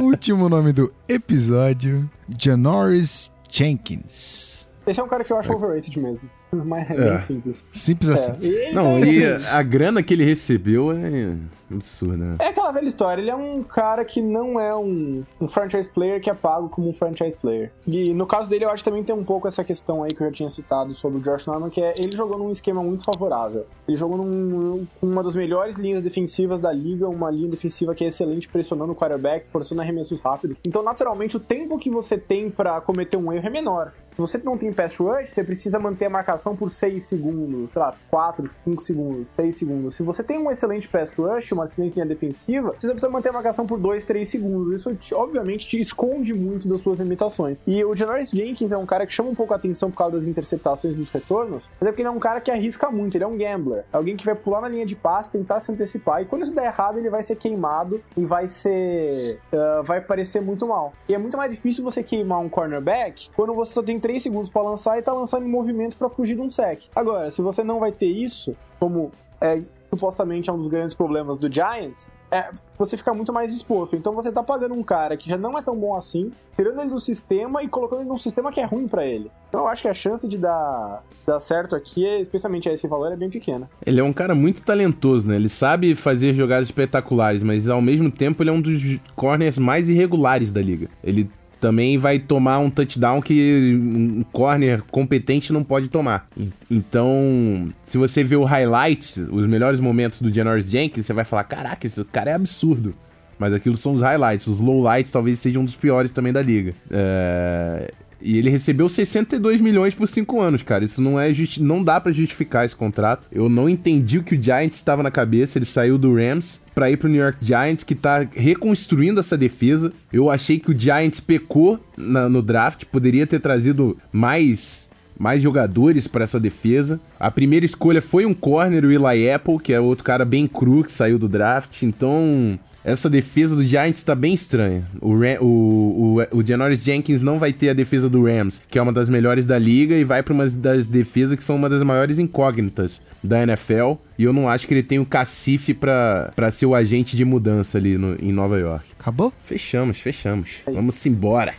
[0.00, 4.68] Último nome do episódio: Janoris Jenkins.
[4.86, 6.28] Esse é um cara que eu acho overrated mesmo.
[6.52, 7.64] Mas é, bem simples.
[7.72, 8.32] Simples assim.
[8.42, 11.36] E, Não, então, e assim, a grana que ele recebeu é
[11.74, 12.36] absurda, né?
[12.38, 16.20] É aquela velha história, ele é um cara que não é um, um franchise player
[16.20, 17.72] que é pago como um franchise player.
[17.86, 20.22] E no caso dele, eu acho que também tem um pouco essa questão aí que
[20.22, 23.04] eu já tinha citado sobre o Josh Norman, que é ele jogou num esquema muito
[23.04, 23.66] favorável.
[23.86, 28.08] Ele jogou num, uma das melhores linhas defensivas da liga, uma linha defensiva que é
[28.08, 30.56] excelente, pressionando o quarterback, forçando arremessos rápidos.
[30.66, 33.92] Então, naturalmente, o tempo que você tem pra cometer um erro é menor.
[34.12, 37.80] Se você não tem pass rush, você precisa manter a marcação por 6 segundos, sei
[37.80, 39.94] lá, 4, 5 segundos, 6 segundos.
[39.94, 43.32] Se você tem um excelente pass rush, uma excelente linha defensiva, você precisa manter a
[43.32, 44.72] marcação por 2, 3 segundos.
[44.80, 47.62] Isso, te- obviamente, te esconde muito das suas limitações.
[47.66, 50.16] E o Janoris Jenkins é um cara que chama um pouco a atenção por causa
[50.16, 53.24] das interceptações dos retornos, mas é porque ele é um cara que arrisca muito, ele
[53.24, 53.84] é um gambler.
[53.92, 56.54] É alguém que vai pular na linha de passe, tentar se antecipar, e quando isso
[56.54, 59.38] der errado, ele vai ser queimado e vai ser...
[59.52, 60.92] ah, vai parecer muito mal.
[61.08, 64.48] E é muito mais difícil você queimar um cornerback quando você só tem 3 segundos
[64.50, 66.82] pra lançar e tá lançando em movimento pra fugir de um sec.
[66.94, 69.10] Agora, se você não vai ter isso, como
[69.40, 69.56] é,
[69.92, 72.48] supostamente é um dos grandes problemas do Giants, é,
[72.78, 73.94] você fica muito mais exposto.
[73.94, 76.90] Então você tá pagando um cara que já não é tão bom assim, tirando ele
[76.90, 79.30] do sistema e colocando ele num sistema que é ruim pra ele.
[79.48, 83.12] Então eu acho que a chance de dar, dar certo aqui, especialmente a esse valor,
[83.12, 83.68] é bem pequena.
[83.84, 85.36] Ele é um cara muito talentoso, né?
[85.36, 89.90] Ele sabe fazer jogadas espetaculares, mas ao mesmo tempo ele é um dos corners mais
[89.90, 90.88] irregulares da liga.
[91.04, 91.30] Ele
[91.62, 96.26] também vai tomar um touchdown que um corner competente não pode tomar.
[96.68, 101.44] Então, se você vê o highlight, os melhores momentos do Janoris Jenkins, você vai falar:
[101.44, 102.92] caraca, esse cara é absurdo.
[103.38, 104.48] Mas aquilo são os highlights.
[104.48, 106.74] Os lowlights talvez sejam um dos piores também da liga.
[106.90, 110.84] É, E ele recebeu 62 milhões por 5 anos, cara.
[110.84, 111.62] Isso não é justi...
[111.62, 113.28] não dá pra justificar esse contrato.
[113.32, 115.58] Eu não entendi o que o Giants estava na cabeça.
[115.58, 119.92] Ele saiu do Rams pra ir pro New York Giants, que tá reconstruindo essa defesa.
[120.12, 126.08] Eu achei que o Giants pecou na- no draft, poderia ter trazido mais mais jogadores
[126.08, 126.98] pra essa defesa.
[127.20, 130.82] A primeira escolha foi um corner, o Eli Apple, que é outro cara bem cru
[130.82, 131.82] que saiu do draft.
[131.82, 134.84] Então, essa defesa do Giants tá bem estranha.
[135.00, 138.82] O, o, o, o Janoris Jenkins não vai ter a defesa do Rams, que é
[138.82, 141.82] uma das melhores da liga, e vai pra uma das defesas que são uma das
[141.82, 143.94] maiores incógnitas da NFL.
[144.18, 147.24] E eu não acho que ele tem o cacife pra, pra ser o agente de
[147.24, 148.84] mudança ali no- em Nova York.
[148.98, 149.32] Acabou?
[149.44, 150.50] Fechamos, fechamos.
[150.66, 151.54] Vamos embora.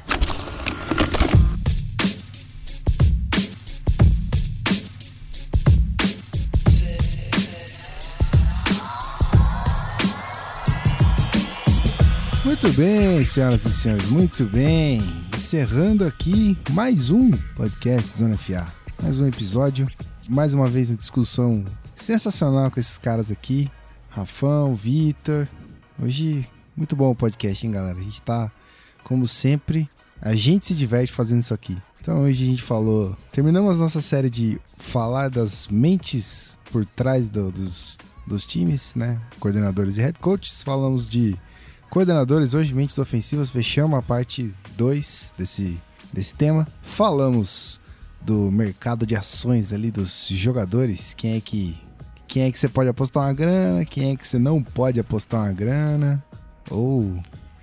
[12.54, 15.02] Muito bem, senhoras e senhores, muito bem.
[15.36, 18.64] Encerrando aqui mais um podcast Zona FA.
[19.02, 19.88] Mais um episódio.
[20.30, 21.66] Mais uma vez uma discussão
[21.96, 23.72] sensacional com esses caras aqui.
[24.08, 25.48] Rafão, Vitor.
[26.00, 26.48] Hoje,
[26.78, 27.98] muito bom o podcast, hein, galera?
[27.98, 28.52] A gente tá,
[29.04, 29.90] como sempre,
[30.22, 31.76] a gente se diverte fazendo isso aqui.
[32.02, 33.18] Então hoje a gente falou.
[33.32, 37.98] Terminamos nossa série de falar das mentes por trás do- dos,
[38.28, 39.20] dos times, né?
[39.40, 40.62] Coordenadores e head coaches.
[40.62, 41.36] Falamos de
[41.94, 43.52] coordenadores, hoje mentes ofensivas.
[43.52, 45.80] Fechamos a parte 2 desse,
[46.12, 46.68] desse tema.
[46.82, 47.80] Falamos
[48.20, 51.14] do mercado de ações ali dos jogadores.
[51.14, 51.80] Quem é que.
[52.28, 53.86] Quem é que você pode apostar uma grana?
[53.86, 56.24] Quem é que você não pode apostar uma grana?
[56.72, 57.22] Ou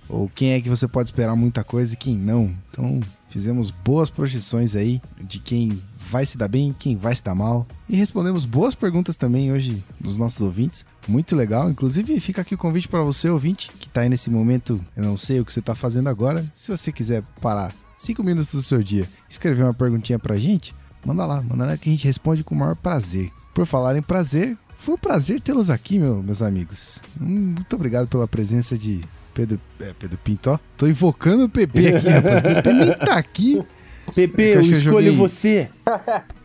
[0.09, 2.53] ou quem é que você pode esperar muita coisa e quem não.
[2.71, 7.35] Então, fizemos boas projeções aí de quem vai se dar bem, quem vai se dar
[7.35, 7.67] mal.
[7.89, 10.85] E respondemos boas perguntas também hoje dos nossos ouvintes.
[11.09, 11.69] Muito legal.
[11.71, 14.81] Inclusive, fica aqui o convite para você, ouvinte, que tá aí nesse momento.
[14.97, 16.45] Eu não sei o que você tá fazendo agora.
[16.55, 20.75] Se você quiser parar cinco minutos do seu dia, escrever uma perguntinha pra gente,
[21.05, 23.31] manda lá, manda lá que a gente responde com o maior prazer.
[23.55, 27.01] Por falar em prazer, foi um prazer tê-los aqui, meu- meus amigos.
[27.21, 29.01] Hum, Muito obrigado pela presença de
[29.35, 30.59] Pedro, é, Pedro Pinto, ó.
[30.77, 32.39] Tô invocando o PP aqui, rapaz.
[32.39, 33.63] O PP nem tá aqui.
[34.15, 35.69] Pepe, que eu eu escolho joguei- você.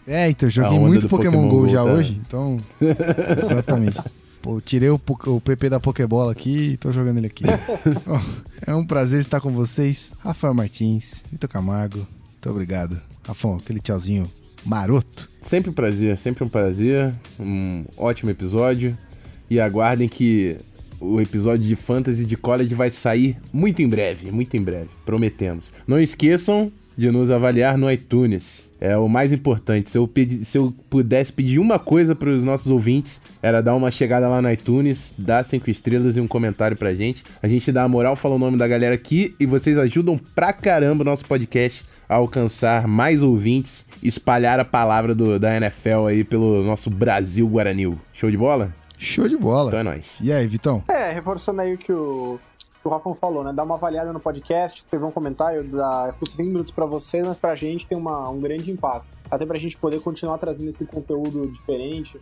[0.08, 1.90] É, então, eu A joguei muito Pokémon, Pokémon GO, Go, já tá.
[1.92, 2.60] hoje, então.
[3.38, 4.00] Exatamente.
[4.46, 7.44] Pô, tirei o, o PP da Pokébola aqui e tô jogando ele aqui.
[8.68, 10.14] É um prazer estar com vocês.
[10.20, 11.98] Rafael Martins, Vitor Camargo.
[11.98, 13.02] Muito obrigado.
[13.26, 14.30] Rafão, aquele tchauzinho
[14.64, 15.28] maroto.
[15.42, 17.12] Sempre um prazer, sempre um prazer.
[17.40, 18.92] Um ótimo episódio.
[19.50, 20.58] E aguardem que
[21.00, 24.90] o episódio de Fantasy de College vai sair muito em breve, muito em breve.
[25.04, 25.74] Prometemos.
[25.88, 28.72] Não esqueçam de nos avaliar no iTunes.
[28.80, 29.90] É o mais importante.
[29.90, 33.76] Se eu, pedi- se eu pudesse pedir uma coisa para os nossos ouvintes, era dar
[33.76, 37.24] uma chegada lá no iTunes, dar cinco estrelas e um comentário pra gente.
[37.42, 40.54] A gente dá a moral, fala o nome da galera aqui e vocês ajudam pra
[40.54, 46.24] caramba o nosso podcast a alcançar mais ouvintes, espalhar a palavra do- da NFL aí
[46.24, 48.00] pelo nosso Brasil Guaranil.
[48.14, 48.74] Show de bola?
[48.98, 49.70] Show de bola.
[49.70, 50.06] Então é nóis.
[50.22, 50.84] E aí, Vitão?
[50.88, 52.55] É, reforçando aí o que o, que
[52.88, 53.52] o Rafão falou, né?
[53.54, 57.38] Dá uma avaliada no podcast, escrever um comentário, dá custa 20 minutos pra vocês, mas
[57.38, 59.08] pra gente tem uma, um grande impacto.
[59.30, 62.20] até pra gente poder continuar trazendo esse conteúdo diferente,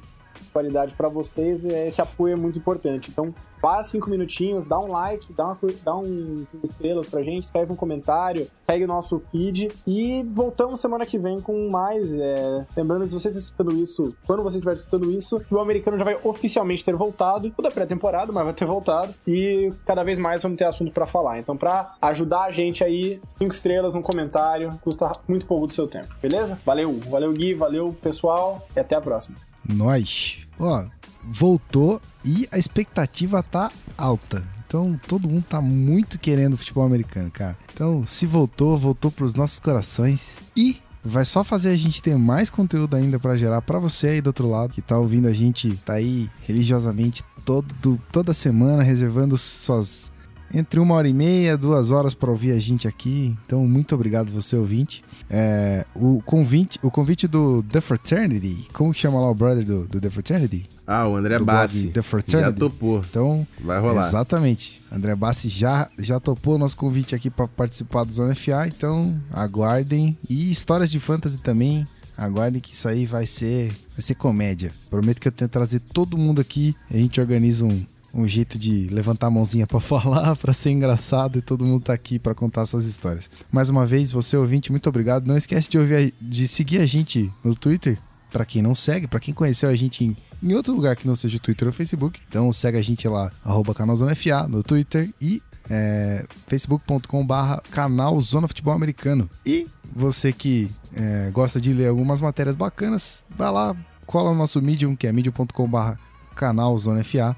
[0.52, 3.10] qualidade para vocês, esse apoio é muito importante.
[3.12, 7.46] Então, vá cinco minutinhos, dá um like, dá, uma, dá um cinco estrelas pra gente,
[7.46, 12.12] escreve um comentário, segue o nosso feed e voltamos semana que vem com mais.
[12.14, 12.66] É...
[12.76, 16.20] Lembrando, se você está escutando isso, quando você estiver escutando isso, o americano já vai
[16.24, 20.66] oficialmente ter voltado, toda pré-temporada, mas vai ter voltado e cada vez mais vamos ter
[20.66, 21.40] assunto para falar.
[21.40, 25.88] Então, para ajudar a gente aí, cinco estrelas, um comentário, custa muito pouco do seu
[25.88, 26.60] tempo, beleza?
[26.66, 29.53] Valeu, valeu Gui, valeu pessoal e até a próxima.
[29.68, 30.38] Nós.
[30.60, 30.86] Ó,
[31.24, 34.44] voltou e a expectativa tá alta.
[34.68, 37.58] Então todo mundo tá muito querendo futebol americano, cara.
[37.74, 42.50] Então, se voltou, voltou pros nossos corações e vai só fazer a gente ter mais
[42.50, 45.76] conteúdo ainda para gerar para você aí do outro lado que tá ouvindo a gente,
[45.86, 50.12] tá aí religiosamente todo, toda semana reservando suas
[50.54, 53.36] entre uma hora e meia, duas horas para ouvir a gente aqui.
[53.46, 55.04] Então, muito obrigado você ouvinte.
[55.36, 59.88] É, o convite, o convite do The Fraternity, como que chama lá o brother do,
[59.88, 60.68] do The Fraternity?
[60.86, 61.88] Ah, o André Bassi.
[61.88, 62.52] The Fraternity.
[62.52, 63.00] Já topou.
[63.00, 64.06] Então, vai rolar.
[64.06, 64.84] Exatamente.
[64.92, 69.20] André Bassi já, já topou o nosso convite aqui para participar do Zona FA, então
[69.32, 70.16] aguardem.
[70.30, 71.88] E histórias de fantasy também.
[72.16, 74.72] Aguardem que isso aí vai ser, vai ser comédia.
[74.88, 76.76] Prometo que eu tento trazer todo mundo aqui.
[76.92, 77.84] A gente organiza um,
[78.14, 81.94] um jeito de levantar a mãozinha para falar, para ser engraçado e todo mundo tá
[81.94, 83.30] aqui para contar suas histórias.
[83.52, 85.26] Mais uma vez, você ouvinte, muito obrigado.
[85.26, 87.98] Não esquece de ouvir de seguir a gente no Twitter,
[88.32, 91.16] para quem não segue, para quem conheceu a gente em, em, outro lugar que não
[91.16, 92.20] seja o Twitter ou Facebook.
[92.28, 93.32] Então segue a gente lá
[93.76, 99.30] canalzonafa no Twitter e é, facebook.com barra canal Zona Futebol Americano.
[99.46, 99.66] E
[99.96, 103.76] você que é, gosta de ler algumas matérias bacanas, vai lá,
[104.06, 106.00] cola no nosso Medium, que é medium.com barra
[106.36, 107.38] canal Zona FA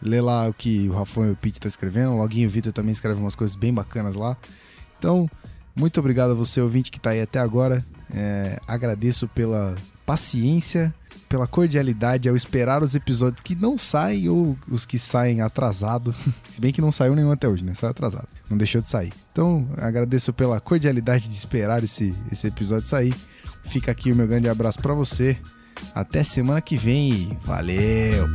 [0.00, 2.12] Lê lá o que o Rafão e o Pete tá escrevendo.
[2.12, 4.36] O Loguinho Vitor também escrevem umas coisas bem bacanas lá.
[4.98, 5.28] Então,
[5.74, 7.84] muito obrigado a você, ouvinte, que tá aí até agora.
[8.12, 9.74] É, agradeço pela
[10.04, 10.94] paciência,
[11.28, 16.14] pela cordialidade ao esperar os episódios que não saem ou os que saem atrasado.
[16.50, 17.74] Se bem que não saiu nenhum até hoje, né?
[17.74, 18.28] Saiu atrasado.
[18.48, 19.12] Não deixou de sair.
[19.32, 23.14] Então, agradeço pela cordialidade de esperar esse, esse episódio sair.
[23.64, 25.36] Fica aqui o meu grande abraço para você.
[25.94, 27.36] Até semana que vem.
[27.44, 28.26] Valeu!